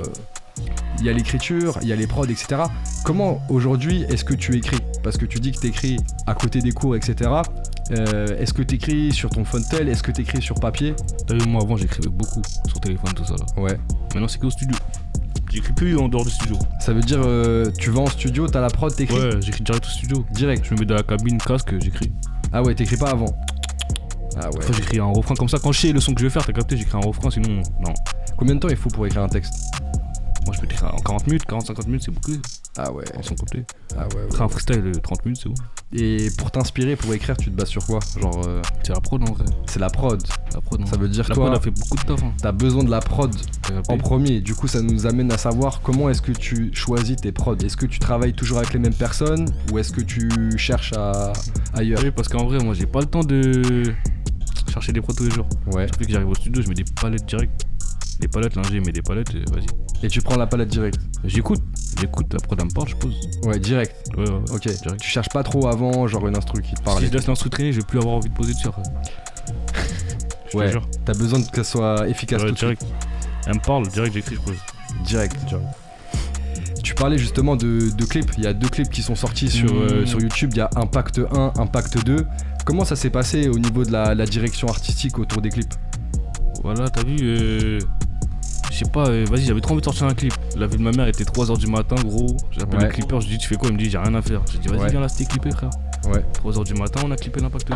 il 0.99 1.05
y 1.05 1.09
a 1.09 1.13
l'écriture, 1.13 1.79
il 1.81 1.87
y 1.87 1.93
a 1.93 1.95
les 1.95 2.05
prods, 2.05 2.25
etc. 2.25 2.61
Comment 3.03 3.41
aujourd'hui 3.49 4.03
est-ce 4.03 4.23
que 4.23 4.35
tu 4.35 4.55
écris? 4.55 4.77
Parce 5.03 5.17
que 5.17 5.25
tu 5.25 5.39
dis 5.39 5.51
que 5.51 5.59
tu 5.59 5.65
écris 5.67 5.97
à 6.27 6.35
côté 6.35 6.59
des 6.61 6.71
cours, 6.71 6.95
etc. 6.95 7.31
Euh, 7.91 8.27
est-ce 8.39 8.53
que 8.53 8.61
tu 8.61 8.75
écris 8.75 9.11
sur 9.11 9.31
ton 9.31 9.43
Fontel 9.45 9.89
Est-ce 9.89 10.03
que 10.03 10.11
tu 10.11 10.21
écris 10.21 10.43
sur 10.43 10.53
papier? 10.59 10.93
T'as 11.27 11.33
vu, 11.33 11.47
moi 11.49 11.63
avant, 11.63 11.75
j'écrivais 11.75 12.09
beaucoup 12.09 12.41
sur 12.67 12.79
téléphone, 12.79 13.11
tout 13.15 13.25
ça 13.25 13.33
là. 13.33 13.61
Ouais. 13.61 13.77
Maintenant, 14.13 14.27
c'est 14.27 14.37
qu'au 14.39 14.51
studio. 14.51 14.77
J'écris 15.53 15.73
plus 15.73 15.97
en 15.97 16.07
dehors 16.09 16.25
du 16.25 16.31
studio. 16.31 16.57
Ça 16.79 16.93
veut 16.93 17.01
dire, 17.01 17.21
euh, 17.23 17.69
tu 17.77 17.91
vas 17.91 18.01
en 18.01 18.07
studio, 18.07 18.47
t'as 18.47 18.59
la 18.59 18.69
prod, 18.69 18.93
t'écris 18.95 19.15
Ouais, 19.19 19.39
j'écris 19.39 19.61
direct 19.63 19.85
au 19.85 19.89
studio. 19.89 20.25
direct. 20.31 20.65
Je 20.67 20.73
me 20.73 20.79
mets 20.79 20.85
dans 20.85 20.95
la 20.95 21.03
cabine, 21.03 21.37
casque, 21.37 21.75
j'écris. 21.79 22.11
Ah 22.51 22.63
ouais, 22.63 22.73
t'écris 22.73 22.97
pas 22.97 23.11
avant. 23.11 23.31
Ah 24.35 24.49
ouais. 24.49 24.65
J'écris 24.75 24.97
un 24.99 25.05
refrain 25.05 25.35
comme 25.35 25.47
ça. 25.49 25.59
Quand 25.61 25.71
je 25.71 25.79
sais 25.79 25.91
le 25.91 25.99
son 25.99 26.15
que 26.15 26.21
je 26.21 26.25
vais 26.25 26.31
faire, 26.31 26.43
t'as 26.43 26.53
capté, 26.53 26.75
j'écris 26.75 26.97
un 26.97 27.05
refrain, 27.05 27.29
sinon, 27.29 27.61
non. 27.85 27.93
Combien 28.35 28.55
de 28.55 28.59
temps 28.59 28.69
il 28.69 28.75
faut 28.75 28.89
pour 28.89 29.05
écrire 29.05 29.21
un 29.21 29.29
texte? 29.29 29.53
Moi, 30.45 30.53
je 30.55 30.59
peux 30.59 30.65
écrire 30.65 30.93
en 30.93 30.97
40 30.99 31.27
minutes, 31.27 31.43
40-50 31.47 31.85
minutes, 31.85 32.03
c'est 32.05 32.11
beaucoup. 32.11 32.33
Ah 32.77 32.91
ouais. 32.91 33.05
En 33.17 33.21
son 33.23 33.35
complet. 33.35 33.65
Ah 33.95 34.07
ouais. 34.07 34.15
ouais. 34.15 34.21
Après, 34.29 34.43
un 34.43 34.49
freestyle, 34.49 34.83
euh, 34.87 34.91
30 35.01 35.25
minutes, 35.25 35.39
c'est 35.43 35.49
bon. 35.49 35.55
Et 35.93 36.27
pour 36.37 36.51
t'inspirer, 36.51 36.95
pour 36.95 37.13
écrire, 37.13 37.37
tu 37.37 37.51
te 37.51 37.55
bases 37.55 37.69
sur 37.69 37.85
quoi? 37.85 37.99
Genre, 38.19 38.41
euh, 38.47 38.61
C'est 38.83 38.93
la 38.93 38.99
prod 38.99 39.21
en 39.21 39.31
vrai. 39.33 39.45
c'est 39.67 39.79
la 39.79 39.89
prod. 39.89 40.21
La 40.53 40.61
prod, 40.61 40.81
en 40.81 40.85
Ça 40.85 40.97
veut 40.97 41.07
dire 41.07 41.25
La 41.29 41.35
toi, 41.35 41.45
prod 41.45 41.57
a 41.57 41.61
fait 41.61 41.71
beaucoup 41.71 41.95
de 41.95 42.01
taf. 42.01 42.23
Hein. 42.23 42.33
t'as 42.41 42.51
besoin 42.51 42.83
de 42.83 42.89
la 42.89 42.99
prod 42.99 43.33
capté 43.61 43.93
en 43.93 43.97
premier. 43.97 44.41
Du 44.41 44.55
coup, 44.55 44.67
ça 44.67 44.81
nous 44.81 45.05
amène 45.05 45.31
à 45.31 45.37
savoir 45.37 45.81
comment 45.81 46.09
est-ce 46.09 46.21
que 46.21 46.31
tu 46.31 46.71
choisis 46.73 47.15
tes 47.15 47.31
prods. 47.31 47.55
Est-ce 47.57 47.77
que 47.77 47.85
tu 47.85 47.99
travailles 47.99 48.33
toujours 48.33 48.57
avec 48.57 48.73
les 48.73 48.79
mêmes 48.79 48.93
personnes 48.95 49.45
ou 49.71 49.77
est-ce 49.77 49.93
que 49.93 50.01
tu 50.01 50.29
cherches 50.57 50.93
à... 50.93 51.31
ailleurs? 51.73 51.99
Oui, 52.03 52.11
parce 52.11 52.27
qu'en 52.27 52.45
vrai, 52.45 52.57
moi, 52.63 52.73
j'ai 52.73 52.87
pas 52.87 52.99
le 52.99 53.05
temps 53.05 53.23
de 53.23 53.83
chercher 54.71 54.91
des 54.91 55.01
prods 55.01 55.13
tous 55.13 55.25
les 55.25 55.31
jours. 55.31 55.47
Ouais. 55.71 55.85
Depuis 55.85 56.07
que 56.07 56.11
j'arrive 56.11 56.29
au 56.29 56.35
studio, 56.35 56.61
je 56.61 56.67
mets 56.67 56.73
des 56.75 56.85
palettes 56.99 57.25
direct. 57.27 57.65
Des 58.23 58.29
palettes, 58.29 58.55
l'ingé 58.55 58.79
met 58.79 58.93
des 58.93 59.01
palettes, 59.01 59.35
et 59.35 59.43
vas-y. 59.51 59.65
Et 60.05 60.07
tu 60.07 60.21
prends 60.21 60.37
la 60.37 60.47
palette 60.47 60.69
direct. 60.69 60.97
J'écoute, 61.25 61.61
j'écoute, 61.99 62.25
elle 62.57 62.65
me 62.65 62.71
parle, 62.73 62.87
je 62.87 62.95
pose. 62.95 63.13
Ouais, 63.43 63.59
direct. 63.59 63.93
Ouais, 64.17 64.23
ouais. 64.29 64.39
Ok. 64.53 64.61
Direct. 64.61 64.97
Tu 65.01 65.09
cherches 65.09 65.27
pas 65.27 65.43
trop 65.43 65.67
avant, 65.67 66.07
genre 66.07 66.25
une 66.29 66.37
instru 66.37 66.61
qui 66.61 66.73
te 66.73 66.81
parle. 66.81 66.99
Si 67.01 67.07
je 67.07 67.11
laisse 67.11 67.27
l'instru 67.27 67.49
traîner, 67.49 67.73
je 67.73 67.81
vais 67.81 67.85
plus 67.85 67.99
avoir 67.99 68.15
envie 68.15 68.29
de 68.29 68.33
poser 68.33 68.53
dessus 68.53 68.67
après. 68.69 68.83
Je 70.51 70.57
Ouais. 70.57 70.71
T'as 71.03 71.13
besoin 71.13 71.41
que 71.41 71.63
ça 71.63 71.69
soit 71.69 72.07
efficace 72.07 72.41
Ouais, 72.43 72.49
tout 72.49 72.53
de 72.53 72.57
suite. 72.59 72.79
direct. 72.79 72.85
Elle 73.47 73.55
me 73.55 73.59
parle, 73.59 73.87
direct, 73.89 74.13
j'écris, 74.13 74.35
je 74.35 74.39
pose. 74.41 74.55
Direct. 75.05 75.35
Tu 76.83 76.93
parlais 76.95 77.17
justement 77.17 77.55
de, 77.55 77.89
de 77.89 78.05
clips. 78.05 78.31
Il 78.37 78.43
y 78.43 78.47
a 78.47 78.53
deux 78.53 78.69
clips 78.69 78.89
qui 78.89 79.01
sont 79.01 79.15
sortis 79.15 79.49
sur, 79.49 79.73
Mmh. 79.73 79.77
euh, 79.91 80.05
sur 80.05 80.21
YouTube. 80.21 80.51
Il 80.53 80.57
y 80.59 80.61
a 80.61 80.69
Impact 80.75 81.19
1, 81.29 81.53
Impact 81.57 82.05
2. 82.05 82.25
Comment 82.65 82.85
ça 82.85 82.95
s'est 82.95 83.09
passé 83.09 83.49
au 83.49 83.57
niveau 83.59 83.83
de 83.83 83.91
la, 83.91 84.13
la 84.15 84.25
direction 84.25 84.67
artistique 84.69 85.17
autour 85.19 85.41
des 85.41 85.49
clips? 85.49 85.73
Voilà, 86.63 86.87
t'as 86.89 87.03
vu, 87.03 87.17
euh, 87.21 87.79
je 88.73 88.79
sais 88.79 88.91
pas, 88.91 89.07
euh, 89.07 89.25
vas-y, 89.29 89.43
j'avais 89.43 89.61
trop 89.61 89.73
envie 89.73 89.81
de 89.81 89.85
sortir 89.85 90.07
un 90.07 90.13
clip. 90.13 90.33
La 90.57 90.67
vie 90.67 90.77
de 90.77 90.81
ma 90.81 90.91
mère 90.91 91.07
était 91.07 91.23
3h 91.23 91.57
du 91.57 91.67
matin, 91.67 91.95
gros. 92.03 92.35
J'appelle 92.51 92.79
Ouais. 92.79 92.85
le 92.87 92.91
clipper, 92.91 93.21
je 93.21 93.27
lui 93.27 93.33
dis, 93.33 93.37
tu 93.37 93.47
fais 93.47 93.55
quoi? 93.55 93.69
Il 93.69 93.73
me 93.75 93.79
dit, 93.79 93.89
j'ai 93.89 93.97
rien 93.97 94.13
à 94.15 94.21
faire. 94.21 94.41
J'ai 94.51 94.57
dit, 94.57 94.67
vas-y, 94.67 94.79
Ouais. 94.79 94.89
viens 94.89 94.99
là, 94.99 95.07
c'était 95.09 95.25
clippé, 95.25 95.51
frère. 95.51 95.69
Ouais. 96.07 96.23
3h 96.33 96.63
du 96.65 96.73
matin, 96.73 97.01
on 97.05 97.11
a 97.11 97.15
clippé 97.15 97.39
l'impact. 97.39 97.69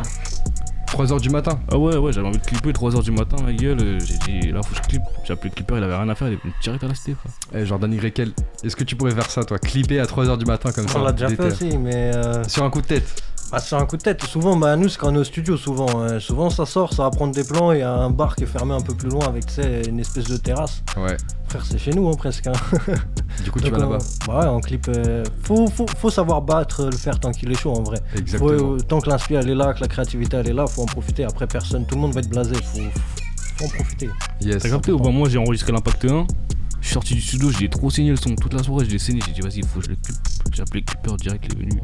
3h 0.87 1.19
du 1.19 1.29
matin? 1.29 1.59
Ah 1.71 1.77
ouais, 1.77 1.97
ouais, 1.97 2.13
j'avais 2.13 2.27
envie 2.27 2.37
de 2.39 2.45
clipper 2.45 2.71
3h 2.71 3.03
du 3.03 3.11
matin, 3.11 3.35
ma 3.43 3.51
gueule. 3.53 3.77
euh, 3.81 3.99
J'ai 3.99 4.17
dit, 4.39 4.51
là, 4.51 4.61
faut 4.63 4.73
que 4.73 4.77
je 4.77 4.87
clippe. 4.87 5.01
J'ai 5.25 5.33
appelé 5.33 5.49
le 5.49 5.55
clipper, 5.55 5.75
il 5.77 5.83
avait 5.83 5.95
rien 5.95 6.07
à 6.09 6.15
faire, 6.15 6.29
il 6.29 6.35
est 6.35 6.41
venu 6.41 6.53
direct 6.63 6.83
à 6.83 6.87
la 6.87 6.95
cité, 6.95 7.13
frère. 7.15 7.31
Eh, 7.61 7.65
Jordan 7.65 7.93
YL, 7.93 8.31
est-ce 8.63 8.75
que 8.75 8.83
tu 8.85 8.95
pourrais 8.95 9.11
faire 9.11 9.29
ça, 9.29 9.43
toi? 9.43 9.59
Clipper 9.59 9.99
à 9.99 10.05
3h 10.05 10.37
du 10.37 10.45
matin 10.45 10.71
comme 10.71 10.87
ça? 10.87 10.99
On 10.99 11.03
l'a 11.03 11.11
déjà 11.11 11.27
fait 11.29 11.43
aussi, 11.43 11.77
mais 11.77 12.11
euh, 12.15 12.43
Sur 12.47 12.63
un 12.63 12.69
coup 12.69 12.81
de 12.81 12.87
tête 12.87 13.21
bah, 13.51 13.59
c'est 13.59 13.75
un 13.75 13.85
coup 13.85 13.97
de 13.97 14.01
tête. 14.01 14.23
Souvent, 14.23 14.55
bah, 14.55 14.75
nous, 14.75 14.89
c'est 14.89 14.97
quand 14.97 15.11
on 15.11 15.15
est 15.15 15.19
au 15.19 15.23
studio, 15.23 15.57
souvent. 15.57 15.87
euh, 16.01 16.19
souvent, 16.19 16.49
ça 16.49 16.65
sort, 16.65 16.93
ça 16.93 17.03
va 17.03 17.09
prendre 17.11 17.33
des 17.33 17.43
plans. 17.43 17.71
Il 17.71 17.79
y 17.79 17.81
a 17.83 17.93
un 17.93 18.09
bar 18.09 18.35
qui 18.35 18.43
est 18.43 18.47
fermé 18.47 18.73
un 18.73 18.81
peu 18.81 18.93
plus 18.93 19.09
loin 19.09 19.25
avec 19.27 19.45
une 19.87 19.99
espèce 19.99 20.25
de 20.25 20.37
terrasse. 20.37 20.83
Ouais. 20.97 21.17
Frère, 21.47 21.65
c'est 21.65 21.77
chez 21.77 21.91
nous, 21.91 22.09
hein, 22.09 22.15
presque. 22.17 22.47
hein. 22.47 22.53
Du 23.43 23.51
coup, 23.51 23.59
tu 23.59 23.69
Donc, 23.69 23.79
vas 23.79 23.85
on- 23.87 23.91
là-bas. 23.91 24.05
Bah 24.27 24.39
ouais, 24.39 24.45
en 24.47 24.59
clip. 24.59 24.87
euh, 24.89 25.23
faut, 25.43 25.67
faut, 25.67 25.85
faut 25.97 26.09
savoir 26.09 26.41
battre 26.41 26.85
le 26.85 26.97
fer 26.97 27.19
tant 27.19 27.31
qu'il 27.31 27.51
est 27.51 27.55
chaud, 27.55 27.71
en 27.71 27.83
vrai. 27.83 27.99
Exactement. 28.15 28.51
Euh, 28.73 28.77
tant 28.79 28.99
que 28.99 29.09
l'inspiration 29.09 29.47
elle 29.47 29.49
est 29.51 29.55
là, 29.63 29.73
que 29.73 29.81
la 29.81 29.87
créativité 29.87 30.37
elle 30.37 30.49
est 30.49 30.53
là, 30.53 30.65
faut 30.67 30.81
en 30.81 30.85
profiter. 30.87 31.23
Après, 31.23 31.45
personne, 31.47 31.85
tout 31.85 31.95
le 31.95 32.01
monde 32.01 32.13
va 32.13 32.19
être 32.21 32.29
blasé. 32.29 32.55
Faut, 32.55 32.79
faut 33.57 33.65
en 33.65 33.69
profiter. 33.69 34.09
Yes. 34.41 34.63
T'as 34.63 34.69
capté 34.71 34.91
ou 34.91 34.99
pas? 34.99 35.09
Moi, 35.11 35.29
j'ai 35.29 35.37
enregistré 35.37 35.71
l'impact 35.71 36.05
1. 36.05 36.25
Je 36.81 36.85
suis 36.85 36.93
sorti 36.93 37.13
du 37.15 37.21
studio, 37.21 37.49
j'ai 37.51 37.69
trop 37.69 37.89
saigné 37.89 38.09
le 38.11 38.15
son. 38.17 38.35
Toute 38.35 38.53
la 38.53 38.63
soirée, 38.63 38.85
je 38.85 38.91
l'ai 38.91 38.99
saigné. 38.99 39.19
J'ai 39.25 39.33
dit, 39.33 39.41
vas-y, 39.41 39.61
faut 39.65 39.79
que 39.79 39.85
je 39.85 39.89
le 39.91 39.95
clip. 39.97 40.15
J'ai 40.51 40.61
appelé 40.63 40.79
le 40.81 40.85
clipper 40.85 41.15
direct, 41.17 41.45
il 41.47 41.53
est 41.53 41.59
venu. 41.69 41.81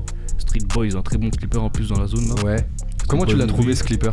Street 0.53 0.67
Boys, 0.73 0.95
un 0.97 1.01
très 1.01 1.17
bon 1.17 1.29
clipper 1.29 1.57
en 1.57 1.69
plus 1.69 1.89
dans 1.89 1.99
la 1.99 2.07
zone 2.07 2.27
là. 2.27 2.43
Ouais. 2.43 2.65
Comment 3.07 3.25
tu 3.25 3.35
Boys 3.35 3.45
l'as 3.45 3.47
trouvé 3.47 3.75
ce 3.75 3.83
clipper? 3.83 4.11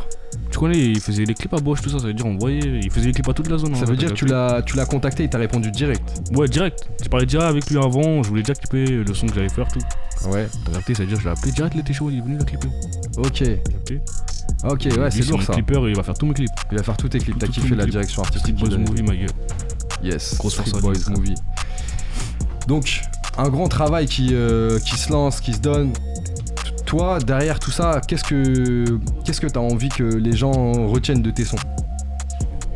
Tu 0.50 0.58
connais, 0.58 0.78
il 0.78 1.00
faisait 1.00 1.24
les 1.24 1.34
clips 1.34 1.52
à 1.54 1.58
Bosch, 1.58 1.80
tout 1.80 1.90
ça, 1.90 1.98
ça 1.98 2.06
veut 2.06 2.14
dire 2.14 2.26
on 2.26 2.36
voyait, 2.36 2.80
il 2.82 2.90
faisait 2.90 3.06
les 3.06 3.12
clips 3.12 3.28
à 3.28 3.32
toute 3.32 3.48
la 3.48 3.58
zone. 3.58 3.74
Ça 3.76 3.82
en 3.82 3.86
veut 3.86 3.96
dire 3.96 4.08
que 4.08 4.14
tu 4.14 4.26
l'as 4.26 4.62
tu 4.62 4.76
l'as 4.76 4.86
contacté, 4.86 5.24
il 5.24 5.30
t'a 5.30 5.38
répondu 5.38 5.70
direct. 5.70 6.02
Ouais, 6.34 6.48
direct. 6.48 6.88
J'ai 7.02 7.08
parlé 7.08 7.26
direct 7.26 7.48
avec 7.48 7.70
lui 7.70 7.78
avant, 7.78 8.22
je 8.22 8.28
voulais 8.28 8.42
déjà 8.42 8.54
clipper 8.54 8.84
le 9.04 9.14
son 9.14 9.26
que 9.26 9.34
j'allais 9.34 9.48
faire, 9.48 9.68
tout. 9.68 9.80
Ouais. 10.28 10.48
T'as 10.64 10.72
capté, 10.72 10.94
ça 10.94 11.02
veut 11.02 11.08
dire 11.08 11.18
que 11.18 11.22
je 11.22 11.28
l'ai 11.28 11.32
appelé 11.32 11.52
direct, 11.52 11.74
il 11.76 11.80
était 11.80 11.92
chaud, 11.92 12.10
il 12.10 12.18
est 12.18 12.22
venu 12.22 12.36
la 12.38 12.44
clipper. 12.44 12.68
Ok. 13.18 13.42
Ok, 14.64 14.88
ouais, 14.98 15.10
c'est 15.10 15.28
lourd 15.28 15.42
ça. 15.42 15.52
clipper, 15.54 15.80
il 15.88 15.96
va 15.96 16.02
faire 16.02 16.14
tous 16.18 16.26
mes 16.26 16.34
clips. 16.34 16.50
Il 16.72 16.76
va 16.78 16.82
faire 16.82 16.96
tous 16.96 17.08
tes 17.08 17.18
clips. 17.18 17.38
T'as 17.38 17.46
kiffé 17.46 17.74
la 17.74 17.86
direction 17.86 18.22
Street 18.22 18.26
artistique. 18.36 18.56
Boys 18.56 18.68
qu'il 18.68 18.76
a- 18.76 18.78
Movie, 18.78 19.02
ma 19.02 19.14
gueule. 19.14 19.28
Yes. 20.02 20.36
Grosse 20.38 20.54
Street 20.54 20.64
force 20.70 20.76
à 20.76 20.80
Boys. 20.80 21.16
Movie. 21.16 21.34
Donc, 22.66 23.02
un 23.38 23.48
grand 23.48 23.68
travail 23.68 24.06
qui, 24.06 24.30
euh, 24.32 24.78
qui 24.80 24.98
se 24.98 25.10
lance, 25.12 25.40
qui 25.40 25.54
se 25.54 25.60
donne. 25.60 25.92
Toi, 26.90 27.20
derrière 27.20 27.60
tout 27.60 27.70
ça, 27.70 28.00
qu'est-ce 28.04 28.24
que 28.24 28.98
qu'est-ce 29.24 29.40
que 29.40 29.46
t'as 29.46 29.60
envie 29.60 29.90
que 29.90 30.02
les 30.02 30.32
gens 30.32 30.72
retiennent 30.88 31.22
de 31.22 31.30
tes 31.30 31.44
sons? 31.44 31.56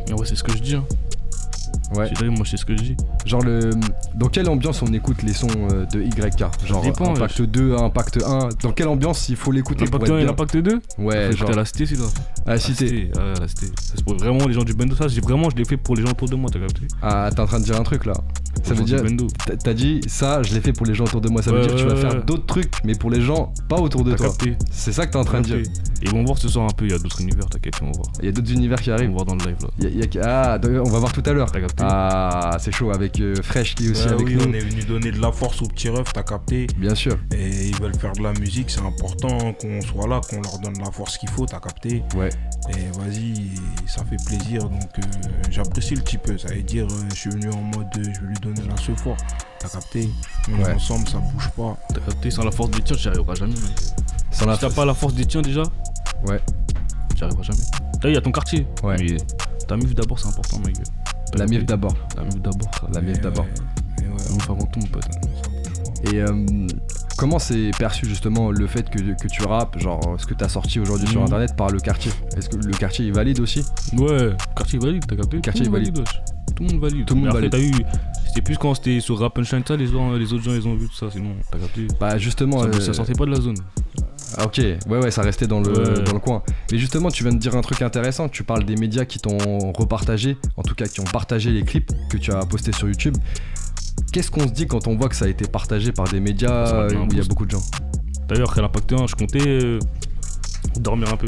Ouais, 0.09 0.25
c'est 0.25 0.37
ce 0.37 0.43
que 0.45 0.53
je 0.53 0.59
dis. 0.59 0.75
Hein. 0.75 0.85
Ouais. 1.95 2.09
Dit, 2.11 2.25
moi, 2.25 2.45
c'est 2.45 2.57
ce 2.57 2.65
que 2.65 2.75
je 2.75 2.81
dis. 2.81 2.97
Genre 3.25 3.41
le 3.41 3.69
dans 4.15 4.27
quelle 4.27 4.49
ambiance 4.49 4.81
on 4.81 4.91
écoute 4.93 5.21
les 5.23 5.33
sons 5.33 5.47
euh, 5.71 5.85
de 5.85 6.01
YK 6.01 6.45
Genre 6.65 6.81
dépend, 6.81 7.11
Impact 7.13 7.41
2, 7.41 7.75
Impact 7.75 8.23
1, 8.23 8.49
dans 8.63 8.71
quelle 8.71 8.87
ambiance 8.87 9.29
il 9.29 9.35
faut 9.35 9.51
l'écouter 9.51 9.85
pour 9.85 9.99
L'impact 9.99 10.11
1 10.11 10.15
être 10.15 10.21
et 10.21 10.23
bien? 10.23 10.25
L'impact 10.27 10.57
2 10.57 10.81
Ouais, 11.03 11.31
genre 11.35 11.49
à 11.51 11.53
la 11.53 11.65
cité, 11.65 11.83
à 11.83 11.97
la 12.47 12.53
La 12.53 12.59
cité. 12.59 12.87
cité, 12.87 13.11
ouais, 13.15 13.33
la 13.39 13.47
cité. 13.47 13.67
C'est 13.95 14.03
pour 14.03 14.15
vraiment 14.17 14.47
les 14.47 14.53
gens 14.53 14.63
du 14.63 14.73
bendo, 14.73 14.95
ça, 14.95 15.07
j'ai 15.07 15.21
vraiment, 15.21 15.49
je 15.49 15.55
l'ai 15.57 15.65
fait 15.65 15.77
pour 15.77 15.95
les 15.95 16.01
gens 16.03 16.11
autour 16.11 16.29
de 16.29 16.35
moi, 16.35 16.49
t'as 16.51 16.59
capté? 16.59 16.87
Ah, 17.01 17.29
t'es 17.33 17.39
en 17.41 17.45
train 17.45 17.59
de 17.59 17.65
dire 17.65 17.79
un 17.79 17.83
truc 17.83 18.05
là. 18.05 18.13
Ça 18.63 18.73
veut 18.73 18.83
dire. 18.83 19.03
T'as- 19.63 19.73
dit 19.75 19.99
ça, 20.07 20.41
je 20.41 20.53
l'ai 20.53 20.61
fait 20.61 20.71
pour 20.73 20.85
les 20.85 20.93
gens 20.95 21.03
autour 21.03 21.19
de 21.21 21.27
moi. 21.29 21.41
Ça 21.41 21.51
veut 21.51 21.61
dire 21.61 21.75
que 21.75 21.77
tu 21.79 21.85
vas 21.85 21.95
faire 21.97 22.23
d'autres 22.23 22.45
trucs, 22.45 22.73
mais 22.85 22.95
pour 22.95 23.11
les 23.11 23.19
gens 23.21 23.53
pas 23.67 23.75
autour 23.75 24.03
de 24.03 24.13
toi. 24.15 24.27
C'est 24.71 24.93
ça 24.93 25.05
que 25.05 25.11
t'es 25.11 25.17
en 25.17 25.25
train 25.25 25.41
de 25.41 25.45
dire. 25.45 25.57
Ils 26.01 26.09
vont 26.09 26.23
voir 26.23 26.37
ce 26.37 26.47
soir 26.47 26.65
un 26.65 26.73
peu, 26.75 26.85
il 26.85 26.91
y 26.91 26.93
a 26.93 26.97
d'autres 26.97 27.21
univers, 27.21 27.45
t'inquiète, 27.47 27.75
ils 27.81 27.85
vont 27.85 27.91
voir. 27.91 28.07
Il 28.19 28.25
y 28.25 28.27
a 28.29 28.31
d'autres 28.31 28.51
univers 28.51 28.79
qui 28.79 28.89
Ils 28.89 28.93
vont 28.93 28.97
arrivent. 28.97 29.11
voir 29.11 29.25
dans 29.25 29.35
le 29.35 29.45
live 29.45 29.55
là. 29.61 30.23
Ah, 30.23 30.59
on 30.63 30.89
va 30.89 30.99
voir 30.99 31.11
tout 31.13 31.23
à 31.25 31.33
l'heure. 31.33 31.51
Ah, 31.81 32.57
c'est 32.59 32.71
chaud 32.71 32.91
avec 32.91 33.19
euh, 33.19 33.35
Fresh 33.43 33.75
qui 33.75 33.87
est 33.87 33.89
aussi 33.91 34.05
Ouais, 34.05 34.13
avec 34.13 34.25
oui, 34.27 34.35
nous. 34.35 34.43
on 34.45 34.53
est 34.53 34.59
venu 34.59 34.83
donner 34.83 35.11
de 35.11 35.19
la 35.19 35.31
force 35.31 35.61
aux 35.61 35.67
petits 35.67 35.89
refs, 35.89 36.13
t'as 36.13 36.23
capté. 36.23 36.67
Bien 36.77 36.95
sûr. 36.95 37.17
Et 37.33 37.67
ils 37.67 37.75
veulent 37.81 37.95
faire 37.97 38.13
de 38.13 38.23
la 38.23 38.31
musique, 38.33 38.69
c'est 38.69 38.81
important 38.81 39.53
qu'on 39.53 39.81
soit 39.81 40.07
là, 40.07 40.21
qu'on 40.29 40.41
leur 40.41 40.59
donne 40.59 40.79
la 40.79 40.91
force 40.91 41.17
qu'il 41.17 41.29
faut, 41.29 41.45
t'as 41.45 41.59
capté. 41.59 42.03
Ouais. 42.15 42.29
Et 42.69 42.97
vas-y, 42.97 43.51
ça 43.87 44.03
fait 44.05 44.17
plaisir, 44.25 44.61
donc 44.69 44.81
euh, 44.99 45.01
j'apprécie 45.51 45.95
le 45.95 46.01
petit 46.01 46.17
peu. 46.17 46.37
Ça 46.37 46.47
veut 46.47 46.61
dire, 46.63 46.85
euh, 46.89 47.03
je 47.09 47.15
suis 47.15 47.29
venu 47.29 47.49
en 47.51 47.61
mode, 47.61 47.87
je 47.95 47.99
vais 48.21 48.27
lui 48.27 48.39
donner 48.41 48.61
la 48.69 48.77
ce 48.77 48.91
t'as 49.59 49.69
capté. 49.69 50.09
On 50.49 50.63
Ouais. 50.63 50.71
est 50.71 50.73
ensemble, 50.75 51.07
ça 51.09 51.17
bouge 51.17 51.49
pas. 51.57 51.77
T'as 51.89 51.99
capté, 51.99 52.31
sans 52.31 52.43
la 52.43 52.51
force 52.51 52.71
des 52.71 52.81
tiens, 52.81 52.95
j'y 52.97 53.07
arriverai 53.09 53.35
jamais. 53.35 53.53
mec. 53.53 53.79
Sans 54.31 54.45
la 54.45 54.53
Si 54.55 54.61
t'as 54.61 54.69
pas 54.69 54.85
la 54.85 54.93
force 54.93 55.13
des 55.13 55.25
tiens 55.25 55.41
déjà, 55.41 55.63
Ouais. 56.27 56.39
j'y 57.15 57.23
arriverai 57.23 57.43
jamais. 57.43 57.59
T'as 58.01 58.07
vu, 58.07 58.13
il 58.13 58.15
y 58.15 58.17
a 58.17 58.21
ton 58.21 58.31
quartier. 58.31 58.65
Ouais. 58.83 58.95
Mais 58.99 59.17
ta 59.67 59.75
mif 59.77 59.93
d'abord, 59.95 60.19
c'est 60.19 60.27
important, 60.27 60.59
mec. 60.59 60.75
La 61.37 61.45
mif 61.45 61.65
d'abord. 61.65 61.95
La 62.17 62.23
mif 62.23 62.41
d'abord. 62.41 62.71
La 62.93 63.01
mif 63.01 63.21
d'abord. 63.21 63.45
mif 64.31 64.49
avant 64.49 64.65
tout, 64.65 64.79
mon 64.79 64.87
pote. 64.87 65.05
Et 66.11 66.21
euh, 66.21 66.45
comment 67.17 67.39
c'est 67.39 67.71
perçu 67.79 68.05
justement 68.05 68.51
le 68.51 68.67
fait 68.67 68.89
que, 68.89 68.99
que 68.99 69.27
tu 69.27 69.43
rappes, 69.43 69.79
genre 69.79 70.15
ce 70.19 70.25
que 70.25 70.33
t'as 70.33 70.49
sorti 70.49 70.79
aujourd'hui 70.79 71.07
sur 71.07 71.19
Mhm. 71.21 71.25
internet 71.27 71.55
par 71.55 71.69
le 71.69 71.79
quartier? 71.79 72.11
Est-ce 72.37 72.49
que 72.49 72.57
le 72.57 72.73
quartier 72.73 73.05
il 73.05 73.13
valide 73.13 73.39
aussi? 73.39 73.63
Ouais, 73.97 74.29
quartier 74.55 74.77
valide, 74.79 75.03
t'as 75.07 75.15
capté? 75.15 75.39
Quartier 75.41 75.65
le 75.65 75.71
monde 75.71 75.79
valide. 75.79 75.97
wesh. 75.99 76.21
Tout 76.55 76.63
le 76.63 76.69
monde 76.71 76.81
valide. 76.81 77.05
Tout 77.05 77.15
le 77.15 77.19
monde 77.21 77.29
après, 77.29 77.49
valide. 77.49 77.85
T'as 77.91 77.99
c'était 78.27 78.41
plus 78.41 78.57
quand 78.57 78.73
c'était 78.75 78.99
sur 78.99 79.17
Rap 79.19 79.33
Punchline, 79.33 79.63
ça, 79.65 79.75
les, 79.77 79.87
gens- 79.87 80.11
les 80.13 80.31
autres 80.33 80.43
gens 80.43 80.53
ils 80.53 80.67
ont 80.67 80.75
vu 80.75 80.87
tout 80.87 80.95
ça, 80.95 81.09
sinon, 81.09 81.31
t'as 81.51 81.57
capté? 81.57 81.87
Bah 81.99 82.17
justement, 82.17 82.59
ça, 82.63 82.67
euh, 82.67 82.79
ça 82.81 82.93
sortait 82.93 83.13
pas 83.13 83.25
de 83.25 83.31
la 83.31 83.39
zone. 83.41 83.55
Ah, 84.37 84.45
ok, 84.45 84.57
ouais, 84.57 84.97
ouais, 84.99 85.11
ça 85.11 85.21
restait 85.21 85.47
dans 85.47 85.59
le, 85.61 85.71
Ouais. 85.71 86.03
dans 86.03 86.13
le 86.13 86.19
coin. 86.19 86.43
Mais 86.71 86.77
justement, 86.77 87.09
tu 87.09 87.23
viens 87.23 87.31
de 87.33 87.37
dire 87.37 87.55
un 87.55 87.61
truc 87.61 87.81
intéressant. 87.81 88.27
Tu 88.27 88.43
parles 88.43 88.63
des 88.65 88.75
médias 88.75 89.05
qui 89.05 89.19
t'ont 89.19 89.37
repartagé, 89.71 90.37
en 90.57 90.63
tout 90.63 90.75
cas 90.75 90.87
qui 90.87 90.99
ont 90.99 91.05
partagé 91.05 91.51
les 91.51 91.63
clips 91.63 91.91
que 92.09 92.17
tu 92.17 92.31
as 92.31 92.39
postés 92.45 92.71
sur 92.73 92.87
YouTube. 92.87 93.15
Qu'est-ce 94.11 94.31
qu'on 94.31 94.41
se 94.47 94.53
dit 94.53 94.67
quand 94.67 94.87
on 94.87 94.95
voit 94.97 95.07
que 95.09 95.15
ça 95.15 95.25
a 95.25 95.27
été 95.27 95.47
partagé 95.47 95.91
par 95.91 96.07
des 96.07 96.19
médias 96.19 96.87
où 96.87 97.07
il 97.11 97.17
y 97.17 97.21
a 97.21 97.23
beaucoup 97.23 97.45
de 97.45 97.51
gens? 97.51 97.63
D'ailleurs, 98.27 98.49
après 98.49 98.61
l'impact 98.61 98.91
1, 98.91 99.07
je 99.07 99.15
comptais 99.15 99.47
euh, 99.47 99.79
dormir 100.79 101.13
un 101.13 101.17
peu. 101.17 101.27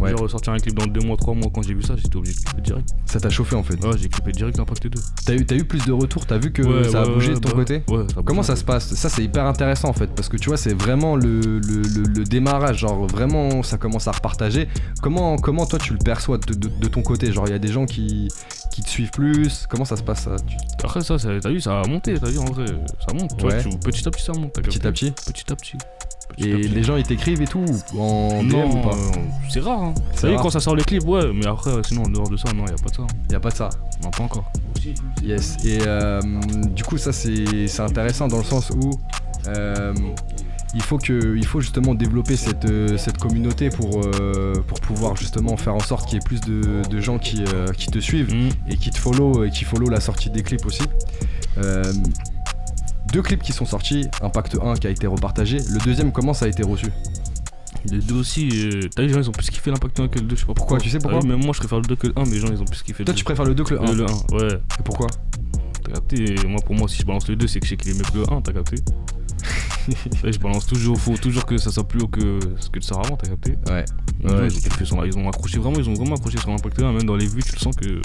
Ouais. 0.00 0.10
J'ai 0.10 0.14
ressorti 0.22 0.50
un 0.50 0.56
clip 0.58 0.74
dans 0.78 0.86
2 0.86 1.00
mois, 1.00 1.16
3 1.16 1.34
mois. 1.34 1.50
Quand 1.54 1.62
j'ai 1.62 1.74
vu 1.74 1.82
ça, 1.82 1.94
j'étais 1.96 2.16
obligé 2.16 2.34
de 2.34 2.40
clipper 2.40 2.62
direct. 2.62 2.88
Ça 3.06 3.20
t'a 3.20 3.30
chauffé 3.30 3.54
en 3.56 3.62
fait. 3.62 3.74
Ouais, 3.84 3.96
j'ai 3.98 4.08
clippé 4.08 4.32
direct 4.32 4.56
l'impact 4.58 4.86
2. 4.86 5.00
T'as 5.26 5.34
eu, 5.34 5.44
t'as 5.46 5.54
eu 5.56 5.64
plus 5.64 5.84
de 5.84 5.92
retours, 5.92 6.26
t'as 6.26 6.38
vu 6.38 6.52
que 6.52 6.62
Ouais, 6.62 6.88
ça 6.88 7.02
a 7.02 7.06
ouais, 7.06 7.14
bougé 7.14 7.34
de 7.34 7.38
ton 7.38 7.50
bah, 7.50 7.54
côté 7.56 7.82
Ouais, 7.88 8.04
ça 8.12 8.20
a 8.20 8.22
Comment 8.22 8.42
ça 8.42 8.56
se 8.56 8.64
passe? 8.64 8.94
Ça 8.94 9.08
c'est 9.08 9.22
hyper 9.22 9.44
intéressant 9.46 9.88
en 9.88 9.92
fait 9.92 10.08
parce 10.14 10.28
que 10.28 10.36
tu 10.36 10.48
vois 10.48 10.56
c'est 10.56 10.74
vraiment 10.74 11.16
le, 11.16 11.40
le, 11.40 11.58
le- 11.82 12.02
le 12.08 12.24
démarrage 12.24 12.78
genre 12.78 13.06
vraiment 13.06 13.62
ça 13.62 13.76
commence 13.78 14.08
à 14.08 14.12
repartager. 14.12 14.68
Comment, 15.02 15.36
comment 15.36 15.66
toi 15.66 15.78
tu 15.78 15.92
le 15.92 15.98
perçois 15.98 16.38
de, 16.38 16.54
de- 16.54 16.68
de 16.68 16.88
ton 16.88 17.02
côté? 17.02 17.30
Genre 17.32 17.46
il 17.46 17.52
y 17.52 17.54
a 17.54 17.58
des 17.58 17.68
gens 17.68 17.84
qui, 17.86 18.28
qui 18.72 18.82
te 18.82 18.88
suivent 18.88 19.10
plus? 19.10 19.66
Comment 19.68 19.84
ça 19.84 19.96
se 19.96 20.02
passe 20.02 20.22
ça? 20.24 20.36
Tu- 20.46 20.56
Après, 20.82 21.00
ça, 21.02 21.18
ça- 21.18 21.28
t'as 21.40 21.50
vu, 21.50 21.60
ça 21.60 21.80
a 21.80 21.86
monté. 21.86 22.14
T'as 22.18 22.28
vu, 22.28 22.38
en 22.38 22.44
vrai, 22.44 22.64
ça 22.66 23.14
monte. 23.14 23.36
Tu 23.36 23.42
vois, 23.44 23.52
Ouais. 23.54 23.62
tu- 23.62 23.68
petit 23.78 24.06
à 24.06 24.10
petit, 24.10 24.24
ça 24.24 24.32
monte. 24.32 24.52
Petit 24.54 24.86
à 24.86 24.90
petit 24.92 25.10
Petit 25.12 25.52
à 25.52 25.56
petit. 25.56 25.76
Petit 26.36 26.48
Et 26.50 26.56
les 26.68 26.82
gens 26.82 26.96
ils 26.96 27.02
t'écrivent 27.04 27.42
et 27.42 27.46
tout 27.46 27.64
ou 27.94 28.00
En 28.00 28.42
DM 28.42 28.54
ou 28.54 28.82
pas 28.82 28.94
euh, 28.96 29.10
c'est 29.48 29.60
rare. 29.60 29.80
Hein. 29.82 29.94
C'est 29.96 30.12
Vous 30.12 30.18
savez, 30.20 30.34
rare. 30.34 30.42
quand 30.42 30.50
ça 30.50 30.60
sort 30.60 30.74
les 30.76 30.84
clips, 30.84 31.04
ouais, 31.06 31.32
mais 31.34 31.46
après, 31.46 31.70
sinon, 31.86 32.04
en 32.04 32.08
dehors 32.08 32.28
de 32.30 32.36
ça, 32.36 32.52
non, 32.54 32.64
y 32.66 32.70
a 32.70 32.74
pas 32.82 32.88
de 32.90 32.94
ça. 32.94 33.06
Y 33.30 33.34
a 33.34 33.40
pas 33.40 33.50
de 33.50 33.54
ça. 33.54 33.68
Non, 34.02 34.10
pas 34.10 34.22
encore. 34.24 34.50
Yes. 35.22 35.56
Et 35.64 35.78
euh, 35.86 36.20
du 36.74 36.82
coup, 36.84 36.98
ça 36.98 37.12
c'est 37.12 37.80
intéressant 37.80 38.28
dans 38.28 38.38
le 38.38 38.44
sens 38.44 38.70
où 38.70 38.90
euh, 39.48 39.92
il 40.74 40.82
faut 40.82 40.96
que 40.98 41.36
il 41.36 41.44
faut 41.44 41.60
justement 41.60 41.94
développer 41.94 42.34
cette, 42.36 42.64
euh, 42.64 42.96
cette 42.96 43.18
communauté 43.18 43.68
pour, 43.68 44.00
euh, 44.04 44.54
pour 44.66 44.80
pouvoir 44.80 45.16
justement 45.16 45.56
faire 45.58 45.74
en 45.74 45.80
sorte 45.80 46.06
qu'il 46.08 46.14
y 46.14 46.16
ait 46.16 46.24
plus 46.24 46.40
de, 46.40 46.82
de 46.88 47.00
gens 47.00 47.18
qui, 47.18 47.44
euh, 47.52 47.66
qui 47.76 47.88
te 47.88 47.98
suivent 47.98 48.32
Mhm. 48.34 48.48
et 48.68 48.76
qui 48.76 48.90
te 48.90 48.98
follow 48.98 49.44
et 49.44 49.50
qui 49.50 49.64
follow 49.64 49.88
la 49.90 50.00
sortie 50.00 50.30
des 50.30 50.42
clips 50.42 50.64
aussi. 50.64 50.82
Deux 53.12 53.22
clips 53.22 53.42
qui 53.42 53.52
sont 53.52 53.66
sortis, 53.66 54.06
Impact 54.22 54.56
1 54.62 54.74
qui 54.74 54.86
a 54.86 54.90
été 54.90 55.06
repartagé, 55.06 55.58
le 55.58 55.78
deuxième 55.84 56.12
comment 56.12 56.32
ça 56.34 56.46
a 56.46 56.48
été 56.48 56.62
reçu? 56.62 56.86
Les 57.86 57.98
deux 57.98 58.14
aussi, 58.14 58.48
euh, 58.52 58.88
t'as 58.94 59.02
vu, 59.02 59.08
les 59.08 59.14
gens, 59.14 59.20
ils 59.20 59.28
ont 59.28 59.32
plus 59.32 59.50
kiffé 59.50 59.70
l'impact 59.70 59.98
1 59.98 60.08
que 60.08 60.18
le 60.20 60.26
2, 60.26 60.36
je 60.36 60.40
sais 60.40 60.46
pas 60.46 60.54
Pourquoi 60.54 60.76
pourquoi. 60.78 60.78
Tu 60.78 60.88
sais 60.90 60.98
pourquoi 60.98 61.20
vu, 61.20 61.28
Même 61.28 61.40
moi, 61.44 61.52
je 61.52 61.58
préfère 61.58 61.78
le 61.80 61.84
2 61.86 61.96
que 61.96 62.06
le 62.06 62.12
1, 62.16 62.24
mais 62.24 62.30
les 62.32 62.38
gens, 62.40 62.48
ils 62.52 62.60
ont 62.60 62.64
plus 62.64 62.82
kiffé 62.82 63.04
Toi 63.04 63.12
le 63.12 63.18
tu 63.18 63.22
2. 63.22 63.24
préfères 63.24 63.44
le 63.44 63.54
2 63.54 63.64
que 63.64 63.74
le 63.74 63.80
1 63.82 63.84
Le, 63.86 63.94
le 63.94 64.06
1, 64.06 64.36
ouais. 64.36 64.54
Et 64.78 64.82
pourquoi? 64.84 65.08
T'as 65.84 65.92
capté 65.94 66.36
Moi, 66.46 66.60
pour 66.64 66.74
moi, 66.76 66.88
si 66.88 66.98
je 67.02 67.06
balance 67.06 67.26
le 67.28 67.34
2, 67.36 67.46
c'est 67.48 67.58
que 67.60 67.66
je 67.66 67.70
sais 67.70 67.76
qu'il 67.76 67.90
est 67.90 67.94
mieux 67.94 68.04
que 68.04 68.18
le 68.18 68.32
1, 68.32 68.40
t'as 68.40 68.52
capté 68.52 68.76
Je 70.24 70.38
balance 70.38 70.66
toujours, 70.66 70.96
faut 71.00 71.16
toujours 71.16 71.44
que 71.44 71.58
ça 71.58 71.72
soit 71.72 71.88
plus 71.88 72.02
haut 72.02 72.06
que 72.08 72.38
ce 72.60 72.70
que 72.70 72.80
ça 72.80 72.94
avant, 73.04 73.16
t'as 73.16 73.28
capté 73.28 73.56
Ouais. 73.68 73.84
Ouais. 74.22 74.46
ils, 74.80 74.94
ont 74.94 75.02
ils 75.04 75.26
accroché 75.26 75.58
vraiment, 75.58 75.78
ils 75.80 75.88
ont 75.88 75.94
vraiment 75.94 76.14
accroché 76.14 76.38
sur 76.38 76.50
l'impact 76.50 76.80
1, 76.80 76.92
même 76.92 77.02
dans 77.02 77.16
les 77.16 77.26
vues, 77.26 77.42
tu 77.42 77.52
le 77.52 77.58
sens 77.58 77.74
que. 77.74 78.00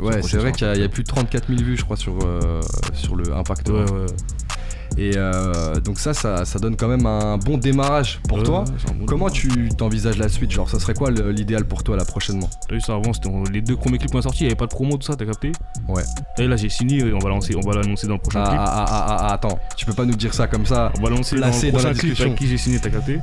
Ouais, 0.00 0.22
c'est 0.22 0.38
vrai 0.38 0.52
qu'il 0.52 0.66
y, 0.66 0.70
a- 0.70 0.76
y 0.76 0.88
plus 0.88 1.02
de 1.02 1.08
34 1.08 1.48
000 1.48 1.60
vues 1.62 1.76
je 1.76 1.84
crois 1.84 1.98
sur, 1.98 2.14
euh, 2.24 2.62
sur 2.94 3.14
le 3.14 3.34
Impact 3.34 3.68
1. 3.68 3.72
Ouais, 3.74 3.80
ouais. 3.90 4.06
Et 5.00 5.12
euh, 5.16 5.78
donc 5.78 6.00
ça, 6.00 6.12
ça, 6.12 6.44
ça 6.44 6.58
donne 6.58 6.74
quand 6.76 6.88
même 6.88 7.06
un 7.06 7.38
bon 7.38 7.56
démarrage 7.56 8.20
pour 8.28 8.38
Ouais, 8.38 8.44
toi. 8.44 8.64
bon 8.96 9.06
Comment 9.06 9.28
démarrage. 9.28 9.32
tu 9.68 9.68
t'envisages 9.76 10.18
la 10.18 10.28
suite 10.28 10.50
Genre, 10.50 10.68
ça 10.68 10.80
serait 10.80 10.94
quoi 10.94 11.10
l'idéal 11.12 11.64
pour 11.64 11.84
toi 11.84 11.96
là 11.96 12.04
prochainement? 12.04 12.50
T'as 12.68 12.74
vu 12.74 12.80
ça 12.80 12.94
avant, 12.94 13.12
les 13.52 13.60
deux 13.60 13.76
premiers 13.76 13.98
clips 13.98 14.10
qu'on 14.10 14.18
a 14.18 14.22
sortis, 14.22 14.40
il 14.40 14.46
n'y 14.46 14.50
avait 14.52 14.56
pas 14.58 14.66
de 14.66 14.70
promo, 14.70 14.96
tout 14.96 15.06
ça, 15.06 15.14
t'as 15.14 15.24
capté? 15.24 15.52
Ouais. 15.86 16.02
Et 16.38 16.48
là 16.48 16.56
j'ai 16.56 16.68
signé, 16.68 17.12
on 17.12 17.18
va 17.20 17.28
lancer, 17.28 17.54
on 17.54 17.60
va 17.60 17.76
l'annoncer 17.76 18.08
dans 18.08 18.14
le 18.14 18.20
prochain 18.20 18.42
ah, 18.44 18.48
clip. 18.48 18.60
ah, 18.60 18.74
ah, 18.76 18.86
ah, 18.88 19.16
ah, 19.28 19.32
attends, 19.34 19.58
tu 19.76 19.86
peux 19.86 19.92
pas 19.94 20.04
nous 20.04 20.16
dire 20.16 20.34
ça 20.34 20.48
comme 20.48 20.66
ça. 20.66 20.92
On 20.98 21.02
va 21.04 21.10
lancer 21.10 21.38
dans 21.38 21.46
le 21.46 21.52
dans 21.52 21.62
la 21.62 21.70
prochain 21.70 21.94
clip 21.94 22.20
avec 22.20 22.34
qui 22.34 22.48
j'ai 22.48 22.58
signé, 22.58 22.80
t'as 22.80 22.90
capté? 22.90 23.20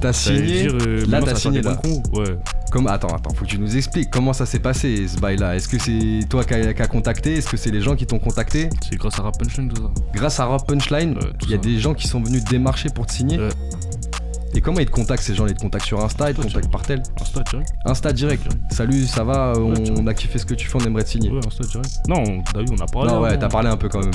T'as 0.00 0.12
signé 0.12 0.40
dire, 0.62 0.74
euh, 0.86 1.04
Là, 1.08 1.20
t'as 1.22 1.34
signé 1.34 1.62
là. 1.62 1.80
Ouais. 2.12 2.36
Comme 2.70 2.86
attends, 2.86 3.08
attends, 3.08 3.32
faut 3.34 3.44
que 3.44 3.50
tu 3.50 3.58
nous 3.58 3.76
expliques 3.76 4.10
comment 4.10 4.32
ça 4.32 4.46
s'est 4.46 4.58
passé 4.58 5.08
ce 5.08 5.18
bail 5.18 5.36
là. 5.38 5.56
Est-ce 5.56 5.68
que 5.68 5.78
c'est 5.78 6.28
toi 6.28 6.44
qui 6.44 6.54
as 6.54 6.86
contacté? 6.86 7.34
Est-ce 7.34 7.48
que 7.48 7.56
c'est 7.56 7.70
les 7.70 7.80
gens 7.80 7.96
qui 7.96 8.06
t'ont 8.06 8.18
contacté? 8.18 8.68
C'est 8.88 8.96
grâce 8.96 9.18
à 9.18 9.22
Rap 9.22 9.38
Punchline 9.38 9.68
tout 9.68 9.82
ça. 9.82 9.90
Grâce 10.12 10.40
à 10.40 10.46
Rap 10.46 10.66
Punchline, 10.66 11.14
Ouais, 11.14 11.30
il 11.42 11.50
y 11.50 11.54
a 11.54 11.56
ça. 11.56 11.62
des 11.62 11.78
gens 11.78 11.94
qui 11.94 12.06
sont 12.08 12.20
venus 12.22 12.44
démarcher 12.44 12.90
pour 12.90 13.06
te 13.06 13.12
signer. 13.12 13.38
Ouais. 13.38 13.48
Et 14.54 14.60
comment 14.60 14.80
ils 14.80 14.86
te 14.86 14.90
contactent 14.90 15.22
ces 15.22 15.34
gens 15.34 15.46
Ils 15.46 15.54
te 15.54 15.60
contactent 15.60 15.86
sur 15.86 16.02
Insta, 16.02 16.30
ils 16.30 16.36
te 16.36 16.40
contactent 16.42 16.70
par 16.70 16.82
tel 16.82 17.02
Insta 17.20 17.42
direct. 17.42 17.70
Insta 17.84 18.12
direct. 18.12 18.42
Direct. 18.42 18.72
Salut, 18.72 19.06
ça 19.06 19.24
va? 19.24 19.52
On, 19.56 20.06
a 20.06 20.14
kiffé 20.14 20.38
ce 20.38 20.46
que 20.46 20.54
tu 20.54 20.68
fais, 20.68 20.76
on 20.80 20.84
aimerait 20.86 21.04
te 21.04 21.10
signer. 21.10 21.30
Ouais, 21.30 21.40
Insta 21.46 21.64
direct. 21.64 21.90
Non, 22.08 22.42
t'as 22.52 22.60
vu, 22.60 22.66
on 22.70 22.82
a 22.82 22.86
parlé. 22.86 23.12
non, 23.12 23.20
ouais, 23.22 23.28
avant. 23.30 23.38
t'as 23.40 23.48
parlé 23.48 23.68
un 23.68 23.76
peu 23.76 23.88
quand 23.88 24.00
même. 24.00 24.10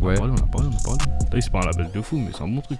On 0.00 0.06
a 0.06 0.08
Ouais, 0.08 0.14
parlé, 0.14 0.32
on 0.32 0.42
a 0.42 0.46
parlé, 0.46 0.68
on 0.72 0.76
a 0.76 0.82
parlé. 0.82 0.98
T'as 1.30 1.36
vu, 1.36 1.42
c'est 1.42 1.50
pas 1.52 1.58
un 1.60 1.66
label 1.66 1.88
de 1.94 2.00
fou, 2.00 2.16
mais 2.16 2.30
c'est 2.36 2.42
un 2.42 2.48
bon 2.48 2.60
truc. 2.60 2.78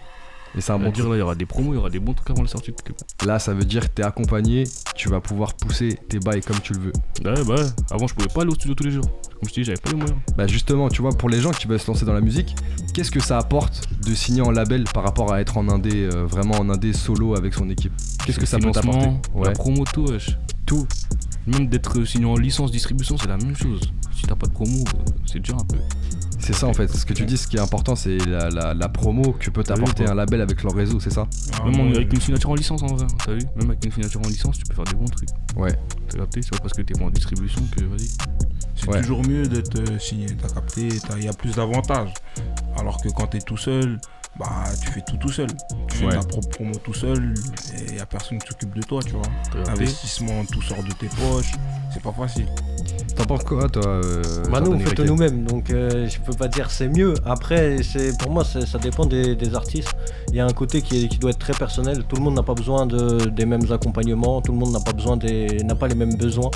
Et 0.56 0.60
c'est 0.60 0.72
un 0.72 0.78
bon 0.78 0.90
dire 0.90 1.08
là, 1.08 1.16
il 1.16 1.18
y 1.18 1.22
aura 1.22 1.34
des 1.34 1.46
promos, 1.46 1.72
il 1.72 1.76
y 1.76 1.78
aura 1.78 1.90
des 1.90 1.98
bons 2.00 2.14
trucs 2.14 2.30
avant 2.30 2.42
la 2.42 2.48
sortie 2.48 2.72
de 2.72 2.76
clip. 2.80 2.96
Là, 3.24 3.38
ça 3.38 3.52
veut 3.54 3.64
dire 3.64 3.88
que 3.88 3.94
t'es 3.94 4.02
accompagné, 4.02 4.64
tu 4.94 5.08
vas 5.08 5.20
pouvoir 5.20 5.54
pousser 5.54 5.98
tes 6.08 6.18
bails 6.18 6.40
comme 6.40 6.58
tu 6.60 6.72
le 6.72 6.80
veux. 6.80 6.92
Ouais, 7.24 7.44
bah 7.44 7.54
ouais. 7.54 7.66
Avant, 7.90 8.06
je 8.06 8.14
pouvais 8.14 8.28
pas 8.28 8.42
aller 8.42 8.50
au 8.50 8.54
studio 8.54 8.74
tous 8.74 8.84
les 8.84 8.90
jours. 8.90 9.04
Comme 9.04 9.48
je 9.48 9.54
t'ai 9.54 9.60
dit, 9.60 9.64
j'avais 9.66 9.80
pas 9.80 9.90
les 9.90 9.96
moyens. 9.96 10.18
Bah 10.36 10.46
justement, 10.46 10.88
tu 10.88 11.02
vois, 11.02 11.10
pour 11.12 11.28
les 11.28 11.40
gens 11.40 11.50
qui 11.50 11.66
veulent 11.68 11.78
se 11.78 11.86
lancer 11.86 12.04
dans 12.04 12.12
la 12.14 12.20
musique, 12.20 12.56
qu'est-ce 12.94 13.10
que 13.10 13.20
ça 13.20 13.38
apporte 13.38 13.88
de 14.04 14.14
signer 14.14 14.40
en 14.40 14.50
label 14.50 14.84
par 14.92 15.04
rapport 15.04 15.32
à 15.32 15.40
être 15.40 15.58
en 15.58 15.68
indé, 15.68 16.08
euh, 16.12 16.24
vraiment 16.24 16.56
en 16.56 16.68
indé 16.70 16.92
solo 16.92 17.36
avec 17.36 17.54
son 17.54 17.68
équipe? 17.70 17.92
Qu'est-ce 18.24 18.38
que 18.40 18.46
ça 18.46 18.58
peut 18.58 18.72
Financement, 18.72 19.20
Ouais. 19.34 19.46
La 19.46 19.52
promo, 19.52 19.84
tout, 19.92 20.06
wesh. 20.06 20.36
Tout. 20.66 20.86
Même 21.46 21.68
d'être 21.68 22.04
signé 22.04 22.26
en 22.26 22.36
licence 22.36 22.70
distribution, 22.70 23.16
c'est 23.16 23.28
la 23.28 23.36
même 23.36 23.56
chose. 23.56 23.80
Si 24.14 24.22
t'as 24.22 24.34
pas 24.34 24.46
de 24.46 24.52
promo, 24.52 24.78
euh, 24.78 25.10
c'est 25.26 25.38
dur 25.40 25.56
un 25.58 25.64
peu. 25.64 25.76
C'est 26.38 26.52
ça 26.52 26.66
en 26.66 26.72
fait. 26.72 26.88
Ce 26.88 27.04
que 27.04 27.12
tu 27.12 27.24
dis, 27.26 27.36
ce 27.36 27.46
qui 27.48 27.56
est 27.56 27.60
important, 27.60 27.96
c'est 27.96 28.16
la, 28.18 28.48
la- 28.50 28.74
la 28.74 28.88
promo 28.88 29.32
que 29.32 29.50
peut 29.50 29.64
t'apporter 29.64 30.06
un 30.06 30.14
label 30.14 30.40
avec 30.40 30.62
leur 30.62 30.72
réseau, 30.74 31.00
c'est 31.00 31.10
ça 31.10 31.26
Ah, 31.60 31.64
Même 31.68 31.90
ouais. 31.90 31.96
avec 31.96 32.12
une 32.12 32.20
signature 32.20 32.50
en 32.50 32.54
licence 32.54 32.82
en 32.82 32.86
vrai, 32.86 33.04
hein, 33.04 33.16
t'as 33.24 33.32
vu 33.34 33.40
Même 33.56 33.70
avec 33.70 33.84
une 33.84 33.92
signature 33.92 34.20
en 34.24 34.28
licence, 34.28 34.56
tu 34.58 34.64
peux 34.64 34.74
faire 34.74 34.84
des 34.84 34.94
bons 34.94 35.04
trucs. 35.06 35.28
Ouais. 35.56 35.72
T'as 36.08 36.18
capté 36.18 36.40
C'est 36.42 36.50
pas 36.52 36.58
parce 36.58 36.72
que 36.74 36.82
t'es 36.82 36.94
pas 36.94 37.04
en 37.04 37.10
distribution 37.10 37.60
que 37.76 37.84
vas-y. 37.84 38.08
C'est 38.76 38.88
Ouais. 38.88 39.00
toujours 39.00 39.26
mieux 39.26 39.46
d'être 39.48 39.76
euh, 39.80 39.98
signé, 39.98 40.26
t'as 40.40 40.48
capté, 40.48 40.88
t'as- 41.06 41.18
il 41.18 41.24
y 41.24 41.28
a 41.28 41.32
plus 41.32 41.56
d'avantages. 41.56 42.14
Alors 42.78 43.00
que 43.02 43.08
quand 43.08 43.26
t'es 43.26 43.40
tout 43.40 43.56
seul, 43.56 43.98
bah 44.38 44.64
tu 44.80 44.88
fais 44.92 45.00
tout 45.00 45.16
tout 45.16 45.30
seul. 45.32 45.48
Tu 45.88 45.96
fais 45.98 46.04
ta 46.10 46.18
propre 46.28 46.48
promo 46.48 46.72
tout 46.84 46.94
seul 46.94 47.34
et 47.76 47.84
il 47.90 47.96
y 47.96 48.00
a 48.00 48.06
personne 48.06 48.38
qui 48.38 48.46
s'occupe 48.48 48.74
de 48.74 48.82
toi, 48.82 49.02
tu 49.02 49.12
vois. 49.12 49.22
L'investissement, 49.66 50.44
tout 50.52 50.62
sort 50.62 50.82
de 50.82 50.92
tes 50.92 51.06
poches, 51.08 51.52
c'est 51.92 52.02
pas 52.02 52.12
facile. 52.12 52.46
T'en 53.16 53.24
penses 53.24 53.42
quoi, 53.42 53.68
toi 53.68 53.84
euh, 53.86 54.22
Bah 54.50 54.60
nous 54.60 54.70
on 54.72 54.78
fait 54.78 54.94
tout 54.94 55.02
nous-mêmes, 55.08 55.44
donc 55.44 55.70
euh, 55.70 56.08
je 56.08 56.20
peux 56.20 56.32
pas 56.34 56.46
dire 56.48 56.70
c'est 56.70 56.88
mieux. 56.88 57.14
Après, 57.26 57.82
c'est 57.82 58.16
pour 58.18 58.30
moi 58.30 58.44
ça 58.44 58.78
dépend 58.78 59.06
des, 59.06 59.34
des 59.34 59.54
artistes. 59.56 59.92
Il 60.28 60.36
y 60.36 60.40
a 60.40 60.46
un 60.46 60.52
côté 60.52 60.82
qui, 60.82 61.04
est- 61.04 61.08
qui 61.08 61.18
doit 61.18 61.30
être 61.30 61.38
très 61.38 61.52
personnel. 61.54 62.04
Tout 62.04 62.16
le 62.16 62.22
monde 62.22 62.34
n'a 62.36 62.42
pas 62.44 62.54
besoin 62.54 62.86
de, 62.86 63.28
des 63.30 63.44
mêmes 63.46 63.70
accompagnements, 63.72 64.40
tout 64.40 64.52
le 64.52 64.58
monde 64.58 64.72
n'a 64.72 64.80
pas 64.80 64.92
besoin 64.92 65.16
des 65.16 65.46
n'a 65.64 65.74
pas 65.74 65.88
les 65.88 65.94
mêmes 65.96 66.14
besoins. 66.16 66.50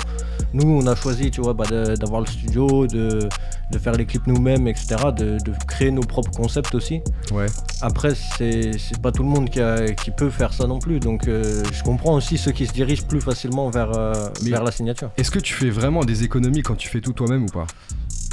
Nous 0.53 0.67
on 0.69 0.87
a 0.87 0.95
choisi, 0.95 1.31
tu 1.31 1.41
vois, 1.41 1.53
bah, 1.53 1.65
de- 1.69 1.95
d'avoir 1.97 2.21
le 2.21 2.27
studio, 2.27 2.87
de, 2.87 3.27
de 3.71 3.77
faire 3.77 3.93
les 3.93 4.05
clips 4.05 4.27
nous-mêmes, 4.27 4.67
etc. 4.67 4.95
De, 5.17 5.37
de 5.43 5.51
créer 5.67 5.91
nos 5.91 6.01
propres 6.03 6.31
concepts 6.31 6.75
aussi. 6.75 7.01
Ouais. 7.33 7.47
Après, 7.81 8.13
c'est 8.15 8.71
pas 9.01 9.11
tout 9.11 9.23
le 9.23 9.29
monde 9.29 9.49
qui, 9.49 9.59
a- 9.59 9.93
qui 9.93 10.11
peut 10.11 10.29
faire 10.29 10.53
ça 10.53 10.67
non 10.67 10.79
plus. 10.79 10.99
Donc, 10.99 11.27
euh, 11.27 11.63
je 11.71 11.83
comprends 11.83 12.15
aussi 12.15 12.37
ceux 12.37 12.51
qui 12.51 12.65
se 12.65 12.71
dirigent 12.73 13.03
plus 13.05 13.21
facilement 13.21 13.69
vers, 13.69 13.91
euh, 13.97 14.29
vers 14.43 14.63
la 14.63 14.71
signature. 14.71 15.09
Est-ce 15.17 15.31
que 15.31 15.39
tu 15.39 15.53
fais 15.53 15.69
vraiment 15.69 16.03
des 16.05 16.23
économies 16.23 16.61
quand 16.61 16.75
tu 16.75 16.87
fais 16.89 17.01
tout 17.01 17.13
toi-même 17.13 17.43
ou 17.43 17.47
pas? 17.51 17.67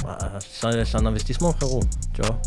Bah, 0.03 0.17
c'est 0.49 0.95
un 0.95 1.05
investissement, 1.05 1.51
frérot. 1.53 1.81
Tu 2.13 2.21
vois 2.21 2.39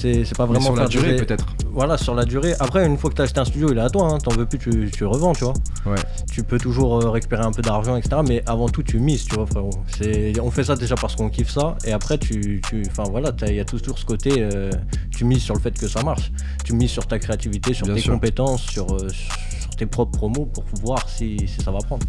C'est 0.00 0.24
c'est 0.24 0.36
pas 0.36 0.46
Mais 0.46 0.52
vraiment 0.54 0.66
sur 0.66 0.76
la 0.76 0.86
durée 0.88 1.14
des- 1.14 1.24
peut-être. 1.24 1.46
Voilà, 1.72 1.98
sur 1.98 2.14
la 2.14 2.24
durée. 2.24 2.54
Après, 2.60 2.86
une 2.86 2.96
fois 2.96 3.10
que 3.10 3.16
tu 3.16 3.20
as 3.22 3.24
acheté 3.24 3.40
un 3.40 3.44
studio, 3.44 3.68
il 3.72 3.78
est 3.78 3.80
à 3.80 3.90
toi. 3.90 4.08
Hein. 4.12 4.18
T'en 4.18 4.30
veux 4.34 4.46
plus, 4.46 4.58
tu, 4.58 4.90
tu 4.92 5.04
revends, 5.04 5.32
tu 5.32 5.44
vois. 5.44 5.54
Ouais. 5.86 5.98
Tu 6.32 6.42
peux 6.42 6.58
toujours 6.58 7.02
euh, 7.02 7.10
récupérer 7.10 7.42
un 7.42 7.50
peu 7.52 7.62
d'argent, 7.62 7.96
etc. 7.96 8.20
Mais 8.26 8.42
avant 8.46 8.68
tout, 8.68 8.82
tu 8.82 8.98
mises, 8.98 9.24
tu 9.24 9.34
vois, 9.34 9.46
frérot. 9.46 9.70
C'est- 9.98 10.38
On 10.40 10.50
fait 10.50 10.64
ça 10.64 10.76
déjà 10.76 10.94
parce 10.94 11.16
qu'on 11.16 11.28
kiffe 11.30 11.50
ça. 11.50 11.76
Et 11.84 11.92
après, 11.92 12.18
tu. 12.18 12.60
tu- 12.68 12.82
Enfin, 12.90 13.04
voilà, 13.10 13.32
il 13.46 13.54
y 13.54 13.60
a 13.60 13.64
toujours 13.64 13.98
ce 13.98 14.04
côté. 14.04 14.30
euh, 14.38 14.70
tu 15.10 15.24
mises 15.24 15.42
sur 15.42 15.54
le 15.54 15.60
fait 15.60 15.76
que 15.78 15.88
ça 15.88 16.02
marche. 16.02 16.30
Tu 16.64 16.72
mises 16.74 16.90
sur 16.90 17.06
ta 17.06 17.18
créativité, 17.18 17.74
sur 17.74 17.86
Bien 17.86 17.96
tes 17.96 18.00
sûr. 18.00 18.12
compétences, 18.14 18.62
sur, 18.62 18.86
euh, 18.94 19.08
sur 19.08 19.70
tes 19.76 19.86
propres 19.86 20.16
promos 20.18 20.46
pour 20.46 20.64
voir 20.82 21.08
si, 21.08 21.38
si 21.48 21.60
ça 21.62 21.70
va 21.70 21.78
prendre. 21.78 22.06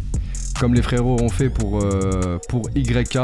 Comme 0.60 0.74
les 0.74 0.82
frérots 0.82 1.16
ont 1.20 1.28
fait 1.28 1.48
pour, 1.50 1.80
euh, 1.82 2.38
pour 2.48 2.68
YK, 2.74 3.16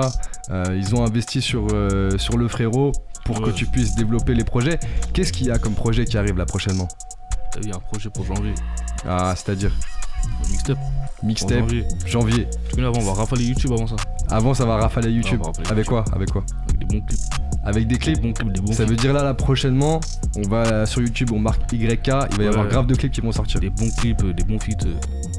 euh, 0.50 0.64
ils 0.76 0.94
ont 0.94 1.04
investi 1.04 1.40
sur, 1.42 1.66
euh, 1.72 2.10
sur 2.18 2.36
le 2.38 2.48
frérot 2.48 2.92
pour 3.26 3.42
que 3.42 3.50
tu 3.50 3.66
puisses 3.66 3.94
développer 3.94 4.34
les 4.34 4.44
projets. 4.44 4.78
Qu'est-ce 5.12 5.32
qu'il 5.32 5.46
y 5.46 5.50
a 5.50 5.58
comme 5.58 5.74
projet 5.74 6.04
qui 6.04 6.16
arrive 6.16 6.36
là 6.36 6.46
prochainement? 6.46 6.88
Il 7.60 7.68
y 7.68 7.72
a 7.72 7.76
un 7.76 7.80
projet 7.80 8.08
pour 8.10 8.24
janvier. 8.24 8.54
Ah, 9.06 9.34
c'est-à-dire? 9.36 9.72
Mixtape. 10.50 10.78
Mixtape, 11.22 11.58
janvier. 11.60 11.86
janvier. 12.06 12.48
Tu 12.68 12.76
connais 12.76 12.86
avant, 12.86 13.00
on 13.00 13.04
va 13.04 13.14
rafaler 13.14 13.44
YouTube 13.44 13.72
avant 13.72 13.86
ça. 13.86 13.96
Avant, 14.30 14.54
ça 14.54 14.64
va 14.64 14.76
rafaler 14.76 15.10
YouTube. 15.10 15.38
va 15.40 15.46
rafaler 15.46 15.68
Avec 15.70 15.86
YouTube. 15.86 16.02
quoi 16.04 16.04
Avec 16.14 16.30
quoi 16.30 16.44
Avec 16.68 16.78
des 16.78 16.86
bons 16.86 17.04
clips. 17.06 17.20
Avec 17.64 17.86
des 17.88 17.94
Des 17.94 17.98
clips 17.98 18.22
bons 18.22 18.32
clips, 18.32 18.52
des 18.52 18.60
bons 18.60 18.72
Ça 18.72 18.84
clips. 18.84 18.90
veut 18.90 18.96
dire 18.96 19.12
là, 19.12 19.24
là 19.24 19.34
prochainement, 19.34 20.00
on 20.36 20.42
va 20.48 20.86
sur 20.86 21.00
YouTube, 21.02 21.30
on 21.32 21.38
marque 21.40 21.72
YK, 21.72 22.06
il 22.06 22.36
va 22.38 22.44
y 22.44 22.46
avoir 22.46 22.68
grave 22.68 22.86
de 22.86 22.94
clips 22.94 23.12
qui 23.12 23.20
vont 23.20 23.32
sortir. 23.32 23.60
Des 23.60 23.70
bons 23.70 23.90
clips, 23.98 24.22
euh, 24.22 24.32
des 24.32 24.44
bons 24.44 24.58
feats. 24.60 24.86
euh, 24.86 24.94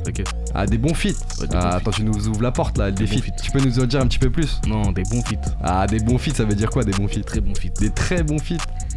Ok. 0.07 0.23
Ah, 0.53 0.65
des 0.65 0.77
bons 0.77 0.93
feats 0.93 1.09
Ouais, 1.41 1.47
des 1.47 1.55
Ah, 1.55 1.69
bons 1.71 1.77
attends, 1.77 1.91
tu 1.91 2.03
nous 2.03 2.27
ouvres 2.27 2.41
la 2.41 2.51
porte 2.51 2.77
là, 2.77 2.91
des, 2.91 3.05
bons 3.05 3.11
feats. 3.11 3.21
feats. 3.21 3.41
Tu 3.43 3.51
peux 3.51 3.59
nous 3.59 3.79
en 3.79 3.85
dire 3.85 3.99
un 4.01 4.07
petit 4.07 4.19
peu 4.19 4.29
plus? 4.29 4.59
Non, 4.67 4.91
des 4.91 5.03
bons 5.03 5.21
feats. 5.21 5.55
Ah, 5.63 5.85
des 5.87 5.99
bons 5.99 6.17
feats, 6.17 6.35
ça 6.35 6.43
veut 6.45 6.55
dire 6.55 6.69
quoi 6.69 6.83
des 6.83 6.91
bons 6.91 7.07
feats? 7.07 7.23
Très 7.23 7.41
bons 7.41 7.55
feats. 7.55 7.79
Des 7.79 7.89
très 7.91 8.23
bons 8.23 8.39
feats 8.39 8.55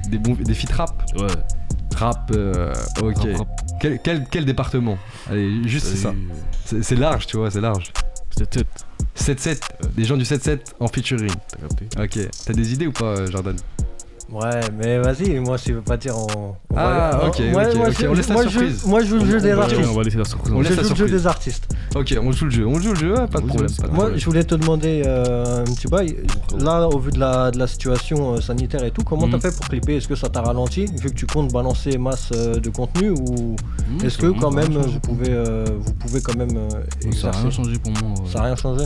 Des, 0.08 0.18
bons, 0.18 0.34
des 0.34 0.54
feats 0.54 0.74
rap? 0.74 1.02
Ouais. 1.16 1.26
Rap, 1.96 2.30
euh, 2.34 2.72
ok. 3.02 3.16
Rap, 3.16 3.36
rap. 3.38 3.48
Quel, 3.80 3.98
quel, 4.02 4.24
quel 4.30 4.44
département? 4.44 4.98
Allez, 5.30 5.68
juste 5.68 5.86
c'est 5.86 5.96
ça. 5.96 6.14
C'est 6.64 6.96
large, 6.96 7.26
tu 7.26 7.36
vois, 7.36 7.50
c'est 7.50 7.60
large. 7.60 7.92
7-7, 8.36 8.64
7-7, 9.16 9.60
des 9.96 10.04
gens 10.04 10.16
du 10.16 10.24
7-7 10.24 10.60
en 10.80 10.88
featuring. 10.88 11.32
t'as 11.48 11.58
capté. 11.58 11.86
Ok, 11.98 12.30
t'as 12.46 12.52
des 12.52 12.72
idées 12.72 12.86
ou 12.86 12.92
pas, 12.92 13.16
euh, 13.16 13.30
Jordan? 13.30 13.56
Ouais, 14.32 14.60
mais 14.78 14.98
vas-y, 15.00 15.40
moi, 15.40 15.58
tu 15.58 15.72
veux 15.72 15.80
pas 15.80 15.96
dire, 15.96 16.14
on. 16.16 16.50
on 16.50 16.54
Ah, 16.76 17.18
va- 17.20 17.28
ok, 17.28 17.40
moi, 17.52 17.62
ok, 17.68 17.74
moi, 17.76 17.88
ok, 17.88 17.94
je- 18.00 18.06
on 18.06 18.12
laisse 18.14 18.28
la 18.28 18.34
moi, 18.34 18.44
je- 18.44 18.48
surprise. 18.50 18.84
Moi, 18.86 19.00
je 19.00 19.06
joue 19.06 19.16
le 19.18 19.26
jeu 19.26 19.40
des 19.40 19.50
artistes. 19.50 19.80
on 19.90 19.94
va 19.96 20.02
laisser 20.04 20.18
la 20.18 20.24
surprise. 20.24 20.52
On 20.54 20.62
Je 20.62 20.68
laisse 20.68 20.76
la 20.76 20.82
joue 20.84 20.88
le 20.90 20.94
jeu 20.94 20.94
surprise. 20.96 21.20
des 21.22 21.26
artistes. 21.26 21.68
Ok, 21.96 22.16
on 22.22 22.30
joue 22.32 22.44
le 22.44 22.50
jeu, 22.52 22.66
on 22.66 22.78
joue 22.78 22.90
le 22.90 22.94
jeu, 22.94 23.10
ouais, 23.12 23.26
pas 23.26 23.40
de 23.40 23.46
problème. 23.46 23.70
pas 23.72 23.82
de. 23.82 23.88
Moi, 23.88 23.96
problème. 23.98 24.18
je 24.20 24.24
voulais 24.26 24.44
te 24.44 24.54
demander 24.54 25.02
euh, 25.04 25.60
un 25.62 25.64
petit 25.64 25.88
bail. 25.88 26.16
Là, 26.60 26.86
au 26.88 26.98
vu 27.00 27.10
de 27.10 27.18
la, 27.18 27.50
de 27.50 27.58
la 27.58 27.66
situation 27.66 28.34
euh, 28.34 28.40
sanitaire 28.40 28.84
et 28.84 28.92
tout, 28.92 29.02
comment 29.02 29.28
t'as 29.28 29.40
fait 29.40 29.56
pour 29.56 29.68
clipper? 29.68 29.96
Est-ce 29.96 30.06
que 30.06 30.14
ça 30.14 30.28
t'a 30.28 30.42
ralenti 30.42 30.86
vu 30.86 31.10
que 31.10 31.14
tu 31.16 31.26
comptes 31.26 31.52
balancer 31.52 31.98
masse 31.98 32.30
euh, 32.32 32.54
de 32.60 32.70
contenu 32.70 33.10
ou 33.10 33.56
Mmh, 33.90 34.04
est-ce 34.06 34.18
que 34.18 34.26
quand 34.28 34.52
même 34.52 34.70
vous 34.72 35.00
pouvez, 35.00 35.30
euh, 35.30 35.64
vous 35.80 35.92
pouvez 35.94 36.20
quand 36.20 36.36
même 36.36 36.56
euh. 36.56 37.10
Ça 37.12 37.30
a 37.30 37.32
rien 37.32 37.50
changé 37.50 37.76
pour 37.80 37.90
moi. 37.90 38.10
ouais. 38.22 38.30
Ça 38.32 38.38
a 38.38 38.42
rien 38.44 38.54
changé? 38.54 38.84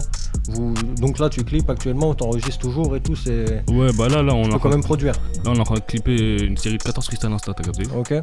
Vous, 0.49 0.73
Donc 0.99 1.19
là, 1.19 1.29
tu 1.29 1.45
clips 1.45 1.69
actuellement, 1.69 2.15
t'enregistres 2.15 2.59
toujours 2.59 2.97
et 2.97 3.01
tout, 3.01 3.15
c'est. 3.15 3.63
Ouais, 3.71 3.91
bah 3.99 4.09
là, 4.09 4.23
là, 4.23 4.33
on 4.35 4.51
a 4.55 4.59
quand 4.59 4.71
même 4.71 4.83
produire. 4.83 5.13
Là, 5.45 5.51
on 5.51 5.55
est 5.55 5.61
en 5.61 5.65
train 5.65 5.75
de 5.75 5.81
clipper 5.81 6.43
une 6.43 6.57
série 6.57 6.79
de 6.79 6.83
14 6.83 7.07
freestyle 7.07 7.31
Insta, 7.33 7.53
t'as 7.55 7.63
capté 7.65 7.85
Ok. 7.97 8.15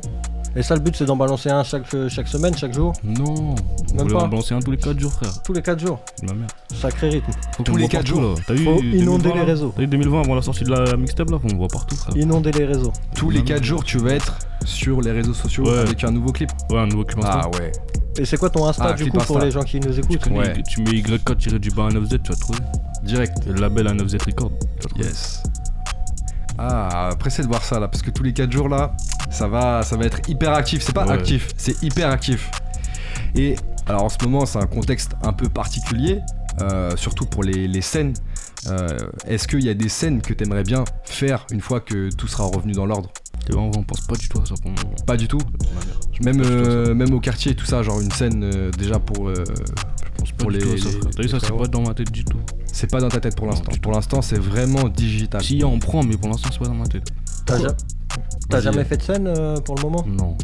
Et 0.55 0.63
ça, 0.63 0.75
le 0.75 0.81
but, 0.81 0.95
c'est 0.95 1.05
d'en 1.05 1.15
balancer 1.15 1.49
un 1.49 1.63
chaque, 1.63 1.85
chaque 2.09 2.27
semaine, 2.27 2.55
chaque 2.57 2.73
jour 2.73 2.93
Non, 3.03 3.23
on 3.23 3.55
Même 3.95 4.03
voulait 4.03 4.13
pas 4.15 4.23
en 4.23 4.27
balancer 4.27 4.53
un 4.53 4.59
tous 4.59 4.71
les 4.71 4.77
4 4.77 4.99
jours, 4.99 5.11
frère. 5.13 5.41
Tous 5.43 5.53
les 5.53 5.61
4 5.61 5.79
jours. 5.79 5.99
Ma 6.23 6.33
mère. 6.33 6.47
Sacré 6.73 7.09
rythme. 7.09 7.31
Faut 7.55 7.63
Tous 7.63 7.75
les 7.77 7.83
me 7.85 7.89
voit 7.89 7.89
quatre 7.89 8.03
partout, 8.05 8.21
jours. 8.21 8.35
là. 8.35 8.43
T'as 8.47 8.53
vu 8.53 8.63
Faut 8.65 8.75
2020, 8.81 8.97
inonder 8.97 9.31
les 9.33 9.41
réseaux. 9.43 9.71
T'as 9.75 9.81
vu 9.81 9.87
2020 9.87 10.21
avant 10.21 10.35
la 10.35 10.41
sortie 10.41 10.63
de 10.63 10.71
la 10.73 10.97
mixtape 10.97 11.29
là, 11.29 11.37
me 11.43 11.55
voir 11.55 11.69
partout, 11.69 11.95
frère. 11.95 12.17
Inonder 12.17 12.51
les 12.51 12.65
réseaux. 12.65 12.91
Tous 13.15 13.29
les 13.29 13.43
4 13.43 13.63
jours, 13.63 13.83
tu 13.83 13.97
vas 13.97 14.11
être 14.13 14.37
sur 14.65 15.01
les 15.01 15.11
réseaux 15.11 15.33
sociaux 15.33 15.65
Ouais. 15.65 15.77
avec 15.79 16.03
un 16.03 16.11
nouveau 16.11 16.31
clip. 16.31 16.49
Ouais, 16.69 16.79
un 16.79 16.87
nouveau 16.87 17.05
clip 17.05 17.19
Insta. 17.19 17.41
Ah 17.45 17.49
ouais. 17.57 17.71
Et 18.19 18.25
c'est 18.25 18.35
quoi 18.37 18.49
ton 18.49 18.67
Insta 18.67 18.87
Ah, 18.89 18.93
du 18.93 19.09
coup 19.09 19.17
pour 19.19 19.39
les 19.39 19.51
gens 19.51 19.63
qui 19.63 19.79
nous 19.79 19.93
Tu 19.93 19.99
écoutent 19.99 20.19
connais, 20.23 20.39
Ouais. 20.39 20.63
tu 20.69 20.81
mets 20.81 20.91
Y4 20.91 21.57
du 21.59 21.69
bas 21.71 21.87
9Z, 21.87 22.21
tu 22.23 22.31
vas 22.31 22.37
trouver. 22.37 22.59
Direct. 23.03 23.37
Le 23.47 23.53
label 23.53 23.87
A9Z 23.87 24.21
Record. 24.25 24.51
Tu 24.59 24.65
vas 24.83 24.89
trouver. 24.89 25.05
Yes. 25.05 25.41
Ah, 26.63 27.09
pressé 27.17 27.41
de 27.41 27.47
voir 27.47 27.63
ça 27.63 27.79
là, 27.79 27.87
parce 27.87 28.03
que 28.03 28.11
tous 28.11 28.21
les 28.21 28.33
4 28.33 28.51
jours 28.51 28.69
là, 28.69 28.95
ça 29.31 29.47
va, 29.47 29.81
ça 29.81 29.97
va 29.97 30.05
être 30.05 30.19
hyper 30.29 30.53
actif. 30.53 30.83
C'est 30.83 30.93
pas 30.93 31.05
Ouais. 31.07 31.13
actif, 31.13 31.47
c'est 31.57 31.81
hyper 31.81 32.09
actif. 32.11 32.51
Et 33.33 33.55
alors 33.87 34.03
en 34.03 34.09
ce 34.09 34.17
moment, 34.23 34.45
c'est 34.45 34.59
un 34.59 34.67
contexte 34.67 35.13
un 35.23 35.33
peu 35.33 35.49
particulier, 35.49 36.19
euh, 36.61 36.95
surtout 36.97 37.25
pour 37.25 37.43
les, 37.43 37.67
les 37.67 37.81
scènes. 37.81 38.13
Euh, 38.67 38.87
Est-ce 39.25 39.47
qu'il 39.47 39.63
y 39.63 39.69
a 39.69 39.73
des 39.73 39.89
scènes 39.89 40.21
que 40.21 40.35
t'aimerais 40.35 40.61
bien 40.63 40.83
faire 41.03 41.47
une 41.51 41.61
fois 41.61 41.79
que 41.79 42.09
tout 42.15 42.27
sera 42.27 42.43
revenu 42.43 42.73
dans 42.73 42.85
l'ordre? 42.85 43.09
On, 43.55 43.71
on 43.75 43.83
pense 43.83 44.01
pas 44.01 44.15
du 44.15 44.29
tout 44.29 44.39
à 44.39 44.45
ça 44.45 44.53
pour 44.61 44.69
moment. 44.69 44.95
Pas 45.07 45.17
du 45.17 45.27
tout. 45.27 45.39
Même, 46.23 46.43
euh, 46.45 46.93
même 46.93 47.11
au 47.15 47.19
quartier 47.19 47.53
et 47.53 47.55
tout 47.55 47.65
ça, 47.65 47.81
genre 47.81 47.99
une 47.99 48.11
scène 48.11 48.69
déjà 48.77 48.99
pour. 48.99 49.29
Je 49.33 49.41
pense 50.19 50.31
pas 50.31 50.37
pour 50.37 50.51
du 50.51 50.57
les- 50.59 50.63
tout 50.63 50.73
à 50.73 50.77
ça, 50.77 50.85
les- 50.89 50.91
frère. 50.99 51.11
T'as 51.15 51.21
vu, 51.23 51.29
ça, 51.29 51.37
c'est 51.39 51.57
pas 51.57 51.67
dans 51.67 51.81
ma 51.81 51.93
tête 51.95 52.11
du 52.11 52.23
tout. 52.23 52.37
C'est 52.71 52.89
pas 52.89 52.99
dans 52.99 53.09
ta 53.09 53.19
tête 53.19 53.35
pour 53.35 53.47
l'instant. 53.47 53.71
Pour 53.81 53.91
l'instant, 53.91 54.21
c'est 54.21 54.39
vraiment 54.39 54.87
digital. 54.89 55.41
Si, 55.43 55.61
on 55.63 55.79
prend, 55.79 56.03
mais 56.03 56.17
pour 56.17 56.29
l'instant, 56.29 56.49
c'est 56.51 56.59
pas 56.59 56.65
dans 56.65 56.73
ma 56.73 56.87
tête. 56.87 57.07
T'as 57.45 57.57
ja- 57.59 57.67
t'as 58.49 58.57
Vas-y. 58.57 58.63
jamais 58.63 58.83
fait 58.83 58.97
de 58.97 59.01
scène 59.03 59.27
euh, 59.27 59.57
pour 59.57 59.75
le 59.75 59.81
moment? 59.81 60.03
Non. 60.07 60.37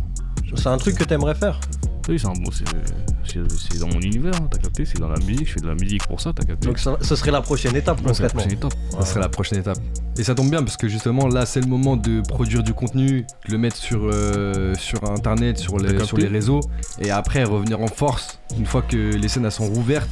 C'est 0.55 0.67
un 0.67 0.77
truc 0.77 0.95
que 0.95 1.03
t'aimerais 1.03 1.35
faire? 1.35 1.59
Vu, 2.07 2.17
c'est 2.17 2.27
un 2.27 2.31
bon, 2.33 2.49
c'est- 2.51 3.79
dans 3.79 3.87
mon 3.87 3.99
univers, 3.99 4.31
hein, 4.35 4.47
t'as 4.49 4.57
capté, 4.59 4.85
c'est 4.85 4.97
dans 4.97 5.09
la 5.09 5.19
musique, 5.19 5.45
je 5.47 5.53
fais 5.55 5.59
de 5.59 5.67
la 5.67 5.75
musique 5.75 6.07
pour 6.07 6.21
ça, 6.21 6.31
t'as 6.33 6.45
capté. 6.45 6.65
Donc 6.67 6.79
ça- 6.79 6.97
ce 7.01 7.15
serait 7.17 7.31
la 7.31 7.41
prochaine 7.41 7.75
étape 7.75 7.97
Ouais, 8.05 8.13
c'est 8.13 8.23
la 8.23 8.29
concrètement. 8.29 8.57
prochaine 8.57 8.57
étape. 8.57 8.73
Ça 9.01 9.05
serait 9.05 9.19
la 9.19 9.29
prochaine 9.29 9.59
étape. 9.59 9.77
Et 10.17 10.23
ça 10.23 10.33
tombe 10.33 10.49
bien 10.49 10.63
parce 10.63 10.77
que 10.77 10.87
justement 10.87 11.27
là 11.27 11.45
c'est 11.45 11.59
le 11.59 11.67
moment 11.67 11.97
de 11.97 12.21
produire 12.21 12.63
du 12.63 12.73
contenu, 12.73 13.25
de 13.47 13.51
le 13.51 13.57
mettre 13.57 13.75
sur, 13.75 13.99
euh, 14.09 14.73
sur 14.75 15.03
internet, 15.11 15.57
sur 15.57 15.77
les, 15.77 15.89
capté 15.89 16.05
sur 16.05 16.17
les 16.17 16.27
réseaux 16.27 16.61
et 17.01 17.11
après 17.11 17.43
revenir 17.43 17.81
en 17.81 17.87
force 17.87 18.39
une 18.57 18.65
fois 18.65 18.81
que 18.81 18.95
les 18.95 19.27
scènes 19.27 19.43
elles 19.45 19.51
sont 19.51 19.67
rouvertes 19.67 20.09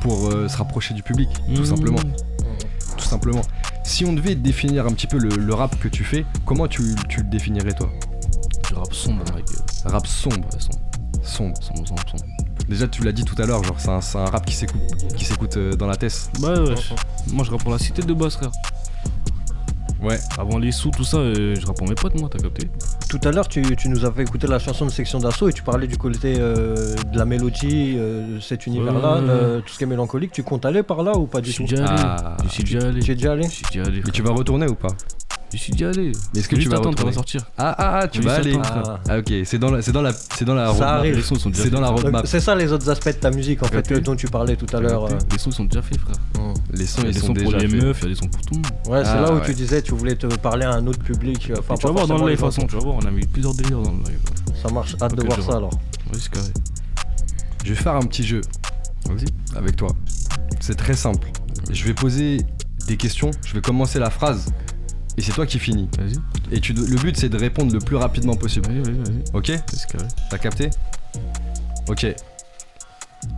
pour 0.00 0.28
euh, 0.28 0.48
se 0.48 0.56
rapprocher 0.56 0.94
du 0.94 1.02
public, 1.02 1.28
tout 1.54 1.62
Mmh. 1.62 1.64
simplement. 1.64 1.98
Tout 2.96 3.04
simplement. 3.04 3.42
Si 3.84 4.04
on 4.04 4.12
devait 4.12 4.34
définir 4.34 4.86
un 4.86 4.90
petit 4.92 5.06
peu 5.06 5.18
le, 5.18 5.28
le 5.30 5.54
rap 5.54 5.78
que 5.78 5.88
tu 5.88 6.04
fais, 6.04 6.26
comment 6.44 6.66
tu, 6.68 6.82
tu 7.08 7.18
le 7.22 7.28
définirais 7.28 7.72
toi? 7.72 7.88
Du 8.68 8.74
rap 8.74 8.92
sombre. 8.92 9.24
Rap 9.84 10.06
sombre, 10.06 10.36
Ouais, 10.52 10.60
sombre, 10.60 10.78
sombre. 11.22 11.54
sombre, 11.62 11.86
sombre, 11.86 12.02
sombre. 12.10 12.24
Déjà 12.68 12.86
tu 12.86 13.02
l'as 13.02 13.12
dit 13.12 13.24
tout 13.24 13.40
à 13.40 13.46
l'heure, 13.46 13.62
genre 13.64 13.76
c'est 13.78 13.88
un, 13.88 14.20
un 14.20 14.24
rap 14.26 14.44
qui 14.44 14.54
s'écoute 14.54 14.80
qui 15.16 15.24
s'écoute 15.24 15.56
euh, 15.56 15.74
dans 15.74 15.86
la 15.86 15.96
tête. 15.96 16.30
Bah 16.40 16.60
ouais, 16.62 16.74
je- 16.76 17.32
moi 17.32 17.44
je 17.44 17.50
rappe 17.50 17.62
pour 17.62 17.72
la 17.72 17.78
cité 17.78 18.02
de 18.02 18.12
base, 18.12 18.34
frère. 18.36 18.50
Ouais. 20.02 20.18
Avant 20.38 20.58
les 20.58 20.70
sous, 20.70 20.90
tout 20.90 21.04
ça, 21.04 21.18
euh, 21.18 21.54
je 21.58 21.66
rappe 21.66 21.76
pour 21.76 21.88
mes 21.88 21.94
potes, 21.94 22.18
moi, 22.20 22.28
t'as 22.30 22.38
capté 22.38 22.70
Tout 23.08 23.20
à 23.24 23.32
l'heure, 23.32 23.48
tu, 23.48 23.62
tu 23.76 23.88
nous 23.88 24.04
as 24.04 24.12
fait 24.12 24.22
écouter 24.22 24.46
la 24.46 24.58
chanson 24.58 24.86
de 24.86 24.90
Section 24.90 25.18
d'Assaut 25.18 25.48
et 25.48 25.52
tu 25.52 25.62
parlais 25.62 25.86
du 25.86 25.96
côté 25.96 26.36
euh, 26.38 26.94
de 27.12 27.18
la 27.18 27.24
mélodie, 27.24 27.94
euh, 27.96 28.36
de 28.36 28.40
cet 28.40 28.66
univers-là, 28.66 29.16
euh, 29.16 29.60
tout 29.60 29.72
ce 29.72 29.78
qui 29.78 29.84
est 29.84 29.88
mélancolique. 29.88 30.32
Tu 30.32 30.42
comptes 30.42 30.64
aller 30.64 30.82
par 30.82 31.02
là 31.02 31.16
ou 31.16 31.26
pas 31.26 31.40
du 31.40 31.46
J'y 31.46 31.52
suis 31.54 31.64
tout 31.64 31.74
déjà 31.74 31.86
allé. 31.86 32.02
Ah. 32.04 32.36
J'y 32.44 32.50
suis 32.50 32.64
déjà 32.64 32.86
allé. 32.86 33.00
Tu 33.00 33.10
es 33.10 33.14
déjà 33.14 33.32
allé 33.32 33.42
J'y 33.42 33.50
suis 33.50 33.66
déjà 33.72 33.84
allé. 33.86 34.02
Mais 34.04 34.12
tu 34.12 34.22
vas 34.22 34.30
retourner 34.30 34.68
ou 34.68 34.74
pas? 34.74 34.88
J'y 35.50 35.58
suis 35.58 35.72
déjà 35.72 35.88
allé. 35.88 36.12
Mais 36.34 36.40
est-ce 36.40 36.48
que 36.48 36.56
tu 36.56 36.68
vas 36.68 36.76
attendre, 36.76 36.98
ça 36.98 37.04
va 37.06 37.12
sortir. 37.12 37.40
Ah 37.56 37.74
ah, 37.78 38.00
ah 38.02 38.08
tu 38.08 38.20
vas 38.20 38.34
aller. 38.34 38.54
Ah. 38.62 39.00
Ah 39.08 39.18
ok, 39.18 39.32
c'est 39.44 39.58
dans 39.58 39.70
la, 39.70 39.80
c'est 39.80 39.92
dans 39.92 40.02
la, 40.02 40.12
c'est 40.12 40.44
dans 40.44 40.54
la 40.54 40.66
Ça 40.66 40.70
roadmap. 40.72 40.88
arrive. 40.98 41.16
Les 41.16 41.22
sons 41.22 41.36
sont 41.36 41.48
déjà 41.50 41.62
C'est 41.62 41.70
dans 41.70 41.80
la 41.80 41.88
roadmap. 41.88 42.26
C'est 42.26 42.40
ça 42.40 42.54
les 42.54 42.70
autres 42.70 42.88
aspects 42.90 43.06
de 43.08 43.12
ta 43.12 43.30
musique 43.30 43.62
en 43.62 43.66
fait 43.66 43.86
que- 43.88 43.94
dont 43.94 44.14
tu 44.14 44.26
parlais 44.26 44.56
tout 44.56 44.66
à 44.76 44.80
l'heure. 44.80 45.06
euh. 45.06 45.18
Les 45.32 45.38
sons 45.38 45.50
sont 45.50 45.64
déjà 45.64 45.80
faits, 45.80 45.98
frère. 46.00 46.16
Les 46.72 46.84
sons 46.86 47.00
Il 47.00 47.04
y 47.04 47.06
a 47.06 47.10
ils 47.10 47.14
des 47.14 47.20
sont 47.20 47.26
sons 47.28 47.34
pour 47.34 47.52
les 47.52 47.66
meufs, 47.68 47.98
il 48.00 48.02
y 48.02 48.06
a 48.06 48.14
des 48.14 48.20
sons 48.20 48.28
pour 48.28 48.42
tout 48.42 48.54
le 48.54 48.56
monde. 48.58 48.66
Ouais, 48.88 49.04
c'est 49.04 49.10
Ah, 49.10 49.20
là 49.22 49.32
où 49.32 49.36
ouais. 49.36 49.42
tu 49.46 49.54
disais 49.54 49.80
tu 49.80 49.94
voulais 49.94 50.16
te 50.16 50.26
parler 50.26 50.66
à 50.66 50.72
un 50.72 50.86
autre 50.86 50.98
public. 51.02 51.48
euh, 51.50 51.56
Enfin, 51.60 51.74
tu 51.76 51.82
pas 51.82 51.88
vas 51.88 51.94
voir 51.94 52.06
dans 52.06 52.24
le 52.24 52.30
live, 52.30 52.38
façon, 52.40 52.66
tu 52.66 52.74
vas 52.74 52.80
voir, 52.82 52.96
on 52.96 53.06
a 53.06 53.10
mis 53.10 53.24
plusieurs 53.26 53.54
délires 53.54 53.80
dans 53.80 53.92
le 53.92 53.98
live. 53.98 54.20
Ça 54.62 54.70
marche, 54.70 54.96
hâte 55.00 55.14
de 55.14 55.22
voir 55.24 55.36
je 55.38 55.42
ça 55.42 55.46
vois. 55.48 55.56
alors. 55.56 55.70
Oui, 56.12 56.18
c'est 56.20 56.30
carré. 56.30 56.48
Je 57.64 57.70
vais 57.72 57.80
faire 57.80 57.94
un 57.94 58.00
petit 58.02 58.22
jeu. 58.24 58.42
Vas-y. 59.08 59.56
Avec 59.56 59.76
toi. 59.76 59.88
C'est 60.60 60.74
très 60.76 60.94
simple. 60.94 61.28
Je 61.70 61.84
vais 61.84 61.94
poser 61.94 62.38
des 62.86 62.96
questions. 62.96 63.30
Je 63.46 63.54
vais 63.54 63.60
commencer 63.62 63.98
la 63.98 64.10
phrase. 64.10 64.46
Et 65.18 65.20
c'est 65.20 65.32
toi 65.32 65.46
qui 65.46 65.58
finis. 65.58 65.88
Vas-y, 65.98 66.14
Et 66.56 66.60
tu, 66.60 66.72
le 66.72 66.96
but 66.96 67.16
c'est 67.16 67.28
de 67.28 67.36
répondre 67.36 67.72
le 67.72 67.80
plus 67.80 67.96
rapidement 67.96 68.36
possible. 68.36 68.68
vas-y, 68.68 68.80
vas-y, 68.82 68.94
vas-y. 68.98 69.24
Ok 69.34 69.48
Ouais, 69.48 69.60
C'est 69.74 69.90
carré. 69.90 70.06
T'as 70.30 70.38
capté 70.38 70.70
Ok. 71.88 72.06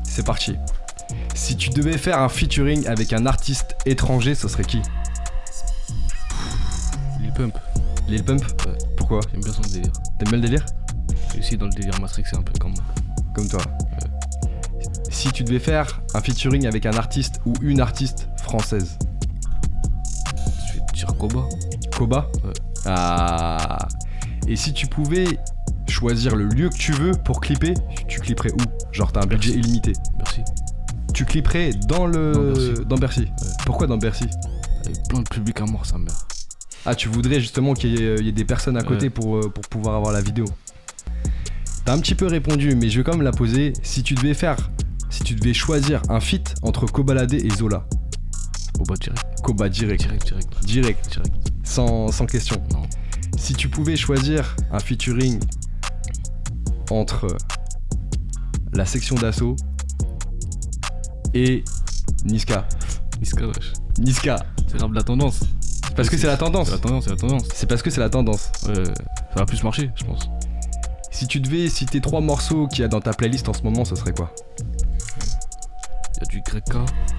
C'est 0.05 0.25
parti. 0.27 0.57
Si 1.35 1.57
tu 1.57 1.71
devais 1.71 1.97
faire 1.97 2.21
un 2.21 2.29
featuring 2.29 2.87
avec 2.87 3.13
un 3.15 3.25
artiste 3.25 3.75
étranger, 3.87 4.35
ce 4.35 4.47
serait 4.47 4.63
qui 4.65 4.83
Lil 7.21 7.33
Pump, 7.33 7.57
Lil 8.09 8.25
Pump 8.25 8.43
Ouais. 8.67 8.77
Pourquoi 8.99 9.21
j'aime 9.33 9.41
bien 9.43 9.53
son 9.53 9.63
délire. 9.63 9.93
T'aimes 10.19 10.29
bien 10.29 10.37
le 10.39 10.43
délire 10.43 10.67
Et 11.35 11.39
aussi 11.39 11.57
dans 11.57 11.65
le 11.67 11.73
délire 11.73 11.99
Matrix, 12.01 12.25
c'est 12.29 12.37
un 12.37 12.43
peu 12.43 12.53
comme 12.61 12.73
moi. 12.73 12.85
Comme 13.35 13.49
toi. 13.49 13.61
Si 15.11 15.33
tu 15.33 15.45
devais 15.45 15.59
faire 15.59 16.03
un 16.15 16.21
featuring 16.21 16.67
avec 16.67 16.85
un 16.87 16.93
artiste 16.95 17.41
ou 17.47 17.55
une 17.63 17.81
artiste 17.81 18.29
française, 18.43 18.99
Je 20.69 20.75
vais 20.79 20.87
te 20.87 20.93
dire 20.93 21.09
Koba. 21.19 21.41
Koba 22.01 22.31
Ouais. 22.45 22.53
Ah. 22.87 23.77
Et 24.49 24.57
si 24.57 24.73
tu 24.73 24.87
pouvais 24.87 25.27
choisir 25.87 26.35
le 26.35 26.47
lieu 26.47 26.71
que 26.71 26.77
tu 26.79 26.93
veux 26.93 27.13
pour 27.13 27.43
clipper, 27.43 27.75
tu 28.09 28.21
clipperais 28.21 28.53
où 28.53 28.91
Genre 28.91 29.13
t'as 29.13 29.23
un 29.23 29.27
budget 29.27 29.53
illimité. 29.53 29.93
Merci. 30.17 30.41
Tu 31.13 31.27
clipperais 31.27 31.73
dans 31.89 32.07
le 32.07 32.33
Dans 32.33 32.43
Bercy. 32.43 32.85
dans 32.87 32.97
Bercy. 32.97 33.27
Pourquoi 33.67 33.87
dans 33.87 33.99
Bercy? 33.99 34.25
Avec 34.87 34.97
plein 35.11 35.19
de 35.21 35.29
public 35.29 35.61
à 35.61 35.67
mort, 35.67 35.85
sa 35.85 35.99
mère. 35.99 36.27
Ah, 36.87 36.95
tu 36.95 37.11
voudrais 37.11 37.39
justement 37.39 37.75
qu'il 37.75 37.91
y, 38.01 38.03
ait- 38.03 38.23
y 38.23 38.29
ait 38.29 38.33
des 38.33 38.47
personnes 38.47 38.79
à 38.79 38.83
côté 38.83 39.05
Ouais. 39.07 39.11
pour, 39.11 39.37
euh, 39.37 39.51
pour 39.51 39.65
pouvoir 39.69 39.97
avoir 39.97 40.13
la 40.15 40.23
vidéo. 40.23 40.47
T'as 41.85 41.93
un 41.93 41.99
petit 41.99 42.15
peu 42.15 42.27
répondu, 42.29 42.75
mais 42.77 42.89
je 42.89 42.97
vais 42.99 43.05
quand 43.05 43.13
même 43.13 43.21
la 43.23 43.33
poser. 43.33 43.75
Si 43.83 44.03
tu 44.03 44.15
devais 44.15 44.33
faire, 44.33 44.57
si 45.11 45.23
tu 45.23 45.35
devais 45.35 45.53
choisir 45.53 46.01
un 46.09 46.21
feat 46.21 46.55
entre 46.63 46.87
Kobalade 46.87 47.35
et 47.35 47.51
Zola, 47.51 47.85
Koba 48.73 48.95
direct. 48.95 49.23
Koba 49.43 49.69
direct, 49.69 50.03
Direct, 50.03 50.27
direct. 50.29 50.65
direct, 50.65 51.09
Direct. 51.13 51.50
Sans, 51.71 52.09
sans 52.13 52.27
question. 52.27 52.61
Non. 52.73 52.83
Si 53.39 53.55
tu 53.55 53.69
pouvais 53.69 53.97
choisir 53.97 54.57
un 54.73 54.81
featuring 54.81 55.41
entre 56.91 57.29
la 58.73 58.85
section 58.85 59.15
d'assaut 59.17 59.57
et 61.35 61.65
Niska. 62.25 62.67
Niska, 63.21 63.47
wesh. 63.47 63.73
Niska. 63.99 64.37
C'est 64.67 64.79
grave 64.79 64.93
la 64.93 65.03
tendance. 65.03 65.41
Parce 65.97 66.09
que 66.09 66.17
c'est 66.17 66.27
la 66.27 66.37
tendance. 66.37 66.69
C'est 66.69 66.75
la 66.75 66.79
tendance, 66.81 67.05
c'est 67.05 67.11
la 67.11 67.17
tendance. 67.17 67.45
C'est 67.55 67.67
parce 67.69 67.83
que 67.83 67.91
c'est 67.91 68.01
la 68.01 68.09
tendance. 68.11 68.51
Ouais, 68.67 68.85
ça 68.85 69.37
va 69.37 69.47
plus 69.47 69.63
marcher, 69.63 69.91
je 69.95 70.05
pense. 70.05 70.29
Si 71.11 71.27
tu 71.27 71.41
devais 71.41 71.69
citer 71.69 72.01
trois 72.01 72.21
morceaux 72.21 72.67
qu'il 72.69 72.81
y 72.81 72.85
a 72.85 72.89
dans 72.89 73.01
ta 73.01 73.13
playlist 73.13 73.49
en 73.49 73.53
ce 73.53 73.63
moment, 73.63 73.85
ce 73.85 73.95
serait 73.97 74.13
quoi? 74.13 74.33
Il 74.59 76.21
y 76.21 76.23
a 76.23 76.27
du 76.27 76.41
Greka, 76.43 76.79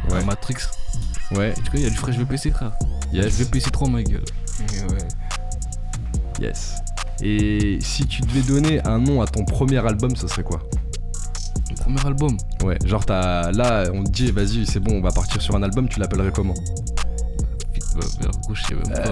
Ouais. 0.10 0.20
la 0.20 0.26
Matrix. 0.26 0.56
Ouais, 1.32 1.52
Et 1.52 1.54
tu 1.62 1.72
connais, 1.72 1.84
il 1.84 1.84
y 1.84 1.88
a 1.88 1.90
du 1.90 1.98
Fresh 1.98 2.18
VPC, 2.18 2.52
frère. 2.52 2.72
Yes. 3.13 3.38
Du 3.38 3.43
VPC 3.43 3.71
3, 3.71 3.89
ma 3.89 4.04
gueule. 4.04 4.24
Yes. 6.39 6.76
Et 7.21 7.78
si 7.82 8.06
tu 8.08 8.21
devais 8.21 8.41
donner 8.41 8.82
un 8.86 8.97
nom 8.97 9.21
à 9.21 9.28
ton 9.28 9.45
premier 9.45 9.78
album, 9.86 10.15
ce 10.15 10.28
serait 10.28 10.43
quoi? 10.43 10.60
Mon 11.69 11.76
premier 11.76 12.06
album? 12.06 12.38
Ouais, 12.63 12.78
genre 12.86 13.06
t'as. 13.06 13.52
Là, 13.52 13.86
on 13.93 14.04
te 14.04 14.10
dit, 14.10 14.32
vas-y, 14.32 14.65
c'est 14.65 14.80
bon, 14.80 14.95
on 14.95 15.02
va 15.02 15.12
partir 15.12 15.41
sur 15.41 15.56
un 15.56 15.63
album, 15.63 15.88
tu 15.88 16.00
l'appellerais 16.00 16.32
comment? 16.32 16.56
Putain, 17.74 17.88
ma 17.95 18.24
mère, 18.24 18.32
gros, 18.41 18.56
je 18.56 18.63
sais 18.63 18.76
même 18.76 18.84
pas. 18.89 19.12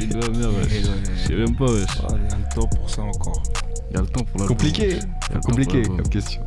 Putain 0.00 0.18
de 0.18 0.30
ma 0.30 0.38
mère, 0.38 0.50
wesh. 0.50 0.72
Je 1.14 1.28
sais 1.28 1.34
même 1.34 1.56
pas, 1.56 1.66
wesh. 1.66 1.84
Ah, 2.02 2.14
il 2.16 2.30
y 2.30 2.34
a 2.34 2.36
le 2.38 2.54
temps 2.54 2.68
pour 2.68 2.90
ça 2.90 3.02
encore. 3.02 3.42
Il 3.90 3.96
y 3.96 3.98
a 3.98 4.00
le 4.00 4.06
temps 4.06 4.24
pour 4.24 4.40
l'album. 4.40 4.56
Compliqué. 4.56 4.98
Compliqué 5.44 5.82
comme 5.82 6.08
question. 6.08 6.42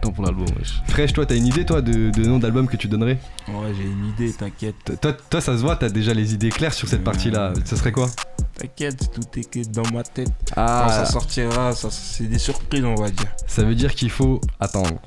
Temps 0.00 0.12
pour 0.12 0.24
l'album, 0.24 0.46
wesh. 0.58 0.80
Fresh, 0.86 1.12
toi, 1.12 1.26
t'as 1.26 1.34
une 1.36 1.46
idée, 1.46 1.64
toi, 1.64 1.82
de, 1.82 2.10
de 2.10 2.24
nom 2.24 2.38
d'album 2.38 2.68
que 2.68 2.76
tu 2.76 2.86
donnerais 2.88 3.18
Ouais, 3.48 3.72
j'ai 3.76 3.84
une 3.84 4.06
idée, 4.10 4.32
t'inquiète. 4.32 5.00
Toi, 5.00 5.12
toi, 5.28 5.40
ça 5.40 5.56
se 5.56 5.62
voit, 5.62 5.74
t'as 5.76 5.88
déjà 5.88 6.14
les 6.14 6.34
idées 6.34 6.50
claires 6.50 6.72
sur 6.74 6.86
cette 6.88 7.00
Euh, 7.00 7.04
partie-là. 7.04 7.52
Ça 7.64 7.76
serait 7.76 7.92
quoi 7.92 8.08
T'inquiète, 8.56 9.10
tout 9.12 9.38
est 9.38 9.50
que 9.50 9.66
dans 9.70 9.88
ma 9.92 10.02
tête. 10.04 10.28
Quand 10.54 10.54
Ah, 10.56 10.86
ça 10.90 11.04
sortira, 11.04 11.72
ça, 11.72 11.88
c'est 11.90 12.24
des 12.28 12.38
surprises, 12.38 12.84
on 12.84 12.94
va 12.94 13.10
dire. 13.10 13.26
ça 13.46 13.62
veut 13.64 13.74
dire 13.74 13.94
qu'il 13.94 14.10
faut 14.10 14.40
attendre. 14.60 15.00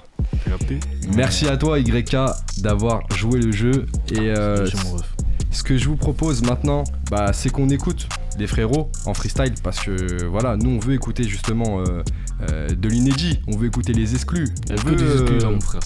Merci 1.16 1.48
à 1.48 1.58
toi, 1.58 1.80
YK, 1.80 2.16
d'avoir 2.60 3.02
joué 3.16 3.40
le 3.40 3.52
jeu. 3.52 3.86
Et 4.12 4.20
euh, 4.20 4.68
mon 4.86 4.94
ref. 4.98 5.16
Ce 5.52 5.64
que 5.64 5.78
je 5.78 5.88
vous 5.88 5.98
propose 5.98 6.42
maintenant, 6.44 6.84
bah, 7.10 7.34
c'est 7.34 7.50
qu'on 7.50 7.70
écoute 7.70 8.08
les 8.40 8.48
frérots 8.48 8.90
en 9.06 9.14
freestyle. 9.14 9.54
Parce 9.64 9.80
que 9.80 10.26
voilà, 10.26 10.58
nous, 10.58 10.72
on 10.72 10.80
veut 10.80 10.94
écouter 10.94 11.24
justement 11.24 11.82
euh, 11.82 12.04
euh, 12.50 12.70
de 12.70 12.90
l'inédit. 12.90 13.40
On 13.48 13.58
veut 13.58 13.68
écouter 13.68 13.94
les 13.94 14.16
exclus. 14.16 14.48
Il 14.70 14.70
y 14.70 14.74
a 14.74 14.82
On 14.82 14.84
que 14.84 14.90
veut, 14.90 14.96
des 14.96 15.12
exclus 15.22 15.40
là, 15.40 15.48
euh, 15.48 15.52
mon 15.52 15.62
frère. 15.62 15.82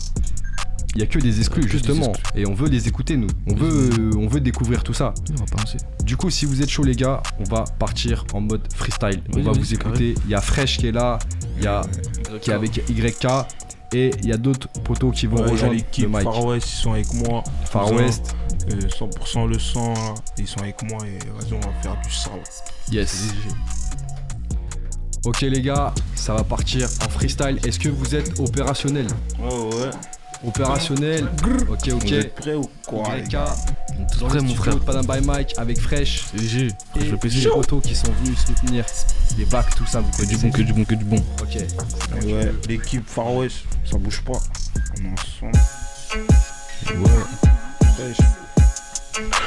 Il 0.96 1.02
y 1.02 1.04
a 1.04 1.08
que 1.08 1.20
des 1.20 1.40
exclus, 1.40 1.64
des 1.64 1.68
justement. 1.68 2.12
exclus. 2.14 2.42
Et 2.42 2.48
on 2.48 2.54
veut 2.54 2.70
les 2.70 2.88
écouter, 2.88 3.18
nous. 3.18 3.28
On 3.52 3.56
veut, 3.56 3.90
euh, 4.00 4.12
on 4.18 4.28
veut 4.28 4.40
découvrir 4.40 4.82
tout 4.82 4.94
ça. 4.94 5.14
On 5.32 5.36
va 5.36 5.46
penser. 5.46 5.78
Du 6.06 6.16
coup, 6.16 6.30
si 6.30 6.46
vous 6.46 6.62
êtes 6.62 6.70
chaud, 6.70 6.84
les 6.84 6.96
gars, 6.96 7.22
on 7.40 7.44
va 7.44 7.66
partir 7.80 8.24
en 8.34 8.40
mode 8.40 8.62
freestyle. 8.74 9.22
On 9.36 9.42
va 9.42 9.52
vous 9.52 9.74
écouter. 9.74 10.16
Il 10.26 10.32
y 10.32 10.36
a 10.36 10.42
Fresh 10.42 10.78
qui 10.78 10.88
est 10.88 10.92
là, 10.94 11.20
il 11.58 11.64
y 11.64 11.68
a 11.68 11.82
qui 12.40 12.52
est 12.52 12.54
avec 12.54 12.78
YK. 12.90 13.28
Et 13.94 14.12
il 14.22 14.28
y 14.28 14.34
a 14.34 14.38
d'autres 14.38 14.68
poteaux 14.84 15.12
qui 15.12 15.26
vont 15.28 15.38
Ouais, 15.38 15.52
rejoindre 15.52 15.76
le 15.76 16.08
mic. 16.08 16.24
Far 16.24 16.46
West, 16.46 16.68
ils 16.72 16.76
sont 16.82 16.92
avec 16.94 17.14
moi. 17.14 17.44
Far 17.66 17.92
West, 17.94 18.36
Euh, 18.72 18.88
100% 18.90 19.46
le 19.48 19.60
sang, 19.60 19.94
là. 19.94 20.16
ils 20.38 20.48
sont 20.48 20.60
avec 20.62 20.82
moi 20.90 20.98
et 21.06 21.20
vas-y, 21.20 21.54
on 21.54 21.60
va 21.60 21.72
faire 21.82 22.02
du 22.04 22.12
sale. 22.12 22.42
yes. 22.92 23.28
Ok 25.26 25.42
les 25.42 25.62
gars, 25.62 25.94
ça 26.16 26.34
va 26.36 26.44
partir 26.44 26.88
en 27.06 27.10
freestyle. 27.10 27.60
Est-ce 27.66 27.80
que 27.80 27.90
vous 27.90 28.14
êtes 28.16 28.40
opérationnel? 28.40 29.08
Ouais, 29.40 29.48
ouais. 29.50 29.90
Opérationnel. 30.48 31.28
Ok, 31.70 31.90
ok. 31.94 32.04
Vous 32.06 32.14
êtes 32.14 32.36
prêts 32.36 32.54
ou 32.56 32.70
quoi 32.86 33.18
YK, 33.18 33.36
On 34.22 34.30
est 34.30 34.34
le 34.36 34.42
mon 34.42 34.56
frère. 34.56 34.80
Panam 34.80 35.06
by 35.06 35.26
Mike 35.26 35.54
avec 35.58 35.80
Fresh. 35.80 36.26
léger. 36.34 36.68
Et 36.96 37.06
Je 37.06 37.12
le 37.12 37.18
PC. 37.18 37.38
les 37.40 37.50
poteaux 37.50 37.80
qui 37.82 37.96
sont 37.96 38.12
venus 38.24 38.38
soutenir. 38.46 38.86
Les 39.38 39.46
bacs, 39.46 39.76
tout 39.76 39.86
ça, 39.86 40.02
vous 40.02 40.12
Que 40.12 40.26
du 40.28 40.38
bon, 40.38 40.52
que 40.52 40.62
du 40.62 40.74
bon, 40.74 40.84
que 40.86 40.96
du 40.96 41.06
bon. 41.06 41.24
Ok. 41.42 41.58
Ouais, 42.26 42.52
l'équipe 42.68 43.08
Far 43.08 43.34
West, 43.34 43.58
ça 43.90 43.98
bouge 43.98 44.22
pas. 44.24 44.34
On 44.34 45.06
est 45.06 45.50
ensemble. 45.50 45.60
Ouais. 47.04 48.14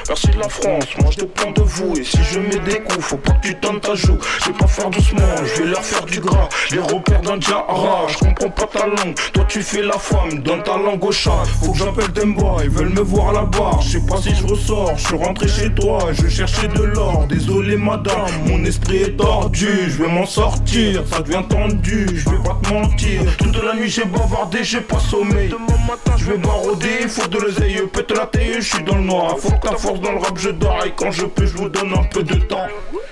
Merci 0.09 0.29
la 0.39 0.49
France, 0.49 0.87
moi 1.01 1.11
je 1.11 1.19
dépends 1.19 1.51
de 1.51 1.63
vous. 1.63 1.95
Et 1.99 2.05
si 2.05 2.19
je 2.23 2.41
mets 2.41 2.59
des 2.61 2.81
coups, 2.81 3.05
faut 3.05 3.17
pas 3.17 3.33
que 3.33 3.49
tu 3.49 3.55
tentes 3.57 3.83
ta 3.83 3.95
joue. 3.95 4.19
Je 4.41 4.47
vais 4.47 4.59
pas 4.59 4.67
faire 4.67 4.89
doucement, 4.89 5.21
je 5.45 5.63
vais 5.63 5.69
leur 5.69 5.85
faire 5.85 6.05
du 6.07 6.21
gras. 6.21 6.49
Les 6.71 6.79
repères 6.79 7.21
d'un 7.21 7.41
Jara, 7.41 8.07
je 8.09 8.19
comprends 8.19 8.51
pas 8.51 8.67
ta 8.67 8.87
langue. 8.87 9.15
Toi 9.33 9.45
tu 9.49 9.63
fais 9.63 9.83
la 9.83 9.99
femme, 9.99 10.43
dans 10.43 10.61
ta 10.63 10.77
langue 10.77 11.05
au 11.05 11.13
chat. 11.13 11.45
Faut 11.61 11.73
que 11.73 11.79
j'appelle 11.79 12.13
Demba, 12.13 12.57
ils 12.65 12.71
veulent 12.71 12.95
me 12.95 13.01
voir 13.01 13.33
là-bas. 13.33 13.79
Je 13.83 13.99
sais 13.99 14.07
pas 14.07 14.17
si 14.17 14.35
je 14.35 14.47
ressors, 14.47 14.97
je 14.97 15.07
suis 15.07 15.17
rentré 15.17 15.49
chez 15.49 15.75
toi. 15.75 15.99
Je 16.13 16.29
cherchais 16.29 16.69
de 16.69 16.83
l'or, 16.83 17.27
désolé 17.29 17.77
madame. 17.77 18.31
Mon 18.47 18.65
esprit 18.65 19.03
est 19.03 19.17
tordu, 19.17 19.69
je 19.89 20.03
vais 20.03 20.09
m'en 20.09 20.27
sortir. 20.27 21.03
Ça 21.11 21.21
devient 21.21 21.43
tendu, 21.49 22.07
je 22.15 22.31
vais 22.31 22.43
pas 22.43 22.59
te 22.63 22.73
mentir. 22.73 23.23
Toute 23.37 23.63
la 23.63 23.75
nuit 23.75 23.91
j'ai 23.91 24.05
bavardé, 24.05 24.65
j'ai 24.65 24.81
pas 24.81 24.99
sommeil. 24.99 25.55
Je 26.17 26.25
vais 26.25 26.39
barauder, 26.39 27.09
faut 27.09 27.27
de 27.29 27.39
l'oseille, 27.39 27.83
pète 27.93 28.11
la 28.11 28.27
taille, 28.27 28.57
je 28.61 28.75
suis 28.77 28.83
dans 28.83 28.97
le 28.97 29.03
noir. 29.03 29.37
Faut 29.39 29.58
ta 29.61 29.77
force 29.77 30.01
dans 30.01 30.13
le 30.13 30.19
rap, 30.19 30.39
je 30.39 30.51
dors 30.51 30.85
et 30.85 30.93
quand 30.97 31.11
je 31.11 31.27
peux, 31.27 31.47
je 31.47 31.57
vous 31.57 31.69
donne 31.69 31.93
un 31.93 32.05
peu 32.05 32.23
de 32.23 32.35
temps. 32.35 32.67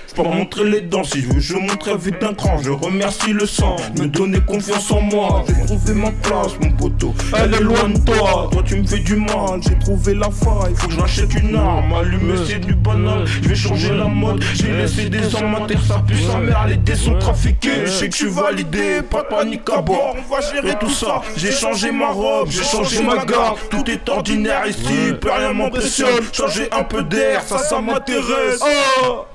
Je 0.07 0.13
peux 0.13 0.23
montrer 0.23 0.63
les 0.63 0.81
dents, 0.81 1.03
si 1.03 1.21
je 1.21 1.27
veux, 1.27 1.39
je 1.39 1.55
montre 1.55 1.95
vite 1.97 2.19
d'un 2.21 2.33
cran. 2.33 2.57
Je 2.63 2.71
remercie 2.71 3.33
le 3.33 3.45
sang, 3.45 3.75
me 3.99 4.07
donner 4.07 4.39
confiance 4.39 4.89
en 4.89 5.01
moi. 5.01 5.43
J'ai 5.47 5.65
trouvé 5.65 5.93
ma 5.93 6.11
place, 6.11 6.53
mon 6.61 6.71
poteau. 6.71 7.13
Elle 7.37 7.53
est 7.53 7.59
loin 7.59 7.89
de 7.89 7.99
toi, 7.99 8.49
toi 8.51 8.63
tu 8.65 8.77
me 8.77 8.87
fais 8.87 8.99
du 8.99 9.15
mal. 9.15 9.61
J'ai 9.61 9.77
trouvé 9.79 10.13
la 10.13 10.29
faille, 10.31 10.73
faut 10.75 10.87
que 10.87 10.93
je 10.93 10.99
m'achète 10.99 11.33
une 11.33 11.55
arme. 11.55 11.93
Allumer, 11.93 12.37
c'est 12.47 12.59
du 12.59 12.73
banal. 12.73 13.25
Je 13.25 13.49
vais 13.49 13.55
changer 13.55 13.93
la 13.93 14.05
mode, 14.05 14.43
j'ai 14.55 14.71
laissé 14.71 15.09
des 15.09 15.35
hommes 15.35 15.55
à 15.55 15.67
terre, 15.67 15.83
ça 15.85 16.01
pue 16.07 16.21
sa 16.23 16.37
mère. 16.37 16.65
Les 16.67 16.77
dés 16.77 16.95
sont 16.95 17.17
trafiqués, 17.19 17.85
je 17.85 17.91
sais 17.91 18.09
que 18.09 18.15
je 18.15 18.23
suis 18.25 18.29
validé. 18.29 19.01
Pas 19.01 19.23
de 19.23 19.27
panique 19.27 19.69
à 19.75 19.81
bord, 19.81 20.15
on 20.17 20.33
va 20.33 20.41
gérer 20.41 20.75
tout 20.79 20.89
ça. 20.89 21.21
J'ai 21.35 21.51
changé 21.51 21.91
ma 21.91 22.11
robe, 22.11 22.49
j'ai 22.49 22.63
changé 22.63 23.03
ma 23.03 23.25
garde. 23.25 23.57
Tout 23.69 23.89
est 23.89 24.07
ordinaire 24.09 24.65
ici, 24.67 25.13
plus 25.19 25.31
rien 25.31 25.53
m'impressionne. 25.53 26.23
Changer 26.31 26.69
un 26.71 26.83
peu 26.83 27.03
d'air, 27.03 27.43
ça, 27.43 27.57
ça 27.59 27.81
m'intéresse. 27.81 28.61
Oh 29.03 29.25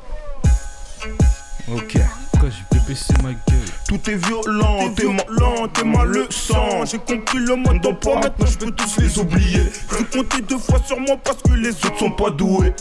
Ok. 1.71 1.99
Pourquoi 2.33 2.51
j'ai 2.51 2.79
PPC 2.79 3.15
ma 3.23 3.31
gueule? 3.31 3.63
Tout 3.87 4.11
est 4.11 4.17
violent, 4.17 4.93
t'es 4.97 5.05
lent, 5.05 5.69
t'es 5.73 5.85
mal 5.85 6.09
le 6.09 6.27
sang. 6.31 6.85
J'ai 6.85 6.99
compris 6.99 7.39
le 7.39 7.55
mode 7.57 7.81
d'emploi, 7.81 8.17
maintenant 8.17 8.47
je 8.47 8.59
peux 8.59 8.71
tous 8.73 9.01
les 9.01 9.19
oublier. 9.19 9.63
J'ai 9.97 10.05
compté 10.05 10.43
deux 10.43 10.59
fois 10.59 10.81
sur 10.85 10.99
moi 10.99 11.17
parce 11.23 11.41
que 11.43 11.53
les 11.53 11.71
autres 11.71 11.99
sont 11.99 12.11
pas 12.11 12.31
doués. 12.31 12.73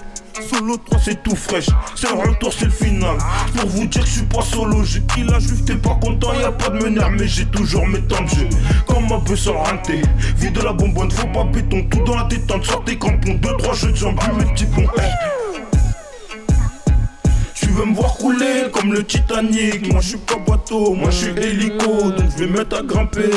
Solo 0.50 0.78
3 0.78 1.00
c'est 1.04 1.22
tout 1.24 1.36
fraîche, 1.36 1.67
c'est 1.94 2.10
le 2.10 2.30
retour, 2.30 2.54
c'est 2.58 2.65
le 2.65 2.72
final. 2.72 3.17
Pour 3.56 3.70
vous 3.70 3.86
dire 3.86 4.02
que 4.02 4.08
je 4.08 4.13
suis 4.13 4.24
pas 4.24 4.41
solo, 4.41 4.84
j'ai 4.84 5.02
pris 5.02 5.24
la 5.24 5.39
juve, 5.39 5.63
t'es 5.65 5.76
pas 5.76 5.96
content, 6.02 6.34
y 6.34 6.44
a 6.44 6.52
pas 6.52 6.70
de 6.70 6.84
meneur, 6.84 7.12
mais 7.12 7.28
j'ai 7.28 7.46
toujours 7.46 7.86
mes 7.86 8.02
temps 8.02 8.24
de 8.24 8.30
jeu. 8.30 8.50
Comme 8.88 9.08
ma 9.10 9.36
sur 9.36 9.56
renté, 9.56 10.02
vie 10.38 10.52
de 10.52 10.62
la 10.62 10.74
bonbonne, 10.74 11.12
faut 11.12 11.28
pas 11.28 11.44
béton, 11.44 11.86
tout 11.91 12.04
dans 12.06 12.15
la 12.15 12.24
détente, 12.24 12.65
sortez 12.65 12.98
crampons, 12.98 13.36
deux 13.36 13.58
trois 13.58 13.74
jeux 13.74 13.91
de 13.91 13.98
jambes, 13.98 14.20
plus 14.20 14.34
mes 14.34 14.52
petits 14.54 14.65
ponts. 14.65 14.88
Tu 14.96 15.02
veux 17.72 17.86
me 17.86 17.96
voir 17.96 18.16
couler 18.16 18.70
comme 18.72 18.94
le 18.94 19.04
Titanic. 19.04 19.92
Moi 19.92 20.02
je 20.02 20.10
suis 20.10 20.18
pas 20.18 20.38
bateau, 20.48 20.94
moi 20.94 21.10
je 21.10 21.16
suis 21.16 21.32
hélico 21.32 22.12
Donc 22.12 22.30
je 22.38 22.44
vais 22.44 22.52
mettre 22.52 22.78
à 22.78 22.82
grimper. 22.82 23.30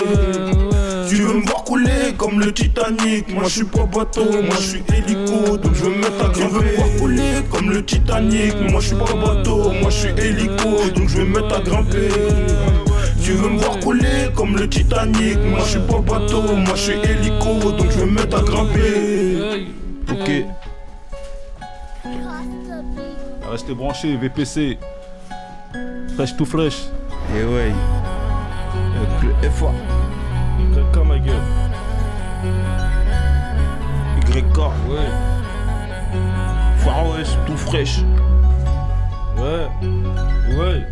Tu 1.09 1.16
veux 1.16 1.35
me 1.35 1.47
voir 1.47 1.64
couler 1.64 2.14
comme 2.16 2.40
le 2.40 2.53
Titanic. 2.53 3.33
Moi 3.33 3.44
je 3.44 3.49
suis 3.51 3.64
pas 3.64 3.87
bateau, 3.87 4.25
moi 4.25 4.57
je 4.61 4.66
suis 4.66 4.83
hélico 4.97 5.57
Donc 5.59 5.75
je 5.75 5.85
vais 5.85 5.97
mettre 5.97 6.25
à 6.25 6.29
grimper. 6.29 6.49
Tu 6.49 6.51
veux 6.51 6.62
me 6.62 6.77
voir 6.77 6.88
couler 6.99 7.33
comme 7.51 7.70
le 7.70 7.85
Titanic. 7.85 8.55
Moi 8.70 8.81
je 8.81 8.87
suis 8.87 8.97
pas 8.97 9.14
bateau, 9.14 9.73
moi 9.81 9.90
je 9.90 9.97
suis 9.97 10.09
hélico 10.09 10.90
Donc 10.94 11.09
je 11.09 11.18
vais 11.18 11.25
mettre 11.25 11.55
à 11.57 11.61
grimper. 11.61 12.09
Tu 13.23 13.33
veux 13.33 13.49
me 13.49 13.59
voir 13.59 13.79
couler 13.81 14.31
comme 14.35 14.57
le 14.57 14.68
Titanic. 14.68 15.38
Moi 15.38 15.61
je 15.64 15.70
suis 15.70 15.81
pas 15.81 16.01
bateau, 16.01 16.42
moi 16.42 16.75
je 16.75 16.81
suis 16.81 16.92
hélico 16.92 17.73
Donc 17.73 17.90
je 17.90 18.01
vais 18.01 18.07
mettre 18.11 18.38
à 18.38 18.42
grimper. 18.42 19.66
Ok. 20.11 20.63
Restez 23.55 23.73
branchés, 23.73 24.17
VPC. 24.17 24.81
Fresh 26.17 26.37
tout 26.37 26.45
fresh. 26.45 26.87
Et 27.37 27.45
ouais. 27.45 27.73
Avec 28.97 29.23
le 29.23 29.49
FA. 29.49 29.71
Comme 30.93 31.07
ma 31.07 31.21
gueule. 31.21 31.37
YK. 34.29 34.59
Ouais, 34.59 35.09
Far 36.79 37.09
West, 37.11 37.38
tout 37.47 37.57
fraîche. 37.57 38.01
ouais, 39.37 39.69
ouais. 40.59 40.87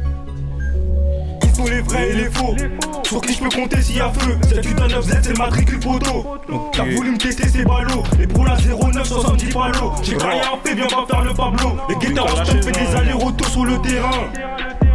Sont 1.54 1.66
les 1.66 1.82
vrais 1.82 2.08
et 2.08 2.12
les 2.14 2.30
faux. 2.30 2.56
Sur 3.02 3.20
qui 3.20 3.34
je 3.34 3.40
peux 3.40 3.50
compter 3.50 3.82
s'il 3.82 3.96
y 3.96 4.00
a 4.00 4.10
feu? 4.10 4.38
Cette 4.48 4.66
putain 4.66 4.88
9 4.88 5.04
Z, 5.04 5.18
c'est 5.22 5.32
le 5.32 5.38
matricule 5.38 5.80
poteau. 5.80 6.38
T'as 6.72 6.84
voulu 6.84 7.10
me 7.10 7.18
tester 7.18 7.46
ces 7.46 7.62
ballots. 7.62 8.02
Et 8.18 8.26
pour 8.26 8.46
la 8.46 8.56
09, 8.56 9.06
70 9.06 9.52
palos. 9.52 9.92
J'ai 10.02 10.16
rien 10.16 10.42
fait, 10.64 10.74
viens 10.74 10.86
pas 10.86 11.04
faire 11.06 11.22
le 11.22 11.34
Pablo. 11.34 11.76
Les 11.90 11.96
guitares, 11.96 12.44
je 12.46 12.52
fais 12.62 12.72
des 12.72 12.96
allers-retours 12.96 13.48
sur 13.48 13.64
le 13.66 13.78
terrain. 13.82 14.30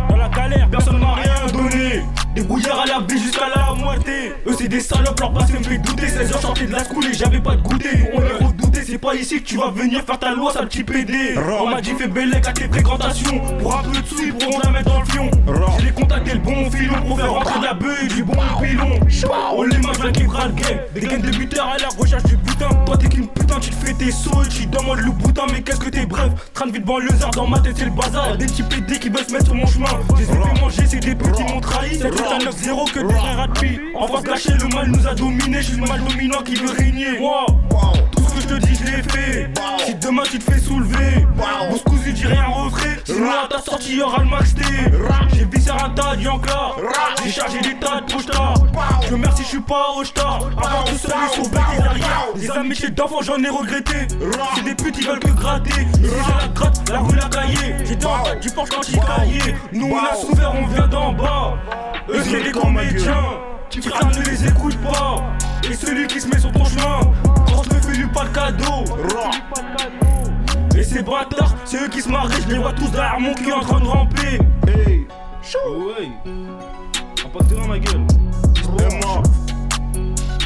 Dans 0.10 0.15
la 0.15 0.30
galère, 0.30 0.67
personne 0.70 1.00
m'a 1.00 1.13
rien 1.13 1.46
donné. 1.54 2.02
Des 2.34 2.41
brouillards 2.41 2.82
à 2.82 2.86
la 2.86 3.00
vie 3.08 3.22
jusqu'à 3.22 3.50
la 3.56 3.76
moitié. 3.76 4.34
Eux, 4.48 4.56
c'est 4.58 4.67
des 4.67 4.80
salopes, 4.80 5.20
leur 5.20 5.34
passé 5.34 5.54
me 5.54 5.63
fait 5.63 5.78
douter. 5.78 6.08
16 6.08 6.32
heures 6.32 6.41
sorties 6.41 6.65
de 6.65 6.72
la 6.72 6.84
school 6.84 7.06
et 7.06 7.13
j'avais 7.13 7.39
pas 7.39 7.56
de 7.56 7.62
goûter. 7.62 8.10
On 8.13 8.20
c'est 8.98 9.08
pas 9.08 9.16
ici 9.16 9.44
que 9.44 9.48
tu 9.48 9.58
vas 9.58 9.70
venir 9.70 10.02
faire 10.04 10.18
ta 10.18 10.34
loi, 10.34 10.52
sale 10.52 10.68
petit 10.68 10.84
PD. 10.84 11.36
On 11.62 11.70
m'a 11.70 11.82
dit 11.82 11.92
fais 11.92 12.08
bellec 12.08 12.48
à 12.48 12.52
tes 12.52 12.68
fréquentations. 12.68 13.40
Pour 13.60 13.78
un 13.78 13.84
peu 13.84 14.02
de 14.02 14.08
sous, 14.08 14.24
ils 14.24 14.34
pourront 14.34 14.60
la 14.64 14.72
mettre 14.72 14.90
dans 14.90 15.00
le 15.02 15.06
fion. 15.06 15.30
J'ai 15.80 15.92
contacté 15.92 16.34
le 16.34 16.40
bon 16.40 16.72
filon 16.72 16.96
pour 17.06 17.20
faire 17.20 17.32
rentrer 17.32 17.60
de 17.60 17.66
la 17.66 17.74
beuh 17.76 17.96
et 18.04 18.08
du 18.08 18.24
bon 18.24 18.34
pilon. 18.60 19.00
Oh 19.54 19.64
les 19.64 19.78
mains, 19.78 19.92
je 19.94 20.10
qui 20.10 20.24
le 20.24 20.28
game. 20.28 20.80
Des 20.96 21.02
gains 21.02 21.20
de 21.20 21.30
buteurs 21.30 21.68
à 21.68 21.78
la 21.78 21.90
recherche 21.90 22.24
du 22.24 22.38
butin. 22.38 22.70
Toi, 22.88 22.98
t'es 22.98 23.08
qu'une 23.08 23.28
putain, 23.28 23.60
tu 23.60 23.70
te 23.70 23.86
fais 23.86 23.94
tes 23.94 24.12
sauts 24.12 24.44
tu 24.50 24.66
demandes 24.66 25.00
le 25.00 25.12
boutin. 25.12 25.44
Mais 25.52 25.62
qu'est-ce 25.62 25.80
que 25.80 25.90
t'es 25.90 26.08
bref? 26.08 26.32
Train 26.56 26.66
de 26.66 26.72
vite 26.72 26.86
banlieusard 26.86 27.32
dans 27.32 27.48
ma 27.48 27.60
tête, 27.60 27.76
c'est 27.78 27.86
le 27.86 27.92
bazar. 27.92 28.36
Des 28.36 28.48
petits 28.48 28.64
PD 28.64 28.98
qui 28.98 29.10
veulent 29.10 29.26
se 29.26 29.32
mettre 29.32 29.46
sur 29.46 29.56
mon 29.56 29.67
chemin. 29.67 29.90
Je 30.10 30.24
les 30.24 30.24
ai 30.24 30.34
fait 30.34 30.62
manger, 30.62 30.84
c'est 30.88 31.00
des 31.00 31.13
petits 31.13 31.44
m'ont 31.44 31.62
trahi. 31.62 32.00
C'est 32.02 32.10
tout 32.10 32.24
un 32.24 32.40
9-0 32.40 32.94
que 32.94 33.00
des 33.00 33.13
frères. 33.13 33.48
En 33.96 34.08
face 34.08 34.24
gâché, 34.24 34.54
le 34.60 34.76
mal 34.76 34.88
nous 34.88 35.08
a 35.08 35.13
dominé. 35.13 35.62
Je 35.62 35.67
suis 35.67 35.78
le 35.78 35.86
mal 35.86 36.04
dominant 36.04 36.42
qui 36.42 36.56
veut 36.56 36.71
régner. 36.71 37.19
Je 38.48 38.56
te 38.56 38.65
dis, 38.65 38.75
je 38.75 38.83
l'ai 38.83 39.04
fait. 39.04 39.50
Si 39.85 39.95
demain 39.95 40.23
tu 40.29 40.39
te 40.39 40.52
fais 40.52 40.60
soulever, 40.60 41.25
Moscou, 41.69 41.98
je 42.06 42.12
dis 42.12 42.25
rien 42.25 42.45
refrais. 42.45 43.00
Sinon, 43.06 43.31
à 43.31 43.48
ta 43.48 43.62
sortie, 43.62 44.02
aura 44.02 44.23
le 44.23 44.29
max 44.29 44.54
T. 44.56 44.63
J'ai 45.33 45.45
visé 45.45 45.71
un 45.71 45.89
tas 45.89 46.15
d'Yankla. 46.15 46.71
J'ai 47.23 47.31
chargé 47.31 47.60
des 47.62 47.75
tas 47.75 48.02
de. 48.02 48.13
Je 49.08 49.13
remercie, 49.13 49.43
je 49.43 49.48
suis 49.48 49.60
pas 49.60 49.91
au 49.95 50.04
star. 50.04 50.41
Avant 50.58 50.83
tout 50.83 50.98
seul, 50.98 51.13
ils 51.31 51.35
sont 51.35 51.50
bêtés 51.50 51.81
derrière. 51.81 52.27
Les 52.35 52.50
amitiés 52.52 52.89
d'enfants, 52.89 53.21
j'en 53.21 53.41
ai 53.43 53.50
regretté. 53.50 54.08
C'est 54.56 54.63
des 54.63 54.75
putes, 54.75 54.98
ils 55.00 55.08
veulent 55.08 55.19
que 55.19 55.31
gratter. 55.31 55.69
Ici, 55.71 56.12
la 56.39 56.48
gratte, 56.48 56.89
la 56.89 57.00
rue, 57.00 57.15
la 57.15 57.29
cahier. 57.29 57.75
J'étais 57.85 58.06
en 58.06 58.23
bas 58.23 58.35
du 58.35 58.50
porche 58.50 58.69
quand 58.69 58.89
ils 58.89 59.00
caillaient. 59.00 59.56
Nous, 59.73 59.91
on 59.91 59.98
a 59.98 60.15
souffert, 60.15 60.54
on 60.54 60.67
vient 60.67 60.87
d'en 60.87 61.13
bas. 61.13 61.56
Eux, 62.10 62.21
c'est 62.23 62.43
des 62.43 62.52
comédiens. 62.52 63.15
Tu 63.69 63.79
ne 63.79 64.29
les 64.29 64.48
écoute 64.48 64.77
pas. 64.77 65.23
Et 65.69 65.73
celui 65.73 66.08
qui 66.08 66.21
se 66.21 66.27
met 66.27 66.39
sur 66.39 66.52
ton 66.52 66.63
chemin, 66.63 67.00
lui 67.98 68.08
pas 68.08 68.25
de 68.25 68.29
cadeau. 68.29 68.83
Et 70.77 70.83
ces 70.83 71.02
bâtards, 71.02 71.56
c'est 71.65 71.83
eux 71.83 71.89
qui 71.89 72.02
se 72.02 72.10
marient, 72.10 72.41
je 72.43 72.50
les 72.50 72.60
vois 72.60 72.73
tous 72.73 72.89
derrière 72.91 73.19
mon 73.19 73.33
cul 73.33 73.52
en 73.52 73.62
train 73.62 73.79
de 73.79 73.87
ramper. 73.87 74.39
Hey 74.67 75.08
Ouais 75.65 76.10
pas 77.33 77.43
de 77.43 77.50
terrain 77.50 77.67
ma 77.67 77.79
gueule 77.79 78.02
Et 78.79 79.06
moi, 79.06 79.23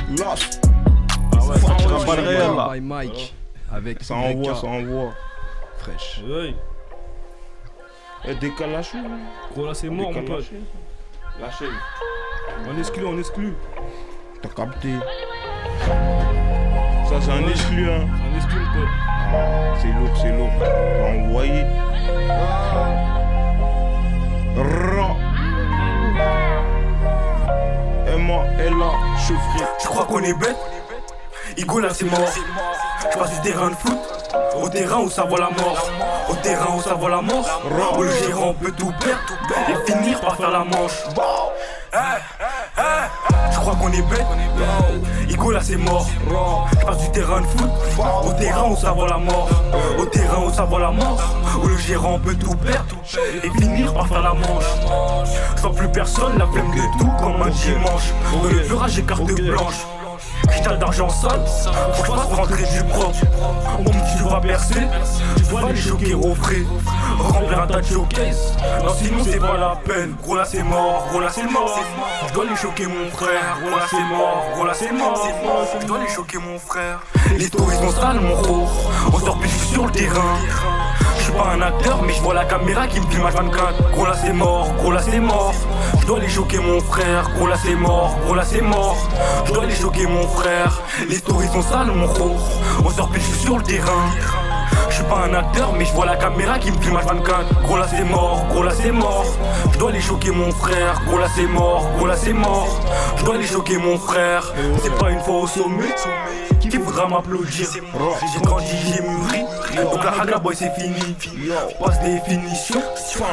Lost. 0.10 0.62
Ah 1.34 1.46
ouais, 1.46 1.60
ça 1.60 1.74
envoie 1.74 2.06
pas 2.06 2.16
le 2.16 2.28
réel, 2.28 2.56
là. 2.56 2.70
by 2.74 2.82
Mike. 2.82 3.36
Avec 3.72 4.04
Ça 4.04 4.16
envoie, 4.16 4.56
ça 4.56 4.68
envoie. 4.68 5.14
Fraîche. 5.78 6.22
Ouais 6.28 6.56
Et 8.26 8.36
décale 8.36 8.72
la 8.72 8.84
chou. 8.84 8.98
Gros 9.54 9.66
là 9.66 9.74
c'est 9.74 9.90
mort 9.90 10.12
mon 10.12 10.24
pote 10.24 10.46
Lâchez. 11.40 11.66
On 12.70 12.78
exclut, 12.78 13.06
on 13.06 13.18
exclut 13.18 13.54
T'as 14.42 14.50
capté. 14.50 14.90
Ça, 17.12 17.18
c'est 17.20 17.32
un 17.32 17.46
exclu, 17.50 17.90
hein. 17.92 18.08
C'est 18.16 18.24
un 18.24 18.38
exclu 18.38 18.60
pote 18.74 18.88
Ah, 19.34 19.74
c'est 19.82 19.88
lourd, 19.90 20.18
c'est 20.22 20.32
lourd. 20.32 20.50
Envoyé. 21.06 21.66
Ra. 24.56 25.16
Et 28.08 28.16
moi, 28.16 28.46
elle 28.58 28.74
a 28.74 29.18
chauffé. 29.18 29.66
Je 29.84 29.88
crois 29.88 30.06
qu'on 30.06 30.24
est 30.24 30.34
bête? 30.34 30.56
Igo 31.58 31.82
là 31.82 31.90
c'est 31.94 32.06
mort. 32.06 32.32
Je 33.12 33.18
passe 33.18 33.42
du 33.42 33.52
terrain 33.52 33.72
de 33.72 33.76
foot 33.76 34.00
au 34.62 34.70
terrain 34.70 35.02
où 35.02 35.10
ça 35.10 35.24
voit 35.24 35.40
la 35.40 35.50
mort. 35.50 35.90
Au 36.30 36.36
terrain 36.36 36.78
où 36.78 36.82
ça 36.82 36.94
voit 36.94 37.10
la 37.10 37.22
mort. 37.22 37.46
Où 37.98 38.04
le 38.04 38.12
gérant 38.12 38.54
peut 38.54 38.72
tout 38.72 38.94
perdre 39.02 39.20
et 39.68 39.92
finir 39.92 40.22
par 40.22 40.38
faire 40.38 40.52
la 40.52 40.64
manche. 40.64 41.04
Eh, 41.94 41.98
Je 43.62 43.66
crois 43.68 43.76
qu'on 43.76 43.92
est 43.92 44.02
bête. 44.10 44.26
Igo 45.30 45.52
là 45.52 45.60
c'est 45.62 45.78
mort. 45.78 46.08
Je 46.72 46.84
passe 46.84 46.98
du 46.98 47.12
terrain 47.12 47.42
de 47.42 47.46
foot 47.46 47.70
au 48.24 48.34
terrain 48.34 48.72
où 48.72 48.76
ça 48.76 48.92
voit 48.92 49.08
la 49.08 49.18
mort. 49.18 49.50
Au 50.00 50.06
terrain 50.06 50.44
où 50.48 50.52
ça 50.52 50.64
voit 50.64 50.80
la 50.80 50.90
mort. 50.90 51.22
Où 51.64 51.68
le 51.68 51.78
gérant 51.78 52.18
peut 52.18 52.34
tout 52.34 52.56
perdre 52.56 52.96
et 53.44 53.50
finir 53.62 53.94
par 53.94 54.08
faire 54.08 54.24
la 54.24 54.34
manche. 54.34 54.66
Je 55.56 55.62
vois 55.62 55.74
plus 55.74 55.90
personne, 55.90 56.40
la 56.40 56.48
flemme 56.48 56.72
de 56.72 56.98
tout 56.98 57.12
comme 57.20 57.40
un 57.40 57.50
dimanche. 57.50 58.12
Dans 58.32 58.50
le 58.50 58.60
virage, 58.62 58.92
j'ai 58.94 59.04
carte 59.04 59.32
blanche. 59.32 59.86
Cristal 60.48 60.80
d'argent 60.80 61.10
sale, 61.10 61.42
faut 61.94 62.04
je 62.04 62.12
fasse 62.12 62.34
rentrer 62.34 62.64
du 62.64 62.84
propre. 62.86 63.20
On 63.80 63.84
me 63.84 63.90
dit 63.90 64.18
tu 64.18 64.24
vas 64.24 64.40
percer, 64.40 64.82
tu 65.38 65.44
dois 65.44 65.72
les 65.72 65.82
choquer 65.82 66.14
au 66.14 66.36
frais. 66.36 66.64
Remplir 67.20 67.62
un 67.62 67.68
tas 67.68 67.82
de 67.82 67.86
showcase, 67.86 68.56
non 68.84 68.94
sinon 68.94 69.24
c'est 69.24 69.40
pas 69.40 69.58
la 69.58 69.78
peine. 69.86 70.16
Gros 70.24 70.36
là 70.36 70.46
c'est 70.46 70.64
mort, 70.64 71.06
gros 71.12 71.20
là 71.20 71.30
c'est 71.32 71.50
mort. 71.50 71.80
Je 72.28 72.34
dois 72.34 72.46
les 72.46 72.56
choquer 72.56 72.88
mon 72.88 73.10
frère, 73.12 73.58
gros 73.62 73.78
là 73.78 73.86
c'est 73.90 74.04
mort, 74.04 74.44
gros 74.56 74.66
là 74.66 74.74
c'est 74.74 74.92
mort. 74.92 75.28
Je 75.80 75.86
dois 75.86 76.00
les 76.00 76.08
choquer 76.08 76.38
mon 76.38 76.58
frère. 76.58 77.02
Les 77.38 77.46
stories 77.46 77.76
sont 77.76 77.92
sales 77.92 78.20
mon 78.20 78.42
gros, 78.42 78.68
on 79.14 79.20
sort 79.20 79.38
plus 79.38 79.50
sur 79.50 79.86
le 79.86 79.92
terrain. 79.92 80.38
Je 81.32 81.38
suis 81.38 81.46
pas 81.46 81.54
un 81.54 81.62
acteur, 81.62 82.02
mais 82.04 82.14
je 82.14 82.22
vois 82.22 82.34
la 82.34 82.44
caméra 82.44 82.88
qui 82.88 83.00
me 83.00 83.06
filme 83.10 83.26
à 83.26 83.30
24. 83.30 83.92
Gros 83.92 84.06
là 84.06 84.16
c'est 84.22 84.34
mort, 84.34 84.74
gros 84.78 84.92
là 84.92 85.00
c'est 85.02 85.20
mort. 85.20 85.54
Je 86.02 86.06
dois 86.06 86.20
les 86.20 86.28
choquer 86.28 86.60
mon 86.60 86.82
frère, 86.82 87.32
gros 87.36 87.48
là 87.48 87.56
c'est 87.64 87.74
mort, 87.76 88.18
gros 88.26 88.36
là 88.36 88.44
c'est 88.44 88.62
mort. 88.62 88.98
Je 89.46 89.54
dois 89.54 89.66
les 89.66 89.76
choquer 89.76 90.08
mon 90.08 90.28
frère. 90.28 90.82
Les 91.08 91.16
stories 91.16 91.48
sont 91.48 91.62
sales 91.62 91.88
mon 91.88 92.06
gros, 92.08 92.36
on 92.84 92.90
sort 92.90 93.08
plus 93.10 93.22
sur 93.22 93.58
le 93.58 93.64
terrain. 93.64 94.10
Je 94.90 94.96
suis 94.96 95.06
pas 95.06 95.24
un 95.26 95.34
acteur, 95.34 95.72
mais 95.78 95.86
je 95.86 95.94
vois 95.94 96.06
la 96.06 96.18
caméra 96.18 96.60
qui 96.60 96.70
me 96.70 96.78
filme 96.82 96.98
à 96.98 97.02
24. 97.02 97.62
Gros 97.62 97.78
là 97.78 97.88
c'est 97.90 98.04
mort, 98.04 98.46
gros 98.50 98.64
là 98.64 98.72
c'est 98.72 98.92
mort. 98.92 99.26
Je 99.72 99.80
dois 99.80 99.92
les 99.94 100.02
choquer 100.02 100.32
mon 100.32 100.52
frère, 100.52 101.02
gros 101.08 101.18
là 101.18 101.28
c'est 101.34 101.48
mort, 101.48 101.90
gros 101.96 102.08
là 102.08 102.18
c'est 102.18 102.34
mort. 102.34 102.68
Je 103.16 103.24
dois 103.24 103.38
les 103.38 103.48
choquer 103.48 103.78
mon 103.78 103.98
frère. 103.98 104.54
C'est 104.84 104.96
pas 104.98 105.12
une 105.12 105.22
fois 105.22 105.36
au 105.36 105.48
sommet 105.48 105.96
qui 106.70 106.78
voudra 106.78 107.08
m'applaudir. 107.08 107.68
J'ai 107.74 108.42
grandi, 108.42 108.66
j'ai 108.86 109.02
mûri. 109.02 109.46
Donc 109.92 110.04
la 110.04 110.22
haga 110.22 110.38
boy 110.38 110.56
c'est 110.56 110.72
fini. 110.76 111.16
Passe 111.80 112.00
définition. 112.02 112.82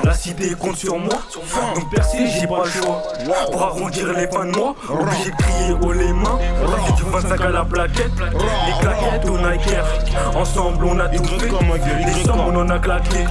La 0.05 0.14
cité 0.14 0.55
compte 0.55 0.76
sur 0.76 0.99
moi. 0.99 1.14
Donc 1.74 1.91
percer, 1.91 2.26
j'ai 2.29 2.47
pas 2.47 2.64
le 2.64 2.70
choix. 2.70 3.03
Pour 3.51 3.62
arrondir 3.62 4.12
les 4.12 4.29
fins 4.29 4.47
de 4.47 4.57
mois, 4.57 4.74
obligé 4.89 5.31
de 5.31 5.37
crier 5.37 5.74
haut 5.83 5.93
les 5.93 6.12
mains. 6.12 6.39
J'ai 6.87 6.93
du 6.95 7.11
25 7.11 7.41
à 7.41 7.49
la 7.51 7.64
plaquette. 7.64 8.12
Les 8.18 8.81
claquettes 8.81 9.29
au 9.29 9.39
Nike 9.39 9.72
Air. 9.72 9.85
Ensemble 10.37 10.85
on 10.85 10.99
a 10.99 11.09
tout 11.09 11.24
fait. 11.24 11.49
Les 11.49 12.24
sommes 12.24 12.41
on 12.41 12.57
en 12.57 12.68
a 12.70 12.79
claqué. 12.79 13.24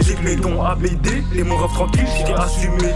J'ai 0.00 0.14
que 0.14 0.22
mes 0.22 0.36
dons 0.36 0.62
ABD. 0.62 1.24
Les 1.32 1.42
mots 1.42 1.56
refs 1.56 1.74
tranquilles, 1.74 2.06
j'ai 2.26 2.34
assumé. 2.34 2.94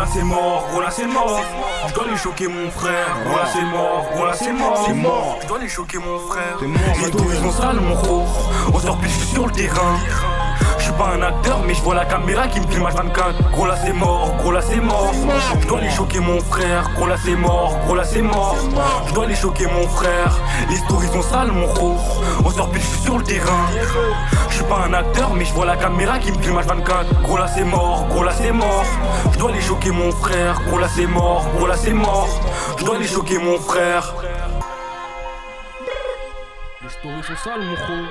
Là 0.00 0.06
c'est 0.10 0.22
mort, 0.22 0.66
gros 0.70 0.80
là 0.80 0.90
c'est 0.90 1.06
mort. 1.06 1.42
Je 1.86 1.92
dois 1.92 2.06
les 2.10 2.16
choquer 2.16 2.48
mon 2.48 2.70
frère. 2.70 3.18
Gros 3.26 3.36
là 3.36 3.44
c'est 3.52 3.64
mort, 3.64 4.06
gros 4.14 4.24
là 4.24 4.32
c'est 4.32 4.50
mort. 4.50 4.84
C'est 4.86 4.94
mort. 4.94 5.38
Je 5.42 5.46
dois 5.46 5.58
les 5.58 5.68
choquer 5.68 5.98
mon 5.98 6.18
frère. 6.20 6.56
C'est 6.58 6.66
mort, 6.66 6.80
Les 7.02 7.08
stories 7.08 7.36
sont 7.36 7.52
sales 7.52 7.80
mon 7.80 7.94
gros. 7.94 8.24
On 8.72 8.78
sort 8.78 8.96
plus 8.96 9.10
sur 9.10 9.44
le 9.46 9.52
terrain. 9.52 9.98
Je 11.00 11.06
suis 11.06 11.14
pas 11.14 11.16
un 11.16 11.22
acteur, 11.22 11.62
mais 11.66 11.72
je 11.72 11.80
vois 11.80 11.94
la 11.94 12.04
caméra 12.04 12.46
qui 12.46 12.60
me 12.60 12.66
filme 12.66 12.84
à 12.84 12.90
24. 12.90 13.52
Gros 13.52 13.64
là 13.64 13.74
c'est 13.82 13.92
mort, 13.94 14.34
gros 14.36 14.52
là 14.52 14.60
c'est 14.60 14.80
mort. 14.80 15.10
Je 15.58 15.66
dois 15.66 15.80
les 15.80 15.88
choquer 15.88 16.20
mon 16.20 16.38
frère. 16.40 16.90
Gros 16.94 17.06
là 17.06 17.16
c'est 17.24 17.36
mort, 17.36 17.78
gros 17.86 17.94
là 17.94 18.04
c'est 18.04 18.20
mort. 18.20 18.54
Je 19.06 19.14
dois 19.14 19.24
les 19.24 19.34
choquer 19.34 19.66
mon 19.66 19.88
frère. 19.88 20.38
Les 20.68 20.76
stories 20.76 21.06
sont 21.06 21.22
sales 21.22 21.52
mon 21.52 21.72
gros. 21.72 21.96
On 22.44 22.50
sort 22.50 22.68
plus 22.68 22.82
sur 22.82 23.16
le 23.16 23.24
terrain. 23.24 23.66
Je 24.50 24.56
suis 24.56 24.64
pas 24.64 24.84
un 24.86 24.92
acteur, 24.92 25.32
mais 25.32 25.46
je 25.46 25.54
vois 25.54 25.64
la 25.64 25.76
caméra 25.78 26.18
qui 26.18 26.32
me 26.32 26.42
filme 26.42 26.58
à 26.58 26.62
24. 26.62 27.22
Gros 27.22 27.38
là 27.38 27.46
c'est 27.48 27.64
mort, 27.64 28.04
gros 28.10 28.22
là 28.22 28.32
c'est 28.32 28.52
mort. 28.52 28.84
Je 29.32 29.38
dois 29.38 29.52
les 29.52 29.62
choquer 29.62 29.92
mon 29.92 30.12
frère. 30.12 30.60
Gros 30.66 30.78
là 30.78 30.88
c'est 30.94 31.06
mort, 31.06 31.46
gros 31.56 31.66
là 31.66 31.76
c'est 31.78 31.94
mort. 31.94 32.28
Je 32.78 32.84
dois 32.84 32.98
les 32.98 33.06
choquer 33.06 33.38
mon 33.38 33.58
frère. 33.58 34.12
Les 36.82 36.90
stories 36.90 37.22
sont 37.22 37.42
sales 37.42 37.62
mon 37.62 37.72
gros 37.72 38.06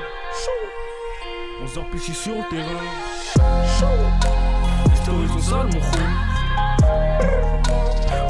On 1.61 1.67
plus 1.91 2.13
sur 2.13 2.35
le 2.35 2.43
terrain. 2.49 2.81
Les 4.89 4.95
stories 4.95 5.27
sont 5.27 5.39
sales 5.39 5.69
mon 5.73 5.79
gros 5.79 6.05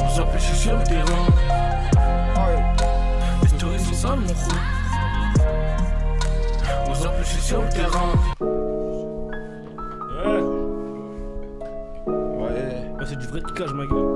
On 0.00 0.26
plus 0.26 0.54
sur 0.54 0.76
le 0.76 0.84
terrain. 0.84 1.26
Les 3.42 3.48
stories 3.48 3.78
sont 3.78 3.94
sales 3.94 4.18
mon 4.18 4.26
gros 4.26 4.58
On 6.86 6.92
plus 7.16 7.40
sur 7.40 7.62
le 7.62 7.68
terrain. 7.68 8.12
Ouais. 10.24 10.42
Ouais. 12.42 12.92
Ah, 13.00 13.04
c'est 13.06 13.18
du 13.18 13.26
vrai 13.26 13.40
ticage 13.42 13.72
ma 13.72 13.86
gueule. 13.86 14.10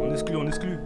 On 0.00 0.12
exclut, 0.12 0.36
on 0.36 0.46
exclut. 0.46 0.78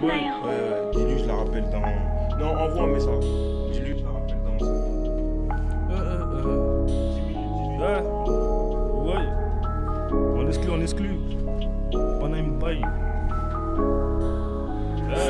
Ouais, 0.00 0.22
ouais, 0.44 0.60
la 0.70 0.87
rappelle 1.60 1.70
dans. 1.70 2.38
Non, 2.38 2.56
envoie 2.56 2.82
un 2.82 2.86
message. 2.88 3.24
Dis-lui, 3.72 3.98
je 3.98 4.04
la 4.04 4.10
rappelle 4.10 4.38
dans. 4.44 4.64
Euh, 4.64 5.92
euh, 5.92 6.36
euh. 6.44 6.86
Ouais. 7.78 9.12
Ouais. 9.12 9.24
On 10.36 10.48
exclut, 10.48 10.70
on 10.70 10.80
exclut. 10.80 11.18
Paname 12.20 12.58
bail. 12.58 12.82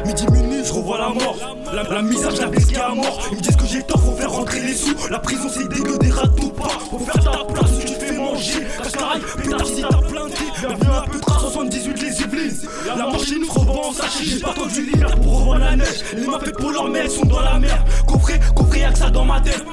Midi 0.07 0.27
minuit, 0.33 0.65
je 0.65 0.73
revois 0.73 0.99
la 0.99 1.09
mort. 1.09 1.37
La, 1.73 1.83
la 1.83 2.03
misère, 2.03 2.31
je 2.31 2.43
la 2.43 2.49
baisse 2.49 2.77
à 2.79 2.95
mort. 2.95 3.21
Ils 3.31 3.37
me 3.37 3.43
disent 3.43 3.57
que 3.57 3.67
j'ai 3.67 3.83
tort, 3.83 4.01
faut 4.01 4.13
faire 4.13 4.33
rentrer 4.33 4.61
les 4.61 4.75
sous. 4.75 4.95
La 5.11 5.19
prison, 5.19 5.49
c'est 5.49 5.69
dégueu, 5.69 5.99
des 5.99 6.11
rats 6.11 6.29
tout 6.29 6.51
pas. 6.51 6.69
Faut 6.91 6.99
faire 6.99 7.23
ta 7.23 7.45
place, 7.45 7.98
fais 8.39 8.61
manger. 8.61 8.67
Cascaraï, 8.83 9.21
pétard, 9.43 9.67
si 9.67 9.83
t'as 9.83 9.89
planté. 9.89 10.45
Bienvenue 10.61 10.91
à 10.91 11.05
Petra, 11.11 11.39
78 11.41 12.03
les 12.03 12.21
Yvelines. 12.21 12.69
La 12.87 13.19
chez 13.19 13.39
nous 13.39 13.49
revend 13.49 13.89
en 13.89 13.93
sachet. 13.93 14.25
J'ai 14.25 14.41
pas 14.41 14.53
tendu 14.53 14.83
l'hiver 14.83 15.21
pour 15.21 15.41
revendre 15.41 15.61
la 15.61 15.77
neige. 15.77 16.05
Les 16.17 16.27
mains 16.27 16.39
faites 16.41 16.57
pour 16.57 16.71
leur 16.71 16.89
mère, 16.89 17.11
sont 17.11 17.27
dans 17.27 17.41
la 17.41 17.59
mer. 17.59 17.85
Coffret, 18.07 18.41
coffret, 18.55 18.81
y'a 18.81 18.93
que 18.93 18.99
ça 18.99 19.11
dans 19.11 19.25
ma 19.25 19.41
tête. 19.41 19.65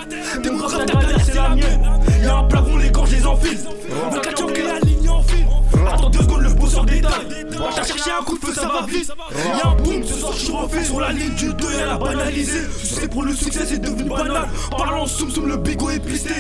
T'es 0.42 0.50
mon 0.50 0.68
frère, 0.68 0.86
ta 0.86 0.94
galère, 0.94 1.20
c'est 1.26 1.36
la 1.36 1.50
mienne. 1.50 2.02
Y'a 2.22 2.38
un 2.38 2.44
plafond, 2.44 2.78
les 2.78 2.90
gants, 2.90 3.06
je 3.06 3.16
les 3.16 3.26
enfile. 3.26 3.60
La 4.66 4.80
ligne 4.80 5.10
en 5.10 5.22
fil. 5.24 5.46
Attends 5.88 6.10
deux 6.10 6.20
secondes, 6.20 6.42
le 6.42 6.54
bosseur 6.54 6.86
détaille. 6.86 7.46
T'as 7.76 7.84
cherché 7.84 8.12
un 8.12 8.24
coup 8.24 8.38
de 8.38 8.46
feu, 8.46 8.54
ça 8.54 8.68
va 8.68 8.86
vite. 8.86 9.12
Y'a 9.36 9.70
un 9.70 9.76
boom, 9.76 10.04
ce 10.04 10.14
soir 10.14 10.34
je 10.34 10.40
suis 10.40 10.54
refait 10.54 10.84
sur 10.84 11.00
la 11.00 11.12
ligne 11.12 11.34
du 11.36 11.54
2 11.54 11.68
elle 11.82 11.90
a 11.90 11.98
banalisé. 11.98 12.60
Tu 12.80 12.88
sais, 12.88 13.08
pour 13.08 13.24
le 13.24 13.34
succès, 13.34 13.66
c'est 13.66 13.80
devenu 13.80 14.10
banal. 14.10 14.48
Parlons 14.78 15.06
soum 15.06 15.30
soum, 15.30 15.48
le 15.48 15.58
bigot 15.58 15.90
est 15.90 16.00
pisté. 16.00 16.34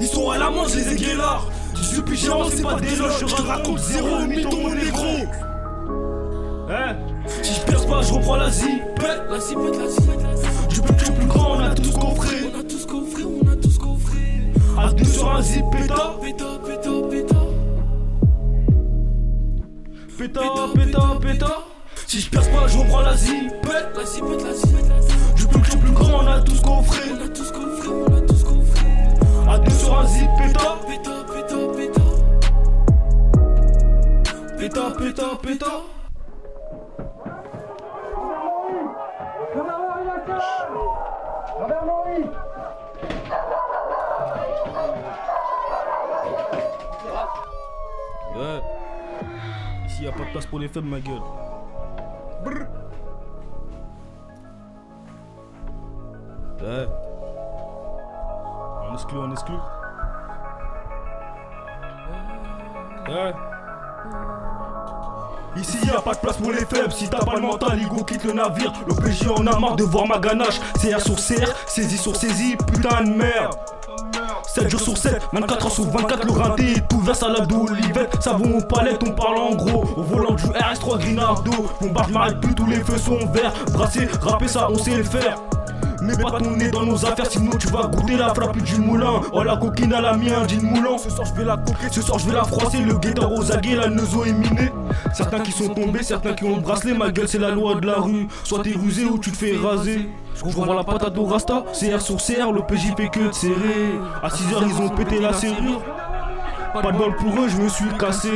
Ils 0.00 0.06
sont 0.06 0.30
à 0.30 0.38
la 0.38 0.50
manche, 0.50 0.74
les 0.74 0.92
aiguillards. 0.92 1.46
Je 1.82 1.88
suis 1.88 2.16
géant, 2.16 2.44
c'est 2.48 2.62
pas 2.62 2.80
des 2.80 2.94
loges. 2.94 3.18
Je 3.20 3.34
te 3.34 3.42
raconte 3.42 3.78
zéro, 3.80 4.20
mytho, 4.26 4.56
mon 4.56 4.74
négro. 4.74 5.16
Hein 6.70 6.96
Si 7.42 7.54
je 7.54 7.60
perce 7.62 7.86
pas, 7.86 8.02
je 8.02 8.12
reprends 8.12 8.36
la 8.36 8.50
zipette. 8.50 9.22
La 9.28 9.40
zipette, 9.40 9.78
la 9.78 9.88
zipette. 9.88 10.68
Du 10.68 10.80
plus 10.80 10.94
que 10.94 11.00
je 11.00 11.04
suis 11.06 11.14
plus 11.14 11.26
grand, 11.26 11.56
on 11.56 11.60
a 11.60 11.74
tous 11.74 11.90
coffré. 11.90 12.36
On 12.54 12.60
a 12.60 12.62
tous 12.62 12.86
coffré, 12.86 13.24
on 13.24 13.48
a 13.48 13.56
tous 13.56 13.78
coffré. 13.78 14.20
À 14.78 14.92
deux 14.92 15.04
sur 15.04 15.34
un 15.34 15.42
zip, 15.42 15.64
péta. 15.72 16.14
Péta, 16.22 16.44
péta, 16.64 16.90
péta. 17.10 17.36
péta, 20.18 20.40
péta, 20.74 21.00
péta. 21.20 21.58
Si 22.06 22.20
je 22.20 22.30
perce 22.30 22.48
pas, 22.48 22.68
je 22.68 22.78
reprends 22.78 23.00
la 23.00 23.16
zipette. 23.16 23.88
La 23.96 24.04
zipette, 24.04 24.44
la 24.44 24.54
zipette. 24.54 25.34
Du 25.34 25.46
plus 25.48 25.60
petit 25.60 25.76
au 25.76 25.80
plus 25.80 25.92
grand, 25.92 26.22
on 26.22 26.26
a 26.28 26.40
tout 26.40 26.54
ce 26.54 26.62
qu'on 26.62 26.82
ferait. 26.82 27.10
On 27.10 27.24
a 27.24 27.28
qu'on 27.28 27.76
ferait, 27.76 27.88
on 27.88 28.14
a 28.14 28.20
qu'on 28.20 28.62
ferait. 28.62 29.52
À 29.52 29.58
deux 29.58 29.72
sur 29.72 29.98
un 29.98 30.06
zip, 30.06 30.28
péta, 30.38 30.78
péta. 30.86 31.11
Péta, 34.62 34.92
péta, 34.96 35.24
péta. 35.42 35.66
Ouais. 48.36 48.62
Ici 49.84 50.04
y 50.04 50.06
a 50.06 50.12
pas 50.12 50.18
de 50.20 50.30
place 50.30 50.46
pour 50.46 50.60
les 50.60 50.68
faibles, 50.68 50.86
ma 50.86 51.00
gueule. 51.00 51.18
Brr. 52.44 52.66
Ouais. 56.60 56.88
On 58.88 58.94
exclut, 58.94 59.18
on 59.18 59.32
exclut. 59.32 59.54
Ouais. 63.08 63.51
Ici 65.56 65.78
y 65.84 65.90
a 65.90 66.00
pas 66.00 66.14
de 66.14 66.18
place 66.18 66.38
pour 66.38 66.50
les 66.50 66.64
faibles, 66.64 66.92
si 66.92 67.08
t'as 67.08 67.24
pas 67.24 67.34
le 67.34 67.42
mental, 67.42 67.80
Igo 67.80 68.02
quitte 68.04 68.24
le 68.24 68.32
navire. 68.32 68.72
Le 68.86 68.94
PJ 68.94 69.28
en 69.28 69.46
a 69.46 69.58
marre 69.58 69.76
de 69.76 69.84
voir 69.84 70.06
ma 70.06 70.18
ganache. 70.18 70.60
CR 70.80 71.00
sur 71.00 71.16
CR, 71.16 71.52
saisie 71.66 71.98
sur 71.98 72.16
saisie, 72.16 72.56
putain 72.56 73.02
de 73.02 73.10
merde. 73.10 73.54
7 74.46 74.68
jours 74.68 74.80
sur 74.80 74.96
7, 74.96 75.22
24 75.32 75.66
heures 75.66 75.72
sur 75.72 75.84
24, 75.84 76.26
le 76.26 76.32
rinté 76.32 76.72
est 76.72 76.92
ouvert, 76.92 77.16
salade 77.16 77.46
d'olivette, 77.46 78.22
savon 78.22 78.58
aux 78.58 78.62
palettes, 78.62 79.02
on 79.06 79.12
parle 79.12 79.38
en 79.38 79.54
gros. 79.54 79.84
Au 79.96 80.02
volant 80.02 80.34
du 80.34 80.44
RS3 80.44 80.98
Grinardo, 80.98 81.52
mon 81.80 81.90
bar 81.90 82.08
m'arrête 82.10 82.40
plus, 82.40 82.54
tous 82.54 82.66
les 82.66 82.82
feux 82.82 82.98
sont 82.98 83.18
verts. 83.32 83.52
Brasser, 83.72 84.08
rapper 84.20 84.48
ça, 84.48 84.68
on 84.70 84.78
sait 84.78 84.96
le 84.96 85.04
faire. 85.04 85.38
Mets 86.02 86.16
pas 86.16 86.40
ton 86.40 86.56
nez 86.56 86.68
dans 86.68 86.84
nos 86.84 87.06
affaires, 87.06 87.30
sinon 87.30 87.52
tu 87.56 87.68
vas 87.68 87.86
goûter 87.86 88.16
la 88.16 88.34
frappe 88.34 88.56
du 88.58 88.80
moulin. 88.80 89.20
Oh 89.32 89.42
la 89.44 89.56
coquine 89.56 89.92
à 89.92 90.00
la 90.00 90.16
mienne, 90.16 90.46
dit 90.48 90.58
moulant. 90.58 90.98
Ce 90.98 91.08
soir 91.08 91.26
je 91.26 91.32
vais 91.34 91.44
la 91.44 91.56
coquer, 91.56 91.86
ce 91.92 92.02
soir 92.02 92.18
je 92.18 92.26
vais 92.26 92.34
la 92.34 92.42
froisser. 92.42 92.78
Le 92.78 92.94
guetteur 92.98 93.32
aux 93.32 93.52
aguets, 93.52 93.76
la 93.76 93.88
neuzo 93.88 94.24
est 94.24 94.32
minée. 94.32 94.72
Certains 95.14 95.38
qui 95.38 95.52
sont 95.52 95.68
tombés, 95.68 96.02
certains 96.02 96.32
qui 96.32 96.42
ont 96.44 96.56
le 96.56 96.62
bracelet. 96.62 96.92
Ma 96.92 97.12
gueule, 97.12 97.28
c'est 97.28 97.38
la 97.38 97.50
loi 97.50 97.76
de 97.76 97.86
la 97.86 98.00
rue. 98.00 98.26
Soit 98.42 98.64
t'es 98.64 98.72
rusé 98.72 99.04
ou 99.04 99.18
tu 99.18 99.30
te 99.30 99.36
fais 99.36 99.56
raser. 99.56 100.08
Je 100.34 100.74
la 100.74 100.82
patate 100.82 101.16
au 101.16 101.24
rasta. 101.24 101.64
CR 101.72 102.00
sur 102.00 102.16
CR, 102.16 102.50
le 102.52 102.62
PJ 102.62 102.94
fait 102.96 103.08
que 103.08 103.28
de 103.28 103.32
serrer. 103.32 103.92
À 104.22 104.28
6h, 104.28 104.64
ils 104.66 104.82
ont 104.82 104.88
pété 104.88 105.20
la 105.20 105.32
serrure. 105.32 105.82
Pas 106.72 106.90
de 106.90 106.96
bol 106.96 107.14
pour 107.14 107.44
eux, 107.44 107.48
je 107.48 107.58
me 107.58 107.68
suis 107.68 107.88
cassé. 107.98 108.30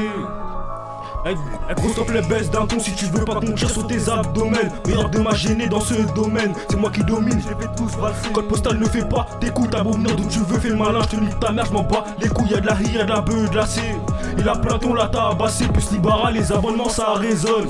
Eh, 1.29 1.35
eh, 1.69 1.75
gros 1.75 1.89
stop 1.89 2.11
les 2.11 2.23
baisses 2.23 2.51
d'un 2.51 2.67
ton 2.67 2.79
si 2.79 2.93
tu 2.93 3.07
veux 3.07 3.25
pas 3.25 3.35
qu'on 3.35 3.53
tire 3.53 3.71
sur 3.71 3.87
tes 3.87 4.09
abdomens. 4.09 4.71
Meilleur 4.87 5.11
de 5.11 5.19
ma 5.19 5.35
gêner 5.35 5.67
dans 5.67 5.81
ce 5.81 5.95
domaine 6.15 6.53
C'est 6.71 6.77
moi 6.77 6.91
qui 6.91 7.03
domine, 7.03 7.41
je 7.43 7.49
les 7.49 7.61
fais 7.61 7.75
tous 7.77 7.97
valser. 7.97 8.31
Code 8.33 8.47
postal 8.47 8.79
ne 8.79 8.85
fait 8.85 9.09
pas, 9.09 9.27
t'écoutes 9.41 9.75
à 9.75 9.83
venir 9.83 10.15
d'où 10.15 10.29
tu 10.29 10.39
veux 10.41 10.61
Fais 10.61 10.69
le 10.69 10.77
malin, 10.77 11.01
je 11.03 11.17
te 11.17 11.21
nique 11.21 11.41
ta 11.41 11.51
mère, 11.51 11.67
je 11.67 11.73
m'en 11.73 11.83
bats 11.83 12.05
Les 12.21 12.29
couilles 12.29 12.51
y'a 12.51 12.61
de 12.61 12.67
la 12.67 12.75
rire, 12.75 12.93
y'a 12.93 13.05
de 13.05 13.11
la 13.11 13.21
beuh, 13.21 13.49
de 13.49 13.57
la 13.57 13.67
C 13.67 13.81
Il 14.39 14.49
a 14.49 14.55
Platon, 14.55 14.95
la 14.95 15.09
tabassé 15.09 15.67
Plus 15.67 15.91
Libara, 15.91 16.31
les 16.31 16.53
abonnements 16.53 16.89
ça 16.89 17.15
résonne 17.15 17.67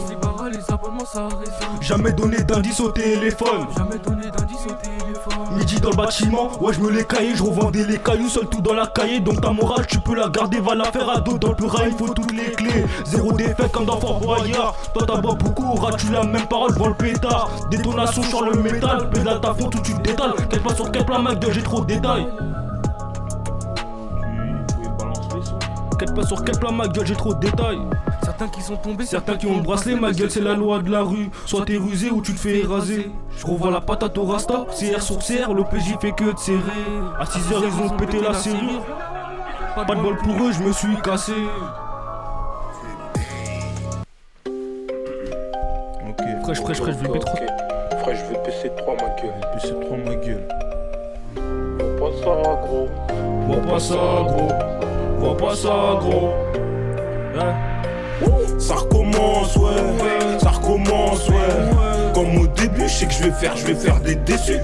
les 0.49 0.71
abonnements 0.71 1.05
ça 1.05 1.29
résonne. 1.29 1.83
Jamais 1.83 2.13
donné 2.13 2.39
d'indice 2.43 2.81
au 2.81 2.91
téléphone. 2.91 3.67
Jamais 3.77 3.99
donné 3.99 4.31
d'indice 4.31 4.67
au 4.67 4.73
téléphone. 4.73 5.57
Midi 5.57 5.81
dans 5.81 5.91
le 5.91 5.97
bâtiment, 5.97 6.51
ouais 6.61 6.73
je 6.73 6.81
me 6.81 6.91
les 6.91 7.05
caillais, 7.05 7.35
je 7.35 7.43
revendais 7.43 7.85
les 7.85 7.99
cailloux 7.99 8.29
seul 8.29 8.47
tout 8.47 8.61
dans 8.61 8.75
la 8.75 8.87
cahier. 8.87 9.21
Donc 9.21 9.41
ta 9.41 9.51
morale 9.51 9.87
tu 9.87 9.99
peux 10.01 10.15
la 10.15 10.29
garder, 10.29 10.61
va 10.61 10.75
la 10.75 10.85
faire 10.93 11.09
à 11.09 11.21
dos 11.21 11.39
dans 11.39 11.49
le 11.49 11.55
pura, 11.55 11.87
il 11.87 11.95
faut 11.95 12.09
toutes 12.09 12.33
les 12.33 12.53
clés. 12.53 12.85
Zéro 13.05 13.33
défaite 13.33 13.73
comme 13.73 13.87
dans 13.87 13.99
Fort 13.99 14.21
Boyard. 14.21 14.75
Toi 14.95 15.05
t'as 15.07 15.21
beaucoup, 15.21 15.65
auras-tu 15.65 16.11
la 16.11 16.25
même 16.25 16.47
parole 16.47 16.73
devant 16.73 16.89
le 16.89 16.95
pétard. 16.95 17.49
Détonation 17.71 18.23
sur 18.23 18.43
le 18.43 18.61
métal, 18.61 19.11
pédale 19.11 19.41
ta 19.41 19.55
fond 19.55 19.69
tout 19.69 19.81
tu 19.81 19.95
te 19.95 20.01
détales. 20.01 20.35
Quel 20.51 20.61
pas 20.61 20.75
sur 20.75 20.91
quel 20.91 21.05
plan 21.05 21.21
ma 21.21 21.35
gueule 21.35 21.53
j'ai 21.53 21.63
trop 21.63 21.81
de 21.81 21.87
détails. 21.87 22.29
Quel 25.99 26.13
pas 26.13 26.27
sur 26.27 26.45
quel 26.45 26.59
plan 26.59 26.73
ma 26.73 26.89
gueule 26.89 27.07
j'ai 27.07 27.15
trop 27.15 27.33
de 27.33 27.41
détails 27.41 27.81
Certains 28.27 28.49
qui 28.49 28.61
sont 28.61 28.77
tombés, 28.77 29.07
Certains 29.07 29.37
qui 29.37 29.47
ont 29.47 29.59
le 29.59 29.63
bracelet, 29.63 29.95
ma 29.95 30.11
gueule 30.11 30.33
c'est 30.33 30.41
la 30.41 30.55
loi 30.55 30.81
de 30.81 30.91
la 30.91 31.03
rue. 31.03 31.31
Soit 31.45 31.65
t'es 31.65 31.77
rusé 31.77 32.11
ou 32.11 32.21
tu 32.21 32.35
te 32.35 32.41
fais 32.41 32.65
raser. 32.67 33.09
Je 33.39 33.47
revois 33.47 33.71
la 33.71 33.81
patate 33.81 34.19
au 34.19 34.25
rasta, 34.25 34.67
CR 34.77 35.01
sur 35.01 35.19
CR, 35.19 35.55
le 35.55 35.63
PJ 35.63 35.97
fait 36.01 36.11
que 36.11 36.33
de 36.33 36.39
serrer. 36.39 36.59
À 37.21 37.25
6h 37.25 37.63
ils 37.65 37.85
ont 37.85 37.97
pété 37.97 38.21
la 38.21 38.35
serrure. 38.35 38.85
Pas 39.77 39.95
de 39.95 40.01
bol 40.01 40.17
pour 40.17 40.45
eux, 40.45 40.51
je 40.51 40.61
me 40.61 40.73
suis 40.73 40.97
cassé. 41.03 41.35
Ok. 46.09 46.43
Fraîche, 46.43 46.61
fraîche, 46.63 46.79
fraîche, 46.79 46.97
je 47.01 47.09
vais 47.09 47.19
Ok. 47.19 47.25
Frère, 48.01 48.17
je 48.17 48.25
vais 48.25 48.41
PC3 48.43 48.97
ma 48.97 49.09
gueule. 49.23 49.35
PC3 49.55 50.05
ma 50.05 50.15
gueule. 50.17 50.49
Vois 51.99 52.11
pas 52.11 52.17
ça, 52.19 52.61
gros. 52.67 52.89
Vois 53.47 53.63
pas 53.63 53.79
ça 53.79 53.95
gros, 53.95 54.49
vois 55.19 55.37
pas 55.37 55.55
ça 55.55 55.69
gros. 56.01 56.33
Hein? 57.39 57.55
Recommence, 59.17 59.57
ouais. 59.57 60.39
Ça 60.41 60.51
recommence, 60.51 61.29
ouais. 61.29 62.13
Comme 62.15 62.37
au 62.39 62.47
début, 62.47 62.89
je 62.89 62.95
sais 62.95 63.07
que 63.07 63.13
je 63.13 63.23
vais 63.25 63.31
faire, 63.31 63.57
je 63.57 63.67
vais 63.67 63.75
faire 63.75 64.01
des 64.01 64.15
déçus. 64.15 64.61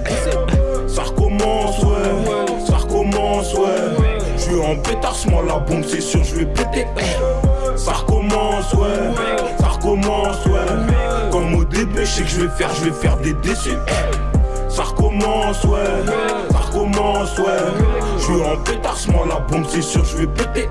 Ça 0.88 1.02
recommence, 1.02 1.82
ouais. 1.82 2.66
Ça 2.66 2.76
recommence, 2.76 3.54
ouais. 3.54 4.20
Je 4.36 4.42
suis 4.42 4.60
en 4.60 4.76
pétassement, 4.76 5.42
la 5.42 5.58
bombe, 5.58 5.84
c'est 5.86 6.00
sûr, 6.00 6.22
je 6.24 6.36
vais 6.36 6.46
péter. 6.46 6.86
Ça 7.76 7.92
recommence, 7.92 8.72
ouais. 8.74 9.14
Ça 9.60 9.68
recommence, 9.68 10.46
ouais. 10.46 11.30
Comme 11.30 11.54
au 11.54 11.64
début, 11.64 12.04
je 12.04 12.10
sais 12.10 12.22
que 12.22 12.28
je 12.28 12.40
vais 12.42 12.50
faire, 12.56 12.70
je 12.74 12.84
vais 12.84 12.92
faire 12.92 13.16
des 13.18 13.32
déçus. 13.34 13.78
Ça 14.68 14.84
recommence, 14.84 15.64
ouais. 15.64 16.12
Ça 16.50 16.58
recommence, 16.58 17.38
ouais. 17.38 17.44
Je 18.18 18.22
suis 18.24 18.34
en 18.34 18.56
pétassement, 18.62 19.24
la 19.28 19.40
bombe, 19.40 19.64
c'est 19.68 19.82
sûr, 19.82 20.04
je 20.04 20.18
vais 20.18 20.26
péter. 20.26 20.68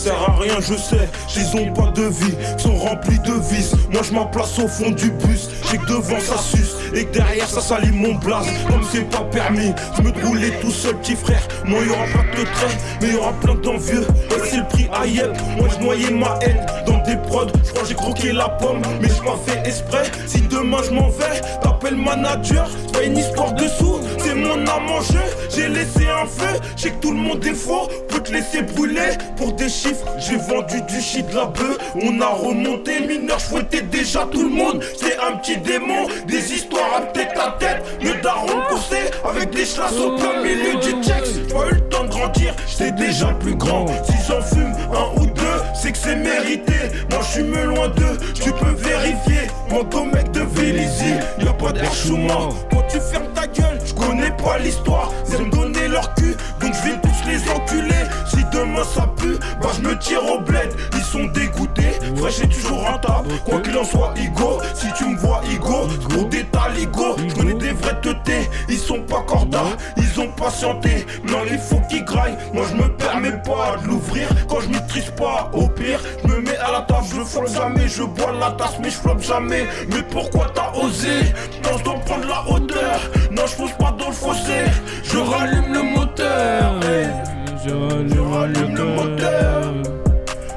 Sert 0.00 0.14
à 0.14 0.32
rien, 0.40 0.54
je 0.60 0.76
sais, 0.76 1.10
ils 1.36 1.56
ont 1.58 1.74
pas 1.74 1.90
de 1.90 2.04
vie, 2.04 2.34
sont 2.56 2.74
remplis 2.74 3.18
de 3.18 3.34
vices. 3.54 3.74
Moi 3.92 4.00
je 4.02 4.32
place 4.32 4.58
au 4.58 4.66
fond 4.66 4.92
du 4.92 5.10
bus, 5.10 5.50
j'ai 5.70 5.76
que 5.76 5.84
devant 5.84 6.18
ça 6.18 6.38
suce 6.38 6.74
et 6.94 7.04
que 7.04 7.12
derrière 7.12 7.46
ça 7.46 7.60
salit 7.60 7.90
mon 7.90 8.14
blaze. 8.14 8.46
Comme 8.70 8.82
c'est 8.90 9.04
pas 9.10 9.24
permis, 9.24 9.74
je 9.98 10.02
me 10.02 10.26
rouler 10.26 10.52
tout 10.62 10.70
seul, 10.70 10.96
petit 10.96 11.16
frère. 11.16 11.46
Moi 11.66 11.80
y 11.84 11.90
aura 11.90 12.06
pas 12.14 12.24
de 12.34 12.44
trait, 12.44 12.78
mais 13.02 13.10
y 13.10 13.16
aura 13.16 13.34
plein 13.42 13.56
d'envieux. 13.56 14.06
Et 14.30 14.48
c'est 14.48 14.56
le 14.56 14.68
prix 14.68 14.88
à 14.90 15.06
yep. 15.06 15.36
Moi 15.58 15.68
je 15.68 15.84
noyais 15.84 16.10
ma 16.10 16.38
haine 16.40 16.64
des 17.10 17.16
prods, 17.28 17.46
je 17.64 17.70
crois 17.72 17.84
j'ai 17.88 17.94
croqué 17.94 18.32
la 18.32 18.48
pomme, 18.48 18.82
mais 19.00 19.08
je 19.08 19.22
pas 19.22 19.38
fait 19.46 19.66
exprès. 19.66 20.04
Si 20.26 20.42
demain 20.42 20.78
je 20.84 20.90
m'en 20.90 21.08
vais, 21.08 21.40
t'appelles 21.62 21.96
manager, 21.96 22.68
pas 22.92 23.02
une 23.02 23.18
histoire 23.18 23.52
de 23.52 23.66
sous, 23.66 24.00
c'est 24.18 24.34
mon 24.34 24.66
âme 24.66 24.90
en 24.90 25.00
jeu. 25.00 25.26
J'ai 25.54 25.68
laissé 25.68 26.06
un 26.06 26.26
feu, 26.26 26.60
je 26.76 26.82
sais 26.82 26.90
que 26.90 27.00
tout 27.00 27.10
le 27.10 27.18
monde 27.18 27.44
est 27.44 27.54
faux, 27.54 27.88
peut 28.08 28.20
te 28.20 28.32
laisser 28.32 28.62
brûler 28.62 29.12
pour 29.36 29.52
des 29.52 29.68
chiffres. 29.68 30.04
J'ai 30.18 30.36
vendu 30.36 30.80
du 30.82 31.00
shit 31.00 31.26
de 31.28 31.34
la 31.34 31.46
bœuf, 31.46 31.78
on 32.02 32.20
a 32.20 32.28
remonté 32.28 33.00
mineur, 33.00 33.38
je 33.38 33.80
déjà 33.80 34.26
tout 34.30 34.42
le 34.42 34.54
monde. 34.54 34.82
C'est 34.96 35.18
un 35.18 35.36
petit 35.38 35.58
démon, 35.58 36.06
des 36.26 36.52
histoires 36.52 36.94
à 36.96 37.00
tête 37.12 37.36
à 37.36 37.56
tête. 37.58 37.82
Le 38.02 38.20
daron 38.22 38.60
coursé 38.68 38.98
avec 39.24 39.50
des 39.50 39.64
chlasses 39.64 39.98
au 39.98 40.16
plein 40.16 40.42
milieu 40.42 40.79
Mon 49.80 50.06
de 50.32 50.40
Vélizy, 50.40 51.14
y'a 51.38 51.54
pas 51.54 51.72
d'air. 51.72 51.90
Quand 52.70 52.82
tu 52.90 53.00
fermes 53.00 53.32
ta 53.34 53.46
gueule, 53.46 53.80
je 53.82 53.94
connais 53.94 54.30
pas 54.32 54.58
l'histoire. 54.58 55.10
C'est 55.24 55.40
me 55.40 55.50
donner 55.50 55.88
leur 55.88 56.14
cul, 56.16 56.36
donc 56.60 56.74
je 56.74 56.90
vais 56.90 57.00
tous 57.00 57.26
les 57.26 57.50
enculer. 57.50 58.04
Si 58.28 58.44
demain 58.52 58.84
ça 58.84 59.08
pue, 59.16 59.38
bah 59.62 59.70
je 59.74 59.80
me 59.80 59.98
tire 59.98 60.22
au 60.22 60.40
bled. 60.40 60.70
Ils 60.94 61.02
sont 61.02 61.24
dégoûtés, 61.32 61.98
fraîche 62.16 62.40
est 62.42 62.48
toujours 62.48 62.82
rentable. 62.84 63.30
Quoi 63.46 63.60
qu'il 63.60 63.76
en 63.78 63.84
soit, 63.84 64.12
Igo, 64.16 64.60
si 64.74 64.86
tu 64.98 65.06
me 65.06 65.16
vois, 65.16 65.40
Igo, 65.50 65.88
pour 66.10 66.26
des 66.26 66.44
taligots, 66.44 67.16
je 67.26 67.34
connais 67.34 67.54
des 67.54 67.72
vrais 67.72 67.98
teutés. 68.02 68.50
Ils 68.68 68.78
sont 68.78 69.00
pas 69.00 69.22
cordas, 69.26 69.76
ils 69.96 70.20
ont 70.20 70.28
patienté. 70.28 71.06
Non, 71.24 71.38
il 71.50 71.58
faut 71.58 71.80
qu'ils 71.88 72.04
graillent. 72.04 72.36
Moi 72.52 72.64
je 72.70 72.76
me 72.76 72.88
permets 72.96 73.40
pas 73.42 73.76
de 73.82 73.88
l'ouvrir 73.88 74.28
quand 74.46 74.60
je 74.60 74.68
maîtrise 74.68 75.10
pas. 75.16 75.50
Au 75.54 75.68
pire, 75.68 76.00
je 76.22 76.29
la 76.88 77.02
je 77.02 77.52
jamais. 77.52 77.88
Je 77.88 78.02
bois 78.02 78.32
la 78.38 78.50
tasse, 78.52 78.78
mais 78.80 78.90
je 78.90 78.96
flotte 78.96 79.22
jamais. 79.22 79.66
Mais 79.88 80.02
pourquoi 80.10 80.46
t'as 80.54 80.72
osé? 80.78 81.32
Non, 81.64 81.78
je 81.78 81.84
dois 81.84 81.94
prendre 82.06 82.26
la 82.26 82.50
hauteur. 82.50 83.00
Non, 83.30 83.42
je 83.46 83.54
fonce 83.54 83.72
pas 83.72 83.94
dans 83.98 84.08
le 84.08 84.12
fossé. 84.12 84.64
Je 85.02 85.18
rallume 85.18 85.72
le 85.72 85.82
moteur. 85.82 86.80
Je 87.64 88.18
rallume 88.20 88.74
le 88.74 88.84
moteur. 88.84 89.62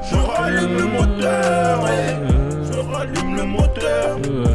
Je 0.09 0.15
rallume 0.15 0.77
le 0.77 0.85
moteur. 0.85 1.87
Je 2.71 2.79
rallume 2.79 3.35
le 3.35 3.43
moteur. 3.43 4.52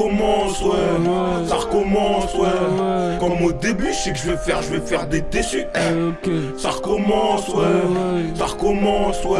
Recommence, 0.00 0.62
ouais. 0.62 1.46
Ça 1.46 1.56
recommence, 1.56 2.34
ouais. 2.34 3.18
Comme 3.20 3.44
au 3.44 3.52
début, 3.52 3.88
je 3.92 3.98
sais 3.98 4.12
que 4.12 4.18
je 4.18 4.30
vais 4.30 4.36
faire, 4.38 4.62
je 4.62 4.70
vais 4.70 4.80
faire 4.80 5.06
des 5.06 5.20
déçus. 5.20 5.64
eh. 5.74 6.58
Ça 6.58 6.70
recommence, 6.70 7.48
ouais. 7.50 8.34
Ça 8.34 8.46
recommence, 8.46 9.22
ouais. 9.26 9.38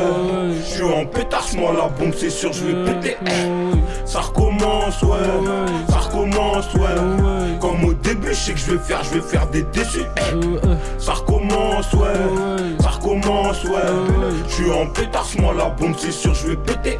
Je 0.58 0.74
suis 0.74 0.82
en 0.84 1.06
pétasse, 1.06 1.56
moi 1.56 1.72
la 1.72 1.88
bombe, 1.88 2.12
c'est 2.14 2.28
sûr, 2.28 2.52
je 2.52 2.64
vais 2.66 2.92
péter. 2.92 3.16
eh. 3.26 4.06
Ça 4.06 4.20
recommence, 4.20 5.02
ouais. 5.02 5.88
Ça 5.88 5.98
recommence, 5.98 6.74
ouais. 6.74 7.58
Comme 7.61 7.84
au 7.84 7.94
début, 7.94 8.28
je 8.28 8.34
sais 8.34 8.52
que 8.52 8.58
je 8.58 8.72
vais 8.72 8.78
faire, 8.78 9.02
je 9.04 9.14
vais 9.18 9.22
faire 9.26 9.46
des 9.46 9.62
déçus. 9.62 10.04
eh. 10.18 10.68
Ça 10.98 11.14
recommence, 11.14 11.90
ouais. 11.94 12.76
Ça 12.80 12.88
recommence, 12.90 13.64
ouais. 13.64 14.34
Je 14.46 14.52
suis 14.54 14.70
en 14.70 14.86
pétasse, 14.88 15.38
moi 15.38 15.54
la 15.56 15.70
bombe, 15.70 15.94
c'est 15.96 16.12
sûr, 16.12 16.34
je 16.34 16.48
vais 16.48 16.56
péter. 16.56 16.98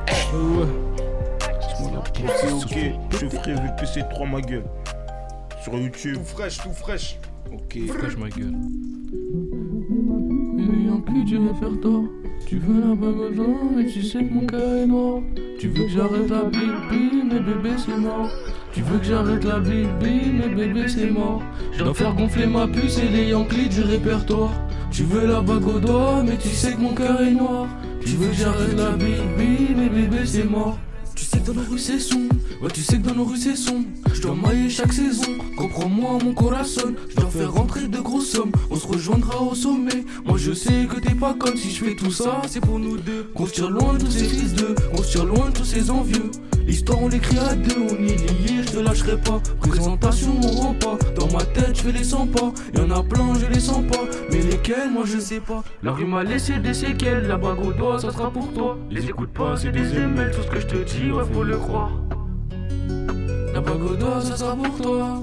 Eh. 2.25 2.53
Ok, 2.53 2.63
ok, 2.63 2.79
je 3.13 3.29
ferai 3.29 3.55
VPC3 3.55 4.31
ma 4.31 4.41
gueule. 4.41 4.65
Sur 5.63 5.75
YouTube. 5.75 6.17
Tout 6.17 6.25
fraîche, 6.25 6.59
tout 6.59 6.73
fraîche. 6.73 7.19
Ok. 7.53 7.79
Fraîche 7.89 8.17
ma 8.17 8.29
gueule. 8.29 8.55
Yankee 10.87 11.25
du 11.25 11.39
répertoire. 11.39 12.03
Tu 12.47 12.59
veux 12.59 12.81
la 12.81 12.95
bague 12.95 13.21
aux 13.21 13.31
dents, 13.31 13.71
mais 13.77 13.87
tu 13.87 14.03
sais 14.03 14.25
que 14.25 14.33
mon 14.33 14.47
cœur 14.47 14.75
est 14.77 14.87
noir. 14.87 15.21
Tu 15.59 15.69
veux 15.69 15.85
que 15.85 15.91
j'arrête 15.91 16.31
la 16.31 16.45
bibi, 16.45 17.23
mais 17.31 17.41
bébé 17.41 17.71
c'est 17.77 17.97
mort. 17.97 18.29
Tu 18.73 18.83
veux 18.83 18.99
que 18.99 19.05
j'arrête 19.05 19.45
la 19.45 19.59
bibi, 19.61 20.33
mais 20.39 20.49
bébé 20.49 20.89
c'est 20.89 21.11
mort. 21.11 21.43
Je 21.73 21.85
dois 21.85 21.95
faire 21.95 22.15
gonfler 22.15 22.47
ma 22.47 22.67
puce 22.67 22.99
et 22.99 23.09
les 23.09 23.29
Yankees 23.29 23.69
du 23.69 23.83
répertoire. 23.83 24.53
Tu 24.91 25.05
veux 25.05 25.27
la 25.27 25.41
bague 25.41 25.67
au 25.67 25.79
doigt, 25.79 26.23
mais 26.25 26.37
tu 26.37 26.49
sais 26.49 26.73
que 26.73 26.81
mon 26.81 26.95
cœur 26.95 27.21
est 27.21 27.31
noir. 27.31 27.67
Tu 28.01 28.17
veux 28.17 28.29
que 28.29 28.35
j'arrête 28.35 28.77
la 28.77 28.93
bibi, 28.93 29.75
mais 29.77 29.89
bébé 29.89 30.25
c'est 30.25 30.45
mort. 30.45 30.79
Tu 31.31 31.37
sais 31.37 31.43
que 31.45 31.47
dans 31.53 31.61
nos 31.61 31.71
rues 31.71 31.79
c'est 31.79 32.01
son, 32.01 32.29
ouais 32.61 32.71
tu 32.75 32.83
sais 32.83 32.97
que 32.99 33.07
dans 33.07 33.15
nos 33.15 33.25
rues 33.25 33.37
c'est 33.37 33.55
son 33.55 33.85
Je 34.13 34.21
dois 34.21 34.35
mailler 34.35 34.69
chaque 34.69 34.93
saison, 34.93 35.39
comprends-moi 35.57 36.19
mon 36.25 36.35
corazon 36.35 36.93
Je 37.09 37.15
dois 37.15 37.31
faire 37.31 37.53
rentrer 37.53 37.87
de 37.87 37.99
grosses 37.99 38.31
sommes, 38.31 38.51
on 38.69 38.75
se 38.75 38.87
rejoindra 38.87 39.41
au 39.41 39.55
sommet. 39.55 40.05
Moi 40.25 40.39
je 40.39 40.53
sais 40.53 40.89
que 40.93 40.99
t'es 40.99 41.15
pas 41.15 41.35
comme 41.35 41.57
si 41.57 41.71
je 41.71 41.85
fais 41.85 41.95
tout 41.95 42.11
ça, 42.11 42.43
c'est 42.49 42.61
pour 42.61 42.81
nous 42.81 42.97
deux 42.97 43.31
Qu'on 43.35 43.47
se 43.47 43.53
tire 43.53 43.71
loin 43.71 43.95
de 43.95 44.01
tous 44.01 44.11
ces 44.11 44.25
fils 44.25 44.55
de, 44.55 44.75
qu'on 44.91 45.03
se 45.05 45.13
tire 45.13 45.25
loin 45.25 45.51
de 45.51 45.55
tous 45.55 45.65
ces 45.65 45.89
envieux 45.91 46.33
L'histoire 46.71 47.03
on 47.03 47.09
l'écrit 47.09 47.37
à 47.37 47.57
deux, 47.57 47.75
on 47.81 47.97
est 47.97 48.47
liés, 48.47 48.63
je 48.65 48.71
te 48.71 48.79
lâcherai 48.79 49.17
pas. 49.17 49.41
Présentation 49.59 50.39
on 50.41 50.47
rend 50.47 50.75
pas, 50.75 50.97
dans 51.17 51.27
ma 51.37 51.45
tête 51.45 51.75
je 51.75 51.83
fais 51.83 51.91
les 51.91 52.05
100 52.05 52.29
pas. 52.29 52.53
Y'en 52.77 52.89
a 52.93 53.03
plein 53.03 53.35
je 53.35 53.47
les 53.47 53.59
sens 53.59 53.83
pas, 53.91 54.05
mais 54.31 54.39
lesquels 54.39 54.89
moi 54.93 55.03
je 55.05 55.19
sais 55.19 55.41
pas. 55.41 55.65
La 55.83 55.91
rue 55.91 56.05
m'a 56.05 56.23
laissé 56.23 56.61
des 56.61 56.73
séquelles, 56.73 57.27
la 57.27 57.37
bague 57.39 57.59
au 57.59 57.73
doigt 57.73 57.99
ça 57.99 58.13
sera 58.13 58.31
pour 58.31 58.53
toi. 58.53 58.79
Les 58.89 59.05
écoute 59.05 59.31
pas, 59.31 59.57
c'est 59.57 59.73
des 59.73 59.97
emails, 59.97 60.31
tout 60.31 60.43
ce 60.43 60.47
que 60.47 60.61
je 60.61 60.67
te 60.69 60.77
dis, 60.77 61.11
ouais 61.11 61.25
faut 61.33 61.43
le 61.43 61.57
croire. 61.57 61.91
La 63.53 63.61
bague 63.61 63.83
au 63.83 63.97
doigt 63.97 64.21
ça 64.21 64.37
sera 64.37 64.55
pour 64.55 64.81
toi 64.81 65.21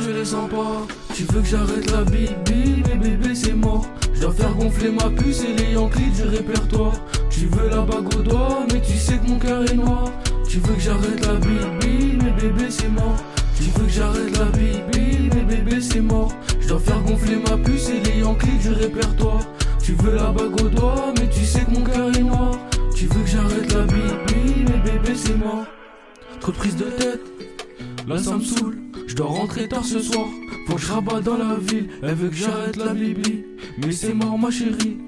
je 0.00 0.10
les 0.10 0.24
sens 0.24 0.48
pas. 0.48 0.86
Tu 1.14 1.24
veux 1.24 1.40
que 1.40 1.46
j'arrête 1.46 1.90
la 1.90 2.02
bibi, 2.04 2.82
mais 2.86 2.96
bébé 2.96 3.34
c'est 3.34 3.54
mort. 3.54 3.86
Je 4.14 4.20
dois 4.20 4.32
faire 4.32 4.54
gonfler 4.54 4.90
ma 4.90 5.10
puce 5.10 5.42
et 5.42 5.54
les 5.54 5.72
Yankees 5.72 6.10
du 6.16 6.22
répertoire. 6.24 6.94
Tu 7.30 7.46
veux 7.46 7.68
la 7.68 7.82
bague 7.82 8.14
au 8.14 8.22
doigt, 8.22 8.66
mais 8.72 8.80
tu 8.80 8.96
sais 8.96 9.18
que 9.18 9.28
mon 9.28 9.38
cœur 9.38 9.62
est 9.70 9.74
noir. 9.74 10.10
Tu 10.48 10.58
veux 10.58 10.74
que 10.74 10.80
j'arrête 10.80 11.26
la 11.26 11.34
bibi, 11.34 12.18
mais 12.22 12.30
bébé 12.30 12.70
c'est 12.70 12.88
mort. 12.88 13.16
Tu 13.56 13.64
veux 13.64 13.86
que 13.86 13.92
j'arrête 13.92 14.38
la 14.38 14.44
bibi, 14.46 15.30
mais 15.34 15.56
bébé 15.56 15.80
c'est 15.80 16.00
mort. 16.00 16.32
Je 16.60 16.68
dois 16.68 16.80
faire 16.80 17.02
gonfler 17.02 17.36
ma 17.36 17.56
puce 17.58 17.88
et 17.88 18.00
les 18.00 18.20
Yankees 18.20 18.58
du 18.62 18.70
répertoire. 18.70 19.40
Tu 19.82 19.92
veux 19.92 20.14
la 20.14 20.30
bague 20.32 20.60
au 20.60 20.68
doigt, 20.68 21.12
mais 21.18 21.28
tu 21.28 21.44
sais 21.44 21.64
que 21.64 21.70
mon 21.70 21.82
cœur 21.82 22.08
est 22.16 22.22
noir. 22.22 22.58
Tu 22.94 23.06
veux 23.06 23.22
que 23.22 23.28
j'arrête 23.28 23.72
la 23.72 23.82
bibi, 23.82 24.64
mais 24.68 24.90
bébé 24.90 25.14
c'est 25.14 25.36
mort. 25.36 25.64
Trop 26.40 26.52
de 26.52 26.56
prise 26.56 26.76
de 26.76 26.84
tête, 26.84 27.20
Là 28.06 28.18
ça 28.18 28.36
me 28.36 28.40
saoule, 28.40 28.78
je 29.06 29.14
dois 29.14 29.26
rentrer 29.26 29.68
tard 29.68 29.84
ce 29.84 30.00
soir 30.00 30.26
Faut 30.66 30.74
que 30.74 30.80
je 30.80 31.20
dans 31.20 31.36
la 31.36 31.56
ville, 31.56 31.88
elle 32.02 32.14
veut 32.14 32.28
que 32.28 32.34
j'arrête 32.34 32.76
la 32.76 32.92
bibi 32.92 33.44
Mais 33.78 33.92
c'est 33.92 34.14
mort 34.14 34.38
ma 34.38 34.50
chérie. 34.50 34.98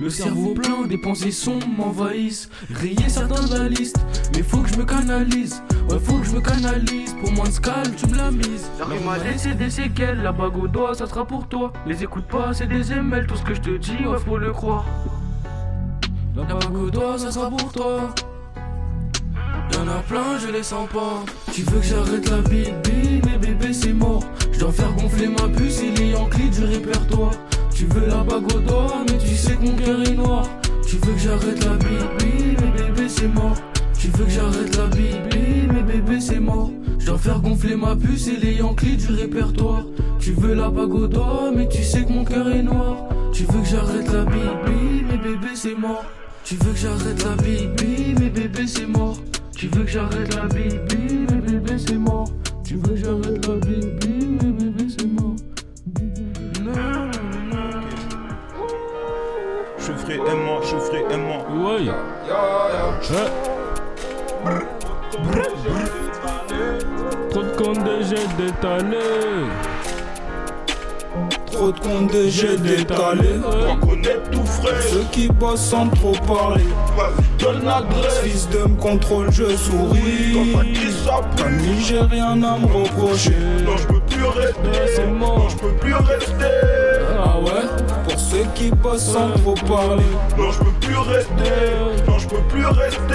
Le 0.00 0.10
cerveau 0.10 0.54
plein, 0.54 0.86
des 0.86 0.98
pensées 0.98 1.30
sombres 1.30 1.66
m'envahissent. 1.76 2.48
Rayer 2.70 3.08
certains 3.08 3.46
de 3.46 3.54
la 3.54 3.68
liste, 3.68 3.98
mais 4.34 4.42
faut 4.42 4.58
que 4.58 4.68
je 4.68 4.76
me 4.76 4.84
canalise. 4.84 5.62
Ouais 5.90 5.98
faut 5.98 6.18
que 6.18 6.26
je 6.26 6.32
me 6.32 6.40
canalise, 6.40 7.14
pour 7.20 7.32
moins 7.32 7.48
de 7.48 7.52
scale 7.52 7.94
tu 7.96 8.06
me 8.06 8.16
la 8.16 8.30
mises. 8.30 8.70
J'arrive 8.78 9.04
m'a 9.04 9.18
laissé 9.18 9.54
des 9.54 9.70
séquelles, 9.70 10.22
la 10.22 10.32
bague 10.32 10.56
au 10.56 10.66
doigt 10.66 10.94
ça 10.94 11.06
sera 11.06 11.26
pour 11.26 11.46
toi. 11.46 11.72
Les 11.86 12.02
écoute 12.02 12.24
pas, 12.24 12.52
c'est 12.54 12.66
des 12.66 12.92
emails, 12.92 13.26
tout 13.26 13.36
ce 13.36 13.42
que 13.42 13.54
je 13.54 13.60
te 13.60 13.76
dis, 13.76 14.06
ouais 14.06 14.18
faut 14.18 14.38
le 14.38 14.52
croire. 14.52 14.86
La 16.36 16.42
bague 16.44 16.76
au 16.76 16.90
doigt 16.90 17.18
ça 17.18 17.30
sera 17.30 17.50
pour 17.50 17.70
toi 17.72 18.14
Plein, 20.02 20.38
je 20.38 20.52
les 20.52 20.62
sens 20.62 20.88
pas. 20.88 21.24
Tu 21.52 21.62
veux 21.62 21.78
que 21.78 21.86
j'arrête 21.86 22.28
la 22.28 22.38
bibi, 22.38 23.20
mais 23.24 23.38
bébé 23.38 23.72
c'est 23.72 23.92
mort. 23.92 24.22
Je 24.52 24.58
dois 24.58 24.72
faire 24.72 24.92
gonfler 24.92 25.28
ma 25.28 25.48
puce 25.48 25.80
et 25.82 25.90
les 25.92 26.10
Yankees 26.10 26.50
du 26.50 26.64
répertoire. 26.64 27.32
Tu 27.72 27.86
veux 27.86 28.06
la 28.06 28.22
bague 28.22 28.52
au 28.54 28.60
doigt, 28.60 29.04
mais 29.08 29.18
tu 29.18 29.34
sais 29.34 29.54
que 29.54 29.62
mon 29.62 29.76
cœur 29.76 30.02
est 30.02 30.14
noir. 30.14 30.48
Tu 30.86 30.96
veux 30.96 31.12
que 31.12 31.18
j'arrête 31.18 31.64
la 31.64 31.76
bibi, 31.76 32.56
mais 32.60 32.82
bébé 32.82 33.08
c'est 33.08 33.28
mort. 33.28 33.56
Tu 33.98 34.08
veux 34.08 34.24
que 34.24 34.30
j'arrête 34.30 34.76
la 34.76 34.86
bibi, 34.88 35.68
mais 35.72 35.82
bébé 35.82 36.20
c'est 36.20 36.40
mort. 36.40 36.70
Je 36.98 37.06
dois 37.06 37.18
faire 37.18 37.40
gonfler 37.40 37.76
ma 37.76 37.96
puce 37.96 38.28
et 38.28 38.36
les 38.36 38.54
Yankees 38.54 38.96
du 38.96 39.12
répertoire. 39.12 39.84
Tu 40.18 40.32
veux 40.32 40.54
la 40.54 40.70
bague 40.70 40.94
au 40.94 41.06
doigt, 41.06 41.50
mais 41.54 41.68
tu 41.68 41.82
sais 41.82 42.04
que 42.04 42.12
mon 42.12 42.24
cœur 42.24 42.48
est 42.48 42.62
noir. 42.62 42.96
Tu 43.32 43.44
veux 43.44 43.60
que 43.60 43.68
j'arrête 43.68 44.12
la 44.12 44.24
bibi, 44.24 45.04
mais 45.08 45.16
bébé 45.16 45.54
c'est 45.54 45.78
mort. 45.78 46.04
Tu 46.44 46.56
veux 46.56 46.72
que 46.72 46.78
j'arrête 46.78 47.24
la 47.24 47.42
bibi, 47.42 48.14
mais 48.18 48.28
bébé 48.28 48.66
c'est 48.66 48.86
mort. 48.86 49.16
Tu 49.64 49.70
veux 49.70 49.84
que 49.84 49.90
j'arrête 49.90 50.34
la 50.34 50.42
bibi, 50.42 51.26
mais 51.30 51.40
bébé 51.40 51.78
c'est 51.78 51.96
mort. 51.96 52.28
Tu 52.66 52.74
veux 52.74 52.82
que 52.82 52.96
j'arrête 52.96 53.46
la 53.48 53.54
bibi, 53.54 54.36
mais 54.42 54.52
bébé 54.52 54.84
c'est 54.90 55.06
mort. 55.06 55.36
Non, 56.60 56.72
non, 56.74 57.10
non. 57.50 57.80
Je 59.78 59.92
ferai 59.92 60.16
aimant, 60.16 60.60
je 60.60 60.76
ferai 60.76 61.04
aimant. 61.14 61.46
Ouais. 61.64 61.90
Trop 67.30 67.42
de 67.42 67.56
comptes 67.56 67.84
déjà 67.84 68.22
détalés. 68.36 69.46
Trop 71.54 71.70
de 71.70 71.78
comptes 71.78 72.10
déjà 72.10 72.56
détalés. 72.56 73.38
Dois 73.40 73.76
connaître 73.80 74.28
tout 74.32 74.44
frais. 74.44 74.74
Ceux 74.90 75.04
qui 75.12 75.28
bossent 75.28 75.60
sans 75.60 75.88
trop 75.88 76.12
parler. 76.26 76.64
Donne 77.38 77.64
l'adresse. 77.64 78.18
Fils 78.24 78.48
de 78.48 78.58
me 78.58 78.74
contrôle, 78.74 79.30
je 79.30 79.56
souris. 79.56 80.32
Lui, 80.32 81.84
j'ai 81.84 82.00
rien 82.00 82.42
à 82.42 82.58
me 82.58 82.66
reprocher. 82.66 83.36
Non, 83.64 83.76
je 83.76 83.86
peux 83.86 84.00
plus 84.00 84.24
rester. 84.24 84.94
c'est 84.96 85.06
mort. 85.06 85.38
Non, 85.38 85.48
je 85.48 85.56
peux 85.56 85.72
plus 85.74 85.94
rester. 85.94 86.54
Ah 87.24 87.38
ouais? 87.38 87.84
Pour 88.08 88.18
ceux 88.18 88.46
qui 88.56 88.70
bossent 88.70 89.12
sans 89.12 89.30
trop 89.30 89.54
parler. 89.54 90.02
Non, 90.36 90.50
je 90.50 90.58
peux 90.58 90.72
plus 90.80 90.96
rester. 90.96 92.04
Non, 92.08 92.18
je 92.18 92.26
peux 92.26 92.42
plus 92.48 92.66
rester. 92.66 93.14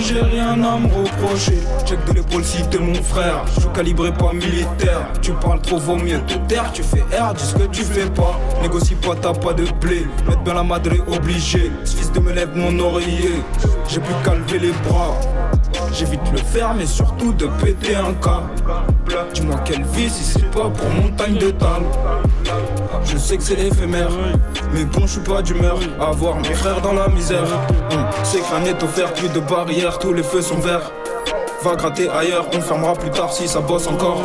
J'ai 0.00 0.20
rien 0.20 0.54
à 0.64 0.76
me 0.76 0.88
reprocher. 0.88 1.58
Check 1.86 2.04
de 2.06 2.14
l'épaule 2.14 2.44
si 2.44 2.62
t'es 2.68 2.78
mon 2.78 2.94
frère. 2.94 3.44
Je 3.54 3.60
suis 3.60 3.68
calibré 3.70 4.12
pas 4.12 4.32
militaire. 4.32 5.06
Tu 5.20 5.32
parles 5.32 5.60
trop, 5.60 5.78
vaut 5.78 5.96
mieux 5.96 6.18
te 6.26 6.34
taire. 6.48 6.72
Tu 6.72 6.82
fais 6.82 7.02
R, 7.16 7.32
dis 7.34 7.44
ce 7.44 7.54
que 7.54 7.64
tu 7.68 7.82
fais 7.82 8.10
pas. 8.10 8.40
Négocie 8.60 8.96
pas, 8.96 9.14
t'as 9.14 9.32
pas 9.32 9.52
de 9.52 9.64
blé. 9.80 10.06
Mettre 10.28 10.42
bien 10.42 10.54
la 10.54 10.64
madre 10.64 10.90
obligé. 11.06 11.70
Ce 11.84 11.96
fils 11.96 12.10
de 12.10 12.18
me 12.18 12.32
lève 12.32 12.50
mon 12.56 12.76
oreiller. 12.80 13.42
J'ai 13.88 14.00
plus 14.00 14.14
qu'à 14.24 14.34
lever 14.34 14.58
les 14.58 14.72
bras. 14.88 15.14
J'évite 15.92 16.32
le 16.32 16.38
faire, 16.38 16.74
mais 16.74 16.86
surtout 16.86 17.32
de 17.32 17.46
péter 17.62 17.94
un 17.94 18.14
Dis-moi 19.34 19.56
quelle 19.64 19.84
vie 19.84 20.08
si 20.10 20.24
c'est 20.24 20.50
pas 20.50 20.70
pour 20.70 20.88
montagne 21.02 21.34
de 21.36 21.50
table. 21.50 21.86
Je 23.04 23.16
sais 23.16 23.36
que 23.36 23.42
c'est 23.42 23.58
éphémère, 23.58 24.10
mais 24.72 24.84
bon, 24.84 25.02
je 25.02 25.12
suis 25.12 25.20
pas 25.20 25.42
d'humeur 25.42 25.78
à 26.00 26.10
voir 26.12 26.36
mes 26.36 26.54
frères 26.54 26.80
dans 26.80 26.92
la 26.92 27.08
misère. 27.08 27.44
Hum, 27.92 28.04
C'est 28.22 28.38
que 28.40 28.44
rien 28.54 28.60
n'est 28.60 28.82
offert, 28.82 29.12
plus 29.14 29.28
de 29.28 29.40
barrières, 29.40 29.98
tous 29.98 30.12
les 30.12 30.22
feux 30.22 30.42
sont 30.42 30.58
verts. 30.58 30.90
Va 31.62 31.76
gratter 31.76 32.08
ailleurs, 32.08 32.46
on 32.54 32.60
fermera 32.60 32.94
plus 32.94 33.10
tard 33.10 33.32
si 33.32 33.46
ça 33.48 33.60
bosse 33.60 33.86
encore. 33.86 34.20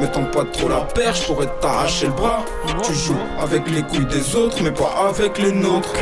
Mais 0.00 0.10
tente 0.10 0.30
pas 0.32 0.44
trop 0.44 0.68
la 0.68 0.80
perche, 0.80 1.26
pourrais 1.26 1.48
t'arracher 1.60 2.06
le 2.06 2.12
bras. 2.12 2.44
Tu 2.82 2.94
joues 2.94 3.18
avec 3.40 3.68
les 3.70 3.82
couilles 3.82 4.06
des 4.06 4.34
autres, 4.34 4.56
mais 4.62 4.72
pas 4.72 4.90
avec 5.08 5.38
les 5.38 5.52
nôtres. 5.52 5.92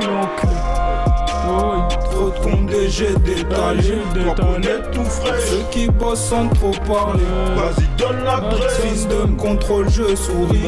Trop 2.20 2.28
de 2.28 2.38
comptes 2.40 2.66
déjà 2.66 3.06
détalés. 3.24 3.98
Dois 4.14 4.34
connaître 4.34 4.90
tout 4.90 5.04
frais. 5.04 5.40
Ceux 5.40 5.64
qui 5.70 5.88
bossent 5.88 6.20
sans 6.20 6.48
trop 6.48 6.72
parler. 6.86 7.24
Vas-y, 7.56 7.86
donne 7.96 8.22
l'adresse. 8.24 8.78
Fils 8.82 9.08
de 9.08 9.14
me 9.26 9.36
contrôle, 9.38 9.88
je 9.88 10.14
souris. 10.14 10.60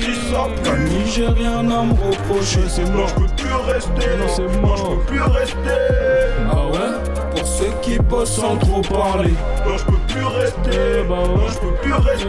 Crise, 0.00 0.16
ça 0.32 0.46
pue. 0.46 0.62
Camille, 0.62 1.06
j'ai 1.14 1.26
rien 1.26 1.58
à 1.58 1.82
me 1.82 1.92
reprocher. 1.92 2.60
Non, 2.90 3.06
je 3.06 3.14
peux 3.16 3.26
plus 3.36 3.54
rester. 3.70 4.16
Non, 4.18 4.28
c'est 4.34 4.48
je 4.50 4.58
mort. 4.60 4.88
peux 4.88 5.04
plus 5.04 5.20
rester. 5.20 5.56
Ah 6.50 6.66
ouais? 6.68 7.36
Pour 7.36 7.46
ceux 7.46 7.72
qui 7.82 7.98
bossent 7.98 8.36
sans 8.36 8.56
trop 8.56 8.80
parler. 8.80 9.34
Non, 9.66 9.76
je 9.76 9.84
peux 9.84 9.98
plus 10.08 10.24
rester. 10.24 10.70
Eh 10.70 11.06
bah 11.06 11.16
ouais. 11.20 11.36
Non, 11.36 11.48
je 11.48 11.58
peux 11.58 11.74
plus 11.82 11.92
rester. 11.92 12.28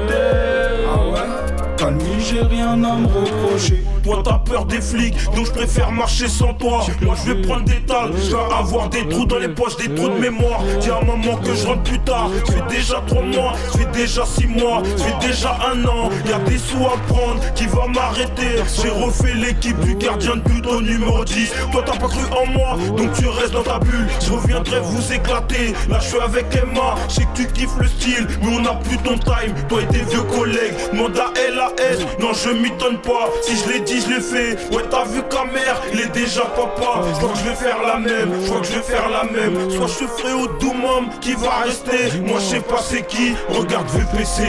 Ah 0.86 1.08
ouais? 1.14 1.76
Calme, 1.78 2.00
j'ai 2.20 2.42
rien 2.42 2.84
à 2.84 2.96
me 2.98 3.08
reprocher. 3.08 3.86
Toi 4.10 4.24
t'as 4.26 4.40
peur 4.40 4.66
des 4.66 4.82
flics, 4.82 5.14
donc 5.36 5.46
je 5.46 5.52
préfère 5.52 5.92
marcher 5.92 6.28
sans 6.28 6.52
toi. 6.56 6.84
Moi 7.04 7.14
je 7.24 7.32
vais 7.32 7.42
prendre 7.44 7.66
des 7.66 7.80
talles, 7.82 8.12
je 8.16 8.32
vais 8.32 8.56
avoir 8.58 8.90
des 8.90 9.08
trous 9.08 9.28
dans 9.28 9.38
les 9.38 9.50
poches, 9.50 9.78
des 9.78 9.94
trous 9.94 10.10
de 10.10 10.18
mémoire. 10.18 10.64
Dis 10.82 10.90
à 10.90 10.98
un 10.98 11.06
moment 11.06 11.36
que 11.36 11.54
je 11.54 11.68
rentre 11.68 11.84
plus 11.84 12.00
tard. 12.00 12.32
Ça 12.44 12.54
fait 12.54 12.76
déjà 12.76 13.04
3 13.06 13.22
mois, 13.22 13.54
ça 13.72 13.78
fait 13.78 13.92
déjà 13.92 14.26
6 14.26 14.48
mois, 14.48 14.82
ça 14.98 15.06
fait 15.06 15.28
déjà 15.28 15.56
un 15.72 15.86
an. 15.86 16.10
Y'a 16.28 16.40
des 16.40 16.58
sous 16.58 16.84
à 16.88 16.98
prendre, 17.08 17.40
qui 17.54 17.68
va 17.68 17.86
m'arrêter 17.86 18.64
J'ai 18.82 18.90
refait 18.90 19.36
l'équipe 19.36 19.80
du 19.82 19.94
gardien 19.94 20.38
de 20.38 20.42
but 20.42 20.66
au 20.66 20.82
numéro 20.82 21.24
10. 21.24 21.52
Toi 21.72 21.84
t'as 21.86 21.98
pas 21.98 22.08
cru 22.08 22.24
en 22.32 22.48
moi, 22.48 22.78
donc 22.98 23.14
tu 23.14 23.28
restes 23.28 23.54
dans 23.54 23.62
ta 23.62 23.78
bulle. 23.78 24.08
Je 24.26 24.32
reviendrai 24.32 24.80
vous 24.80 25.14
éclater. 25.14 25.76
Là 25.88 26.00
je 26.02 26.08
suis 26.08 26.20
avec 26.20 26.48
Emma, 26.56 26.96
je 27.10 27.14
sais 27.14 27.26
que 27.26 27.44
tu 27.44 27.48
kiffes 27.54 27.78
le 27.78 27.88
style, 27.88 28.28
mais 28.42 28.58
on 28.60 28.66
a 28.66 28.74
plus 28.74 28.98
ton 28.98 29.20
time. 29.20 29.54
Toi 29.68 29.82
et 29.84 29.86
tes 29.86 30.02
vieux 30.02 30.24
collègues, 30.24 30.74
demande 30.92 31.16
à 31.16 31.30
LAS. 31.52 32.00
Non, 32.20 32.32
je 32.34 32.50
m'étonne 32.50 32.98
pas, 32.98 33.30
si 33.44 33.56
je 33.56 33.72
l'ai 33.72 33.80
dit, 33.82 33.99
je 34.00 34.10
l'ai 34.10 34.22
fait. 34.22 34.76
Ouais, 34.76 34.84
t'as 34.90 35.06
vu 35.06 35.22
qu'à 35.30 35.46
mère, 35.46 35.82
il 35.94 36.02
est 36.02 36.14
déjà 36.14 36.42
papa. 36.42 37.02
Je 37.08 37.18
crois 37.18 37.30
que 37.34 37.40
je 37.40 37.44
vais 37.50 37.56
faire 37.56 37.78
la 37.86 38.00
même, 38.00 38.32
je 38.42 38.48
crois 38.48 38.62
que 38.62 38.68
je 38.68 38.74
vais 38.74 38.82
faire 38.82 39.10
la 39.10 39.24
même. 39.24 39.70
Soit 39.72 39.88
je 39.88 40.06
ferai 40.06 40.34
au 40.34 40.48
Doomum 40.60 41.10
qui 41.22 41.34
va 41.34 41.64
rester. 41.66 42.20
Moi, 42.26 42.40
je 42.40 42.56
sais 42.56 42.62
pas 42.62 42.82
c'est 42.82 43.06
qui, 43.06 43.36
regarde 43.50 43.88
VPC. 43.90 44.44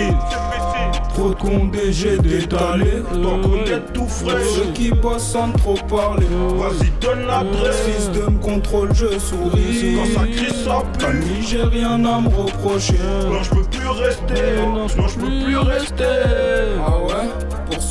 Trop 1.15 1.31
de 1.31 1.35
condés, 1.35 1.93
j'ai 1.93 2.19
détalé. 2.19 3.03
T'en 3.13 3.41
connais 3.41 3.81
tout 3.93 4.07
frais. 4.07 4.43
Ceux 4.55 4.73
qui 4.73 4.91
bossent 4.91 5.33
sans 5.33 5.51
trop 5.53 5.75
parler. 5.89 6.27
Vas-y, 6.57 6.91
donne 7.01 7.27
l'adresse. 7.27 7.77
Système 7.97 8.39
contrôle, 8.39 8.91
je 8.95 9.19
souris. 9.19 9.97
Quand 9.97 10.21
ça 10.21 10.27
crie, 10.27 10.65
ça 10.65 10.83
pue. 10.99 11.43
J'ai 11.43 11.63
rien 11.63 12.05
à 12.05 12.21
me 12.21 12.29
reprocher. 12.29 12.95
Non, 13.29 13.43
je 13.43 13.51
peux 13.51 13.63
plus 13.65 13.89
rester. 13.89 14.63
Non, 14.63 14.87
je 14.89 15.19
peux 15.19 15.45
plus 15.45 15.59
rester. 15.59 16.05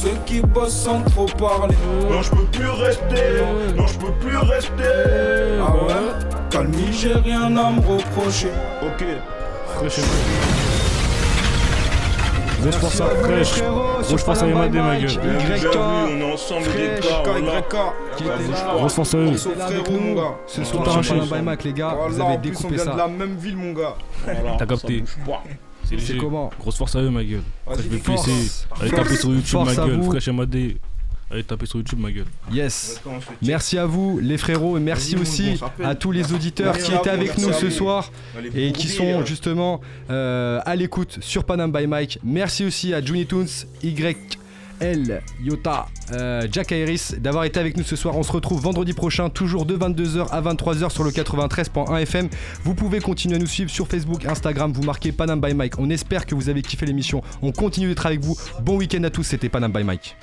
Ceux 0.01 0.15
qui 0.25 0.39
bossent 0.39 0.83
sans 0.85 1.01
trop 1.01 1.25
parler. 1.25 1.75
Non, 2.09 2.21
je 2.21 2.29
peux 2.29 2.45
plus 2.45 2.69
rester. 2.69 3.43
Non, 3.75 3.85
je 3.85 3.99
peux 3.99 4.13
plus 4.13 4.37
rester. 4.37 5.59
Ah 5.59 5.73
ouais? 5.73 5.93
Calme, 6.49 6.71
j'ai 6.89 7.11
rien 7.15 7.57
à 7.57 7.69
me 7.69 7.81
reprocher. 7.81 8.47
Ok. 8.81 9.03
À 9.67 9.89
fraîche. 13.23 13.61
Grosse 14.07 14.23
force 14.23 14.41
à 14.41 14.47
Yamade, 14.47 14.73
ma 14.73 14.95
gueule. 14.95 15.09
On 15.19 16.21
est 16.21 16.33
ensemble 16.33 16.63
des 16.71 17.01
gars. 17.01 17.23
voilà. 17.25 17.61
qui 18.15 18.23
était 18.23 18.51
là. 18.51 18.73
Grosse 18.75 18.93
force 18.93 19.13
à 19.13 19.17
eux. 19.17 19.35
Ce 19.35 20.63
soir 20.63 21.01
les 21.65 21.73
gars. 21.73 21.97
Vous 22.07 22.21
avez 22.21 22.37
découpé 22.37 22.77
ça. 22.77 23.07
même 23.09 23.35
ville, 23.35 23.57
mon 23.57 23.73
gars. 23.73 23.95
T'as 24.57 24.65
capté. 24.65 25.03
C'est 25.97 26.17
comment 26.17 26.51
Grosse 26.59 26.77
force 26.77 26.95
à 26.95 27.01
eux, 27.01 27.09
ma 27.09 27.23
gueule. 27.23 27.43
Après, 27.65 27.83
je 27.83 27.89
vais 27.89 27.97
force. 27.97 28.27
pisser. 28.27 28.65
Allez 28.79 28.91
taper 28.91 29.15
sur 29.15 29.29
YouTube, 29.29 29.45
Force 29.45 29.77
ma 29.77 29.85
gueule. 29.87 30.03
Fraîche 30.03 30.27
MAD. 30.29 30.55
Allez 31.31 31.43
taper 31.43 31.67
sur 31.67 31.77
YouTube, 31.77 31.99
ma 31.99 32.11
gueule. 32.11 32.25
Yes. 32.51 33.01
Merci 33.43 33.77
à 33.77 33.85
vous 33.85 34.19
les 34.19 34.37
frérots 34.37 34.77
et 34.77 34.79
merci 34.79 35.15
aussi 35.15 35.59
à 35.83 35.93
tous 35.93 36.11
les 36.11 36.33
auditeurs 36.33 36.77
qui 36.77 36.91
étaient 36.93 37.09
avec 37.09 37.37
nous 37.37 37.53
ce 37.53 37.69
soir 37.69 38.11
et 38.55 38.71
qui 38.71 38.87
sont 38.87 39.19
hein. 39.19 39.25
justement 39.25 39.79
euh, 40.09 40.59
à 40.65 40.75
l'écoute 40.75 41.19
sur 41.21 41.43
Panam 41.43 41.71
by 41.71 41.85
Mike. 41.85 42.19
Merci 42.23 42.65
aussi 42.65 42.93
à 42.93 43.03
Juni 43.03 43.27
Toons, 43.27 43.45
YL, 44.81 45.21
Yota, 45.41 45.87
euh, 46.11 46.47
Jack 46.51 46.71
Iris 46.71 47.15
d'avoir 47.19 47.43
été 47.43 47.59
avec 47.59 47.77
nous 47.77 47.83
ce 47.83 47.95
soir. 47.95 48.17
On 48.17 48.23
se 48.23 48.31
retrouve 48.31 48.61
vendredi 48.61 48.93
prochain, 48.93 49.29
toujours 49.29 49.65
de 49.65 49.77
22h 49.77 50.27
à 50.31 50.41
23h 50.41 50.89
sur 50.89 51.03
le 51.03 51.11
93.1 51.11 51.97
FM. 52.01 52.29
Vous 52.63 52.75
pouvez 52.75 52.99
continuer 52.99 53.35
à 53.35 53.39
nous 53.39 53.47
suivre 53.47 53.69
sur 53.69 53.87
Facebook, 53.87 54.25
Instagram, 54.25 54.71
vous 54.71 54.83
marquez 54.83 55.11
Panam 55.11 55.39
by 55.41 55.53
Mike. 55.53 55.79
On 55.79 55.89
espère 55.89 56.25
que 56.25 56.35
vous 56.35 56.49
avez 56.49 56.61
kiffé 56.61 56.85
l'émission. 56.85 57.21
On 57.41 57.51
continue 57.51 57.87
d'être 57.87 58.05
avec 58.05 58.21
vous. 58.21 58.35
Bon 58.61 58.77
week-end 58.77 59.03
à 59.03 59.09
tous, 59.09 59.23
c'était 59.23 59.49
Panam 59.49 59.71
by 59.71 59.83
Mike. 59.83 60.15